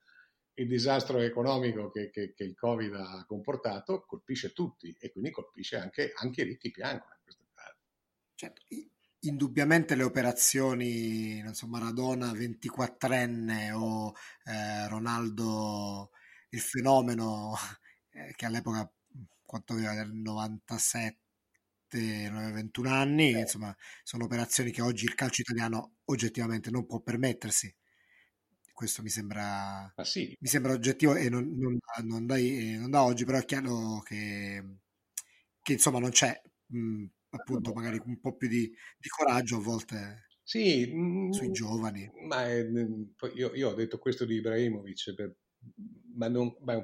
il 0.59 0.67
disastro, 0.67 1.19
economico 1.19 1.91
che, 1.91 2.11
che, 2.11 2.35
che, 2.35 2.45
il 2.45 2.55
Covid 2.55 2.95
ha 2.95 3.25
comportato 3.27 4.05
colpisce 4.07 4.53
tutti 4.53 4.95
e 4.99 5.11
quindi 5.11 5.31
colpisce 5.31 5.77
anche, 5.77 6.13
anche 6.15 6.43
i 6.43 6.45
ricchi 6.45 6.71
piangono 6.71 7.13
in 7.17 7.23
questo 7.23 7.45
caso. 7.55 7.77
Certo, 8.35 8.63
indubbiamente 9.21 9.95
le 9.95 10.03
operazioni, 10.03 11.41
non 11.41 11.55
so, 11.55 11.67
Maradona 11.67 12.33
24enne 12.33 13.73
o 13.73 14.15
eh, 14.45 14.89
Ronaldo 14.89 16.11
il 16.51 16.61
fenomeno 16.61 17.55
eh, 18.11 18.33
che 18.35 18.47
all'epoca 18.47 18.91
quanto 19.45 19.73
aveva 19.75 19.95
del 19.95 20.13
97 20.13 21.27
21 21.91 22.91
anni, 22.91 23.33
eh. 23.33 23.41
insomma, 23.41 23.75
sono 24.03 24.25
operazioni 24.25 24.71
che 24.71 24.83
oggi 24.83 25.05
il 25.05 25.15
calcio 25.15 25.41
italiano 25.41 25.97
oggettivamente 26.07 26.71
non 26.71 26.87
può 26.87 27.01
permettersi. 27.01 27.75
Questo 28.79 29.03
mi 29.03 29.09
sembra, 29.09 29.93
sì. 30.05 30.37
mi 30.39 30.47
sembra 30.47 30.73
oggettivo 30.73 31.17
e 31.17 31.29
non, 31.29 31.53
non, 31.57 31.81
non, 32.05 32.27
dai, 32.27 32.77
non, 32.79 32.89
da 32.91 33.03
oggi, 33.03 33.25
però 33.25 33.39
è 33.39 33.45
chiaro 33.45 34.01
che, 34.05 34.63
che 35.61 35.73
insomma 35.73 35.99
non 35.99 36.11
c'è 36.11 36.41
mh, 36.67 37.07
appunto 37.31 37.73
magari 37.73 38.01
un 38.05 38.21
po' 38.21 38.37
più 38.37 38.47
di, 38.47 38.73
di 38.97 39.09
coraggio 39.09 39.57
a 39.57 39.63
volte 39.63 40.29
sì, 40.45 40.93
sui 41.33 41.51
giovani. 41.51 42.09
Ma 42.29 42.47
è, 42.47 42.65
io, 43.35 43.53
io, 43.53 43.69
ho 43.69 43.75
detto 43.75 43.99
questo 43.99 44.25
di 44.25 44.37
Ibrahimovic, 44.37 45.13
per, 45.13 45.35
ma, 46.15 46.29
non, 46.29 46.55
ma 46.61 46.75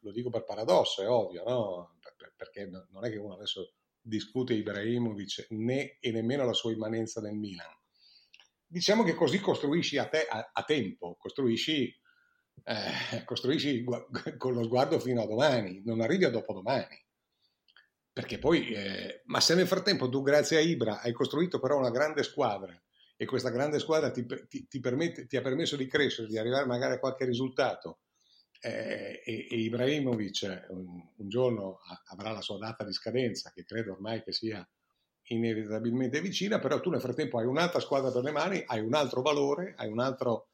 lo 0.00 0.10
dico 0.10 0.30
per 0.30 0.44
paradosso, 0.44 1.02
è 1.02 1.08
ovvio, 1.10 1.44
no? 1.46 1.98
perché 2.34 2.66
non 2.66 3.04
è 3.04 3.10
che 3.10 3.18
uno 3.18 3.34
adesso 3.34 3.74
discute 4.00 4.54
Ibrahimovic 4.54 5.48
né 5.50 5.98
e 6.00 6.12
nemmeno 6.12 6.46
la 6.46 6.54
sua 6.54 6.72
immanenza 6.72 7.20
nel 7.20 7.36
Milan. 7.36 7.80
Diciamo 8.72 9.02
che 9.02 9.14
così 9.14 9.38
costruisci 9.38 9.98
a, 9.98 10.08
te, 10.08 10.26
a, 10.26 10.50
a 10.50 10.62
tempo, 10.62 11.14
costruisci, 11.18 11.94
eh, 12.64 13.24
costruisci 13.26 13.84
con 14.38 14.54
lo 14.54 14.64
sguardo 14.64 14.98
fino 14.98 15.20
a 15.20 15.26
domani, 15.26 15.82
non 15.84 16.00
arrivi 16.00 16.24
a 16.24 16.30
dopodomani. 16.30 16.98
Perché 18.10 18.38
poi, 18.38 18.72
eh, 18.72 19.20
ma 19.26 19.40
se 19.40 19.54
nel 19.54 19.66
frattempo 19.66 20.08
tu 20.08 20.22
grazie 20.22 20.56
a 20.56 20.60
Ibra 20.60 21.02
hai 21.02 21.12
costruito 21.12 21.60
però 21.60 21.76
una 21.76 21.90
grande 21.90 22.22
squadra 22.22 22.74
e 23.14 23.26
questa 23.26 23.50
grande 23.50 23.78
squadra 23.78 24.10
ti, 24.10 24.24
ti, 24.48 24.66
ti, 24.66 24.80
permette, 24.80 25.26
ti 25.26 25.36
ha 25.36 25.42
permesso 25.42 25.76
di 25.76 25.86
crescere, 25.86 26.26
di 26.26 26.38
arrivare 26.38 26.64
magari 26.64 26.94
a 26.94 26.98
qualche 26.98 27.26
risultato, 27.26 28.00
eh, 28.58 29.20
e, 29.22 29.48
e, 29.50 29.56
Ibrahimovic 29.56 30.66
un, 30.70 31.10
un, 31.18 31.28
giorno 31.28 31.80
avrà 32.06 32.32
la 32.32 32.40
sua 32.40 32.56
data 32.56 32.84
di 32.84 32.92
scadenza, 32.94 33.52
che 33.52 33.64
credo 33.64 33.92
ormai 33.92 34.22
che 34.22 34.32
sia 34.32 34.66
inevitabilmente 35.32 36.20
vicina, 36.20 36.58
però 36.58 36.80
tu 36.80 36.90
nel 36.90 37.00
frattempo 37.00 37.38
hai 37.38 37.46
un'altra 37.46 37.80
squadra 37.80 38.10
per 38.10 38.22
le 38.22 38.30
mani, 38.30 38.62
hai 38.66 38.80
un 38.80 38.94
altro 38.94 39.22
valore, 39.22 39.74
hai 39.76 39.88
un 39.88 40.00
altro, 40.00 40.48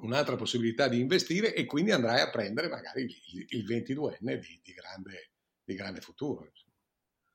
un'altra 0.00 0.36
possibilità 0.36 0.88
di 0.88 1.00
investire 1.00 1.54
e 1.54 1.64
quindi 1.64 1.90
andrai 1.90 2.20
a 2.20 2.30
prendere 2.30 2.68
magari 2.68 3.02
il, 3.02 3.46
il 3.48 3.64
22enne 3.64 4.38
di, 4.38 4.60
di, 4.62 4.72
grande, 4.72 5.30
di 5.64 5.74
grande 5.74 6.00
futuro. 6.00 6.50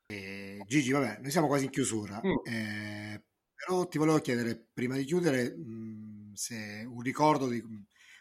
Eh, 0.07 0.63
Gigi, 0.65 0.91
vabbè, 0.91 1.19
noi 1.21 1.31
siamo 1.31 1.47
quasi 1.47 1.65
in 1.65 1.71
chiusura, 1.71 2.21
mm. 2.25 2.35
eh, 2.45 3.23
però 3.53 3.87
ti 3.87 3.97
volevo 3.97 4.19
chiedere, 4.19 4.67
prima 4.73 4.95
di 4.95 5.05
chiudere, 5.05 5.55
mh, 5.55 6.33
se 6.33 6.85
un 6.87 7.01
ricordo 7.01 7.47
di 7.47 7.61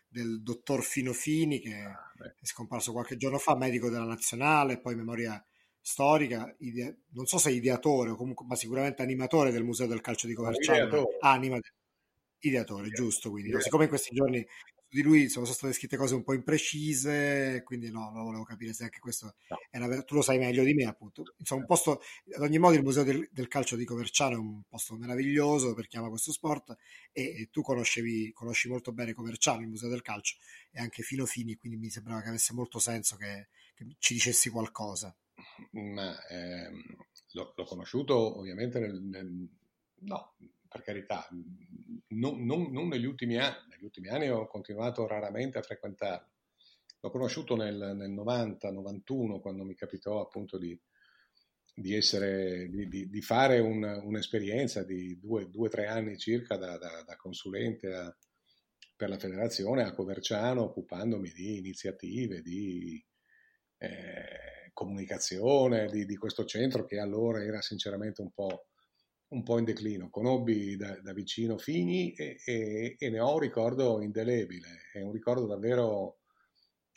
del 0.08 0.42
dottor 0.42 0.82
Fino 0.82 1.12
Fini 1.12 1.60
che 1.60 1.74
ah, 1.74 2.12
è 2.40 2.46
scomparso 2.46 2.92
qualche 2.92 3.16
giorno 3.16 3.38
fa, 3.38 3.54
medico 3.56 3.90
della 3.90 4.06
nazionale, 4.06 4.80
poi 4.80 4.96
memoria 4.96 5.44
storica, 5.88 6.54
ide- 6.58 6.98
non 7.12 7.24
so 7.24 7.38
se 7.38 7.50
ideatore 7.50 8.10
o 8.10 8.14
comunque, 8.14 8.44
ma 8.46 8.56
sicuramente 8.56 9.00
animatore 9.00 9.50
del 9.50 9.64
Museo 9.64 9.86
del 9.86 10.02
Calcio 10.02 10.26
di 10.26 10.34
Coverciano. 10.34 11.02
Ah, 11.20 11.32
animatore. 11.32 11.74
Ideatore, 12.40 12.90
giusto, 12.90 13.30
quindi. 13.30 13.48
Ideatore. 13.48 13.64
Siccome 13.64 13.84
in 13.84 13.88
questi 13.88 14.14
giorni 14.14 14.46
di 14.90 15.02
lui 15.02 15.30
sono 15.30 15.46
state 15.46 15.72
scritte 15.72 15.96
cose 15.96 16.14
un 16.14 16.24
po' 16.24 16.34
imprecise, 16.34 17.62
quindi 17.64 17.90
no, 17.90 18.10
lo 18.14 18.22
volevo 18.22 18.44
capire 18.44 18.74
se 18.74 18.84
anche 18.84 18.98
questo 18.98 19.34
no. 19.48 19.56
era 19.70 20.02
tu 20.02 20.14
lo 20.14 20.20
sai 20.20 20.36
meglio 20.36 20.62
di 20.62 20.74
me, 20.74 20.84
appunto. 20.84 21.24
Insomma, 21.38 21.62
un 21.62 21.66
posto, 21.66 22.02
ad 22.34 22.42
ogni 22.42 22.58
modo 22.58 22.76
il 22.76 22.82
Museo 22.82 23.02
del, 23.02 23.26
del 23.32 23.48
Calcio 23.48 23.74
di 23.74 23.86
Coverciano 23.86 24.34
è 24.34 24.38
un 24.38 24.62
posto 24.68 24.94
meraviglioso 24.94 25.72
per 25.72 25.86
chi 25.86 25.96
ama 25.96 26.10
questo 26.10 26.32
sport 26.32 26.76
e, 27.12 27.22
e, 27.22 27.48
tu 27.50 27.62
conoscevi, 27.62 28.30
conosci 28.34 28.68
molto 28.68 28.92
bene 28.92 29.14
Coverciano, 29.14 29.62
il 29.62 29.68
Museo 29.68 29.88
del 29.88 30.02
Calcio, 30.02 30.36
e 30.70 30.80
anche 30.80 31.02
Fino 31.02 31.24
Fini, 31.24 31.56
quindi 31.56 31.78
mi 31.78 31.88
sembrava 31.88 32.20
che 32.20 32.28
avesse 32.28 32.52
molto 32.52 32.78
senso 32.78 33.16
che, 33.16 33.48
che 33.74 33.86
ci 33.98 34.12
dicessi 34.12 34.50
qualcosa. 34.50 35.16
Ma 35.72 36.16
ehm, 36.28 36.82
l'ho, 37.32 37.52
l'ho, 37.56 37.64
conosciuto 37.64 38.38
ovviamente 38.38 38.78
nel, 38.78 39.00
nel 39.00 39.48
no, 40.00 40.34
per 40.68 40.82
carità, 40.82 41.26
non, 42.08 42.44
non, 42.44 42.70
non, 42.70 42.88
negli 42.88 43.04
ultimi 43.04 43.38
anni, 43.38 43.68
negli 43.70 43.84
ultimi 43.84 44.08
anni 44.08 44.28
ho 44.28 44.46
continuato 44.46 45.06
raramente 45.06 45.58
a 45.58 45.62
frequentarlo. 45.62 46.32
L'ho 47.00 47.10
conosciuto 47.10 47.56
nel, 47.56 47.94
nel 47.96 48.10
90-91 48.10 49.40
quando 49.40 49.64
mi 49.64 49.74
capitò 49.74 50.20
appunto 50.20 50.58
di, 50.58 50.78
di, 51.74 51.94
essere, 51.94 52.68
di, 52.68 53.08
di, 53.08 53.22
fare 53.22 53.60
un, 53.60 53.82
un'esperienza 54.04 54.82
di 54.82 55.18
due 55.18 55.48
o 55.54 55.68
tre 55.68 55.86
anni 55.86 56.18
circa 56.18 56.56
da, 56.56 56.76
da, 56.76 57.02
da 57.06 57.16
consulente 57.16 57.94
a, 57.94 58.16
per 58.96 59.08
la 59.08 59.18
federazione 59.18 59.84
a 59.84 59.92
Coverciano 59.92 60.62
occupandomi 60.62 61.30
di 61.30 61.58
iniziative, 61.58 62.42
di 62.42 63.02
eh, 63.78 64.57
comunicazione 64.78 65.88
di, 65.88 66.06
di, 66.06 66.16
questo 66.16 66.44
centro 66.44 66.84
che 66.84 67.00
allora 67.00 67.42
era 67.42 67.60
sinceramente 67.60 68.22
un 68.22 68.30
po' 68.30 68.66
un 69.30 69.42
po' 69.42 69.58
in 69.58 69.64
declino. 69.64 70.08
Conobbi 70.08 70.76
da, 70.76 71.00
da 71.00 71.12
vicino 71.12 71.58
Fini 71.58 72.12
e, 72.12 72.40
e, 72.44 72.96
e, 72.96 73.10
ne 73.10 73.18
ho 73.18 73.34
un 73.34 73.40
ricordo 73.40 74.00
indelebile, 74.00 74.68
è 74.92 75.00
un 75.00 75.10
ricordo 75.10 75.46
davvero, 75.46 76.20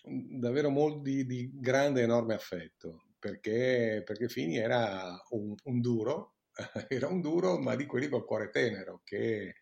davvero 0.04 0.70
molto 0.70 1.00
di, 1.00 1.26
di 1.26 1.50
grande, 1.56 2.04
enorme 2.04 2.36
affetto, 2.36 3.08
perché, 3.18 4.04
perché 4.06 4.30
Fini 4.30 4.58
era 4.58 5.20
un, 5.32 5.56
un, 5.64 5.82
duro, 5.82 6.36
era 6.88 7.08
un 7.08 7.20
duro, 7.20 7.58
ma 7.58 7.76
di 7.76 7.88
quelli 7.88 8.08
col 8.08 8.26
cuore 8.26 8.52
tenero, 8.52 9.02
che, 9.04 9.56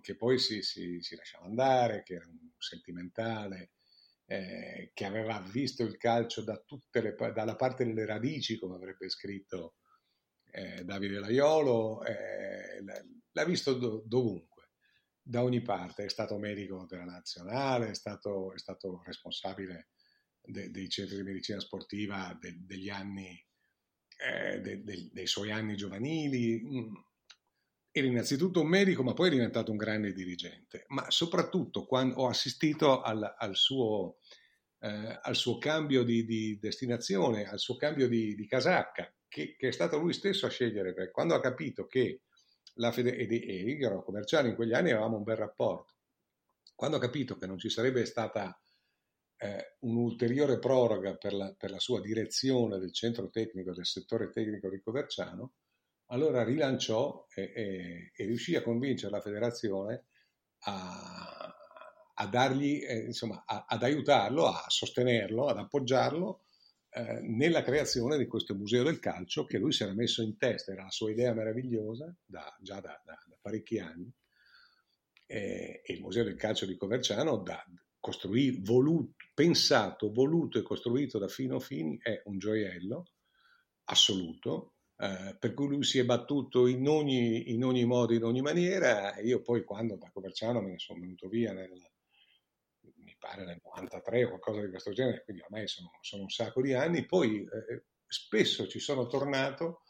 che 0.00 0.16
poi 0.16 0.38
si, 0.38 0.62
si, 0.62 1.00
si, 1.00 1.16
lasciava 1.16 1.46
andare, 1.46 2.04
che 2.04 2.14
era 2.14 2.26
un 2.26 2.38
sentimentale. 2.58 3.72
Eh, 4.26 4.90
che 4.94 5.04
aveva 5.04 5.38
visto 5.52 5.82
il 5.82 5.98
calcio 5.98 6.42
da 6.42 6.58
le, 6.92 7.14
dalla 7.34 7.56
parte 7.56 7.84
delle 7.84 8.06
radici, 8.06 8.58
come 8.58 8.76
avrebbe 8.76 9.10
scritto 9.10 9.74
eh, 10.50 10.82
Davide 10.84 11.18
Laiolo, 11.18 12.02
eh, 12.04 12.82
l'ha 13.32 13.44
visto 13.44 13.74
do, 13.74 14.02
dovunque, 14.06 14.70
da 15.20 15.42
ogni 15.42 15.60
parte, 15.60 16.04
è 16.04 16.08
stato 16.08 16.38
medico 16.38 16.86
della 16.88 17.04
nazionale, 17.04 17.90
è 17.90 17.94
stato, 17.94 18.54
è 18.54 18.58
stato 18.58 19.02
responsabile 19.04 19.88
de, 20.40 20.70
dei 20.70 20.88
centri 20.88 21.16
di 21.16 21.22
medicina 21.22 21.60
sportiva 21.60 22.36
de, 22.40 22.54
degli 22.60 22.88
anni, 22.88 23.38
eh, 24.16 24.60
de, 24.60 25.10
dei 25.12 25.26
suoi 25.26 25.50
anni 25.50 25.76
giovanili. 25.76 26.62
Era 27.96 28.08
innanzitutto 28.08 28.60
un 28.60 28.66
medico, 28.66 29.04
ma 29.04 29.14
poi 29.14 29.28
è 29.28 29.30
diventato 29.30 29.70
un 29.70 29.76
grande 29.76 30.12
dirigente. 30.12 30.84
Ma 30.88 31.08
soprattutto 31.12 31.86
quando 31.86 32.16
ho 32.16 32.26
assistito 32.26 33.00
al, 33.02 33.36
al 33.38 33.54
suo, 33.54 34.16
eh, 34.80 35.20
al 35.22 35.36
suo 35.36 35.58
cambio 35.58 36.02
di, 36.02 36.24
di, 36.24 36.58
destinazione, 36.58 37.44
al 37.44 37.60
suo 37.60 37.76
cambio 37.76 38.08
di, 38.08 38.34
di 38.34 38.48
casacca, 38.48 39.14
che, 39.28 39.54
che, 39.56 39.68
è 39.68 39.70
stato 39.70 39.96
lui 39.96 40.12
stesso 40.12 40.44
a 40.44 40.48
scegliere, 40.48 40.92
perché 40.92 41.12
quando 41.12 41.36
ha 41.36 41.40
capito 41.40 41.86
che 41.86 42.22
la 42.78 42.90
fede, 42.90 43.14
e, 43.14 43.28
e 43.28 43.60
io 43.60 43.86
ero 43.86 44.02
commerciale 44.02 44.48
in 44.48 44.56
quegli 44.56 44.72
anni 44.72 44.90
avevamo 44.90 45.18
un 45.18 45.22
bel 45.22 45.36
rapporto, 45.36 45.94
quando 46.74 46.96
ha 46.96 47.00
capito 47.00 47.36
che 47.36 47.46
non 47.46 47.58
ci 47.58 47.70
sarebbe 47.70 48.04
stata 48.06 48.60
eh, 49.36 49.76
un'ulteriore 49.82 50.58
proroga 50.58 51.14
per 51.14 51.32
la, 51.32 51.54
per 51.56 51.70
la, 51.70 51.78
sua 51.78 52.00
direzione 52.00 52.80
del 52.80 52.92
centro 52.92 53.30
tecnico, 53.30 53.72
del 53.72 53.86
settore 53.86 54.30
tecnico 54.30 54.68
di 54.68 54.80
Coverciano, 54.80 55.52
allora 56.06 56.44
rilanciò 56.44 57.26
e, 57.34 57.52
e, 57.54 58.12
e 58.14 58.24
riuscì 58.26 58.54
a 58.56 58.62
convincere 58.62 59.10
la 59.10 59.20
federazione 59.20 60.04
a, 60.66 61.54
a 62.14 62.26
dargli, 62.26 62.82
eh, 62.84 63.06
insomma, 63.06 63.44
a, 63.46 63.64
ad 63.68 63.82
aiutarlo, 63.82 64.46
a 64.46 64.64
sostenerlo, 64.68 65.46
ad 65.46 65.58
appoggiarlo 65.58 66.44
eh, 66.90 67.20
nella 67.22 67.62
creazione 67.62 68.16
di 68.16 68.26
questo 68.26 68.54
museo 68.54 68.84
del 68.84 69.00
calcio 69.00 69.44
che 69.44 69.58
lui 69.58 69.72
si 69.72 69.82
era 69.82 69.94
messo 69.94 70.22
in 70.22 70.36
testa, 70.36 70.72
era 70.72 70.84
la 70.84 70.90
sua 70.90 71.10
idea 71.10 71.32
meravigliosa 71.34 72.14
da, 72.24 72.56
già 72.60 72.80
da, 72.80 73.00
da, 73.04 73.18
da 73.26 73.38
parecchi 73.40 73.78
anni. 73.78 74.12
Eh, 75.26 75.82
e 75.84 75.92
il 75.92 76.00
museo 76.00 76.22
del 76.22 76.36
calcio 76.36 76.66
di 76.66 76.76
Coverciano, 76.76 77.38
da, 77.38 77.64
costruì, 77.98 78.60
voluto, 78.62 79.14
pensato, 79.34 80.12
voluto 80.12 80.58
e 80.58 80.62
costruito 80.62 81.18
da 81.18 81.26
Fino 81.26 81.58
Fini, 81.58 81.98
è 82.00 82.20
un 82.26 82.38
gioiello 82.38 83.06
assoluto, 83.84 84.73
eh, 84.96 85.36
per 85.38 85.54
cui 85.54 85.68
lui 85.68 85.82
si 85.82 85.98
è 85.98 86.04
battuto 86.04 86.66
in 86.66 86.86
ogni, 86.88 87.52
in 87.52 87.64
ogni 87.64 87.84
modo, 87.84 88.14
in 88.14 88.24
ogni 88.24 88.40
maniera. 88.40 89.18
Io 89.20 89.42
poi 89.42 89.64
quando 89.64 89.96
da 89.96 90.10
Coverciano 90.12 90.60
me 90.60 90.70
ne 90.70 90.78
sono 90.78 91.00
venuto 91.00 91.28
via 91.28 91.52
nel, 91.52 91.72
pare 93.18 93.44
nel 93.44 93.60
93 93.62 94.24
o 94.24 94.28
qualcosa 94.28 94.60
di 94.60 94.70
questo 94.70 94.92
genere, 94.92 95.22
quindi 95.24 95.42
ormai 95.42 95.66
sono, 95.66 95.90
sono 96.00 96.22
un 96.22 96.30
sacco 96.30 96.60
di 96.60 96.74
anni, 96.74 97.06
poi 97.06 97.40
eh, 97.40 97.84
spesso 98.06 98.68
ci 98.68 98.78
sono 98.78 99.06
tornato 99.06 99.82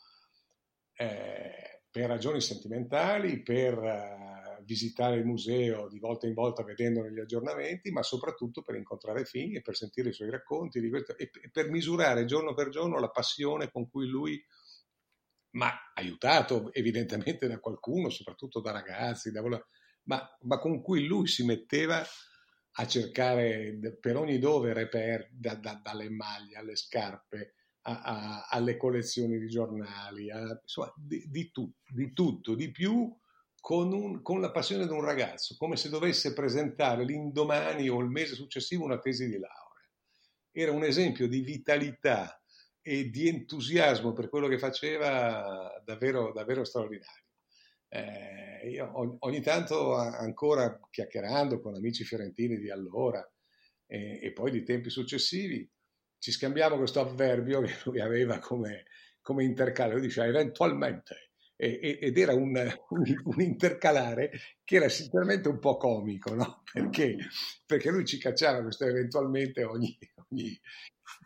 eh, 0.94 1.82
per 1.90 2.08
ragioni 2.08 2.40
sentimentali, 2.40 3.42
per 3.42 3.78
eh, 3.78 4.62
visitare 4.64 5.16
il 5.16 5.24
museo 5.24 5.88
di 5.88 5.98
volta 5.98 6.26
in 6.26 6.34
volta 6.34 6.62
vedendone 6.62 7.12
gli 7.12 7.18
aggiornamenti, 7.18 7.90
ma 7.90 8.02
soprattutto 8.02 8.62
per 8.62 8.76
incontrare 8.76 9.24
Fini 9.24 9.56
e 9.56 9.62
per 9.62 9.76
sentire 9.76 10.10
i 10.10 10.12
suoi 10.12 10.30
racconti 10.30 10.88
questo, 10.88 11.16
e, 11.16 11.30
e 11.42 11.50
per 11.50 11.70
misurare 11.70 12.24
giorno 12.24 12.54
per 12.54 12.68
giorno 12.68 12.98
la 12.98 13.10
passione 13.10 13.70
con 13.70 13.88
cui 13.88 14.06
lui 14.06 14.42
ma 15.54 15.92
aiutato 15.94 16.72
evidentemente 16.72 17.46
da 17.46 17.58
qualcuno, 17.58 18.10
soprattutto 18.10 18.60
da 18.60 18.72
ragazzi, 18.72 19.30
da 19.30 19.42
ma, 20.06 20.38
ma, 20.42 20.58
con 20.58 20.82
cui 20.82 21.06
lui 21.06 21.26
si 21.26 21.44
metteva 21.44 22.04
a 22.76 22.86
cercare 22.86 23.78
per 24.00 24.16
ogni 24.16 24.38
dove 24.38 24.72
reper, 24.72 25.28
da, 25.32 25.54
da, 25.54 25.80
dalle 25.82 26.10
maglie 26.10 26.56
alle 26.56 26.76
scarpe, 26.76 27.54
a, 27.82 28.02
a, 28.02 28.46
alle 28.50 28.76
collezioni 28.76 29.38
di 29.38 29.46
giornali, 29.46 30.30
a, 30.30 30.58
insomma, 30.60 30.92
di, 30.96 31.24
di, 31.28 31.50
tu, 31.50 31.72
di, 31.86 32.12
tutto, 32.12 32.54
di 32.54 32.70
più, 32.70 33.16
con, 33.60 33.92
un, 33.92 34.22
con, 34.22 34.40
la 34.40 34.50
passione 34.50 34.86
di 34.86 34.92
un 34.92 35.02
ragazzo, 35.02 35.54
come 35.56 35.76
se 35.76 35.88
dovesse 35.88 36.32
presentare 36.32 37.04
l'indomani 37.04 37.88
o 37.88 38.00
il 38.00 38.08
mese 38.08 38.34
successivo 38.34 38.84
una 38.84 38.98
tesi 38.98 39.26
di 39.26 39.38
laurea. 39.38 39.88
Era 40.50 40.72
un 40.72 40.84
esempio 40.84 41.28
di 41.28 41.40
vitalità 41.40 42.43
e 42.86 43.08
di 43.08 43.28
entusiasmo 43.28 44.12
per 44.12 44.28
quello 44.28 44.46
che 44.46 44.58
faceva 44.58 45.80
davvero, 45.82 46.32
davvero 46.32 46.64
straordinario. 46.64 47.22
Eh, 47.88 48.68
io 48.68 49.16
ogni 49.20 49.40
tanto 49.40 49.94
ancora 49.94 50.78
chiacchierando 50.90 51.60
con 51.60 51.74
amici 51.74 52.04
fiorentini 52.04 52.58
di 52.58 52.70
allora 52.70 53.26
eh, 53.86 54.18
e 54.22 54.32
poi 54.32 54.50
di 54.50 54.62
tempi 54.64 54.90
successivi, 54.90 55.66
ci 56.18 56.30
scambiamo 56.30 56.76
questo 56.76 57.00
avverbio 57.00 57.62
che 57.64 57.74
lui 57.84 58.00
aveva 58.00 58.38
come, 58.38 58.84
come 59.22 59.44
intercalare, 59.44 59.94
lui 59.96 60.08
diceva 60.08 60.26
eventualmente, 60.26 61.14
e, 61.14 61.23
ed 61.56 62.18
era 62.18 62.34
un, 62.34 62.56
un, 62.88 63.22
un, 63.24 63.40
intercalare 63.40 64.30
che 64.64 64.76
era 64.76 64.88
sinceramente 64.88 65.48
un 65.48 65.60
po' 65.60 65.76
comico, 65.76 66.34
no? 66.34 66.62
perché, 66.72 67.16
perché 67.64 67.90
lui 67.90 68.04
ci 68.04 68.18
cacciava 68.18 68.62
questo 68.62 68.84
eventualmente 68.84 69.62
ogni, 69.62 69.96
ogni 70.30 70.60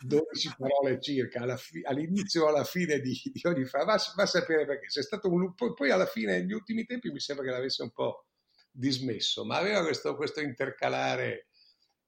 12 0.01 0.55
parole 0.59 1.01
circa 1.01 1.43
alla 1.43 1.57
fi, 1.57 1.81
all'inizio 1.83 2.45
o 2.45 2.49
alla 2.49 2.64
fine 2.64 3.01
di, 3.01 3.18
di 3.33 3.41
ogni 3.45 3.64
frase, 3.64 3.87
va, 3.87 3.97
va, 4.16 4.22
a 4.22 4.26
sapere 4.26 4.66
perché, 4.66 4.91
se 4.91 5.01
è 5.01 5.03
stato 5.03 5.31
un 5.31 5.55
poi, 5.55 5.72
poi 5.72 5.91
alla 5.91 6.07
fine 6.07 6.39
negli 6.39 6.53
ultimi 6.53 6.85
tempi 6.85 7.11
mi 7.11 7.20
sembra 7.20 7.47
che 7.47 7.53
l'avesse 7.53 7.83
un 7.83 7.93
po' 7.93 8.26
dismesso, 8.70 9.45
ma 9.47 9.57
aveva 9.57 9.83
questo, 9.83 10.14
questo 10.14 10.41
intercalare, 10.41 11.49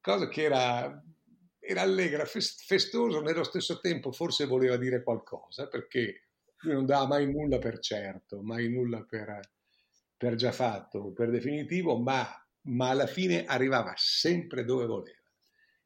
cosa 0.01 0.29
che 0.29 0.43
era 0.43 1.03
era 1.63 1.83
allegra, 1.83 2.25
festoso, 2.25 3.21
nello 3.21 3.45
stesso 3.45 3.81
tempo 3.81 4.13
forse 4.13 4.47
voleva 4.47 4.79
dire 4.79 5.03
qualcosa, 5.03 5.69
perché 5.69 6.30
non 6.63 6.87
dava 6.87 7.07
mai 7.07 7.31
nulla 7.31 7.59
per 7.59 7.79
certo, 7.79 8.43
mai 8.43 8.69
nulla 8.69 9.05
per, 9.05 9.41
per 10.17 10.35
già 10.35 10.53
fatto, 10.53 11.13
per 11.13 11.31
definitivo, 11.31 11.99
ma, 11.99 12.27
ma, 12.63 12.91
alla 12.91 13.07
fine 13.07 13.45
arrivava 13.45 13.95
sempre 13.97 14.65
dove 14.65 14.87
voleva. 14.87 15.19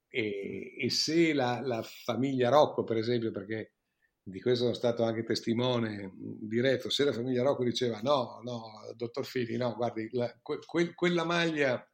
E, 0.09 0.75
e 0.79 0.91
se 0.91 1.33
la, 1.33 1.61
la, 1.61 1.83
famiglia 1.83 2.49
Rocco, 2.49 2.85
per 2.85 2.97
esempio, 2.97 3.31
perché 3.31 3.75
di 4.23 4.41
questo 4.41 4.65
sono 4.65 4.75
stato 4.75 5.03
anche 5.03 5.23
testimone 5.23 6.13
diretto, 6.15 6.89
se 6.89 7.05
la 7.05 7.13
famiglia 7.13 7.43
Rocco 7.43 7.63
diceva 7.65 8.01
no, 8.01 8.41
no, 8.43 8.63
dottor 8.97 9.27
Fili, 9.27 9.57
no, 9.57 9.75
guardi, 9.75 10.09
la, 10.13 10.33
que, 10.41 10.95
quella 10.95 11.25
maglia, 11.25 11.87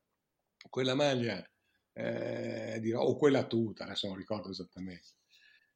quella 0.69 0.95
maglia 0.95 1.45
eh, 1.93 2.79
di, 2.81 2.93
o 2.93 3.17
quella 3.17 3.47
tuta, 3.47 3.85
adesso 3.85 4.07
non 4.07 4.17
ricordo 4.17 4.51
esattamente, 4.51 5.09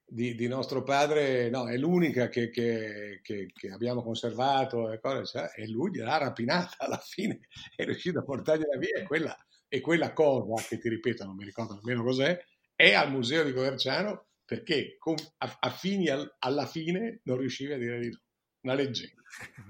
di, 0.07 0.35
di 0.35 0.47
nostro 0.47 0.83
padre, 0.83 1.49
no, 1.51 1.69
è 1.69 1.77
l'unica 1.77 2.29
che, 2.29 2.51
che, 2.51 3.21
che, 3.23 3.51
che 3.53 3.71
abbiamo 3.71 4.03
conservato 4.03 4.93
e, 4.93 5.01
cose, 5.01 5.25
cioè, 5.25 5.51
e 5.57 5.69
lui 5.69 5.91
gliel'ha 5.91 6.19
rapinata 6.19 6.77
alla 6.79 6.99
fine, 6.99 7.41
è 7.75 7.85
riuscito 7.85 8.19
a 8.19 8.25
portargliela 8.25 8.77
via 8.79 8.99
e 8.99 9.03
quella, 9.05 9.37
e 9.69 9.81
quella 9.81 10.13
cosa, 10.13 10.63
che 10.69 10.79
ti 10.79 10.89
ripeto, 10.89 11.25
non 11.25 11.37
mi 11.37 11.45
ricordo 11.45 11.75
nemmeno 11.75 12.05
cos'è, 12.05 12.39
è 12.75 12.93
al 12.93 13.11
museo 13.11 13.45
di 13.45 13.53
Coverciano 13.53 14.27
perché 14.45 14.97
con, 14.99 15.15
a, 15.39 15.57
a 15.61 15.71
fini 15.71 16.09
al, 16.09 16.37
alla 16.41 16.67
fine 16.67 17.21
non 17.25 17.39
riuscivi 17.39 17.73
a 17.73 17.79
dire 17.79 17.99
di 18.01 18.11
no. 18.11 18.21
Una 18.65 18.75
leggenda. 18.75 19.23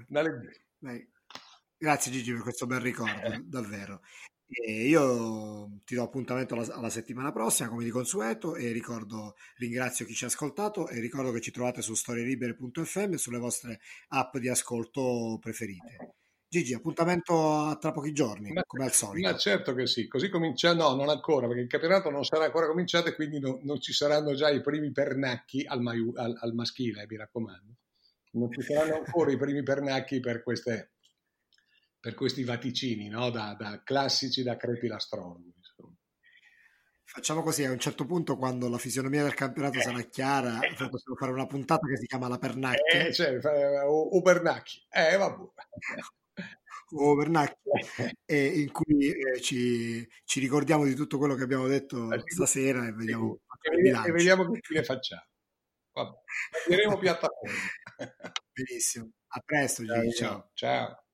Una 0.09 0.21
leggenda. 0.21 1.05
Grazie 1.77 2.11
Gigi 2.11 2.31
per 2.31 2.41
questo 2.41 2.65
bel 2.65 2.79
ricordo, 2.79 3.41
davvero. 3.43 4.01
E 4.47 4.87
io 4.87 5.81
ti 5.85 5.95
do 5.95 6.03
appuntamento 6.03 6.53
alla, 6.53 6.75
alla, 6.75 6.89
settimana 6.89 7.31
prossima, 7.31 7.67
come 7.67 7.83
di 7.83 7.89
consueto, 7.89 8.55
e 8.55 8.71
ricordo, 8.71 9.35
ringrazio 9.57 10.05
chi 10.05 10.13
ci 10.13 10.23
ha 10.23 10.27
ascoltato 10.27 10.87
e 10.87 10.99
ricordo 10.99 11.31
che 11.31 11.41
ci 11.41 11.51
trovate 11.51 11.81
su 11.81 11.95
storielibere.fm 11.95 13.13
e 13.13 13.17
sulle 13.17 13.39
vostre 13.39 13.79
app 14.09 14.37
di 14.37 14.47
ascolto 14.47 15.39
preferite. 15.41 16.15
Gigi, 16.47 16.73
appuntamento 16.73 17.75
tra 17.81 17.91
pochi 17.91 18.13
giorni, 18.13 18.51
ma, 18.51 18.63
come 18.65 18.85
al 18.85 18.93
solito. 18.93 19.27
Ma 19.27 19.35
certo 19.35 19.73
che 19.73 19.87
sì, 19.87 20.07
così 20.07 20.29
comincia, 20.29 20.73
no, 20.75 20.93
non 20.93 21.09
ancora, 21.09 21.47
perché 21.47 21.63
il 21.63 21.67
campionato 21.67 22.11
non 22.11 22.23
sarà 22.23 22.45
ancora 22.45 22.67
cominciato 22.67 23.09
e 23.09 23.15
quindi 23.15 23.39
no, 23.39 23.59
non 23.63 23.81
ci 23.81 23.93
saranno 23.93 24.35
già 24.35 24.49
i 24.49 24.61
primi 24.61 24.91
pernacchi 24.91 25.65
al, 25.65 25.81
maiu, 25.81 26.13
al, 26.15 26.37
al 26.39 26.53
maschile, 26.53 27.05
mi 27.09 27.17
raccomando. 27.17 27.75
Non 28.33 28.51
ci 28.51 28.61
saranno 28.61 28.95
ancora 28.95 29.31
i 29.31 29.37
primi 29.37 29.63
pernacchi 29.63 30.19
per 30.19 30.43
queste 30.43 30.94
per 32.05 32.13
questi 32.13 32.43
vaticini, 32.43 33.07
no? 33.07 33.31
da, 33.31 33.55
da, 33.57 33.81
classici 33.83 34.43
da 34.43 34.55
crepilastrologo. 34.55 35.53
Facciamo 37.03 37.41
così, 37.41 37.65
a 37.65 37.71
un 37.71 37.79
certo 37.79 38.05
punto 38.05 38.37
quando 38.37 38.69
la 38.69 38.77
fisionomia 38.77 39.23
del 39.23 39.33
campionato 39.33 39.79
eh, 39.79 39.81
sarà 39.81 40.01
chiara, 40.01 40.59
eh, 40.59 40.75
possiamo 40.75 41.17
fare 41.17 41.31
una 41.31 41.47
puntata 41.47 41.87
che 41.87 41.97
si 41.97 42.05
chiama 42.05 42.27
La 42.27 42.37
Pernacchia. 42.37 43.07
Eh, 43.07 43.11
cioè, 43.11 43.39
o, 43.87 44.01
o 44.01 44.21
Pernacchi, 44.21 44.85
eh 44.87 45.17
vabbè. 45.17 45.49
o 46.95 47.15
Pernacchi, 47.15 47.55
eh, 48.25 48.59
in 48.59 48.71
cui 48.71 49.09
eh, 49.09 49.41
ci, 49.41 50.07
ci, 50.25 50.39
ricordiamo 50.39 50.83
di 50.83 50.93
tutto 50.93 51.17
quello 51.17 51.33
che 51.33 51.43
abbiamo 51.43 51.65
detto 51.65 52.11
eh, 52.11 52.21
stasera 52.23 52.85
e 52.85 52.91
vediamo, 52.91 53.39
e, 53.61 54.11
vediamo 54.11 54.51
che 54.51 54.59
fine 54.61 54.83
facciamo. 54.83 55.25
Vabbè, 55.91 56.17
piattaforma. 56.99 57.55
Benissimo, 58.51 59.09
a 59.29 59.41
presto 59.43 59.83
Gigi, 59.83 60.11
ciao. 60.11 60.51
ciao. 60.53 61.04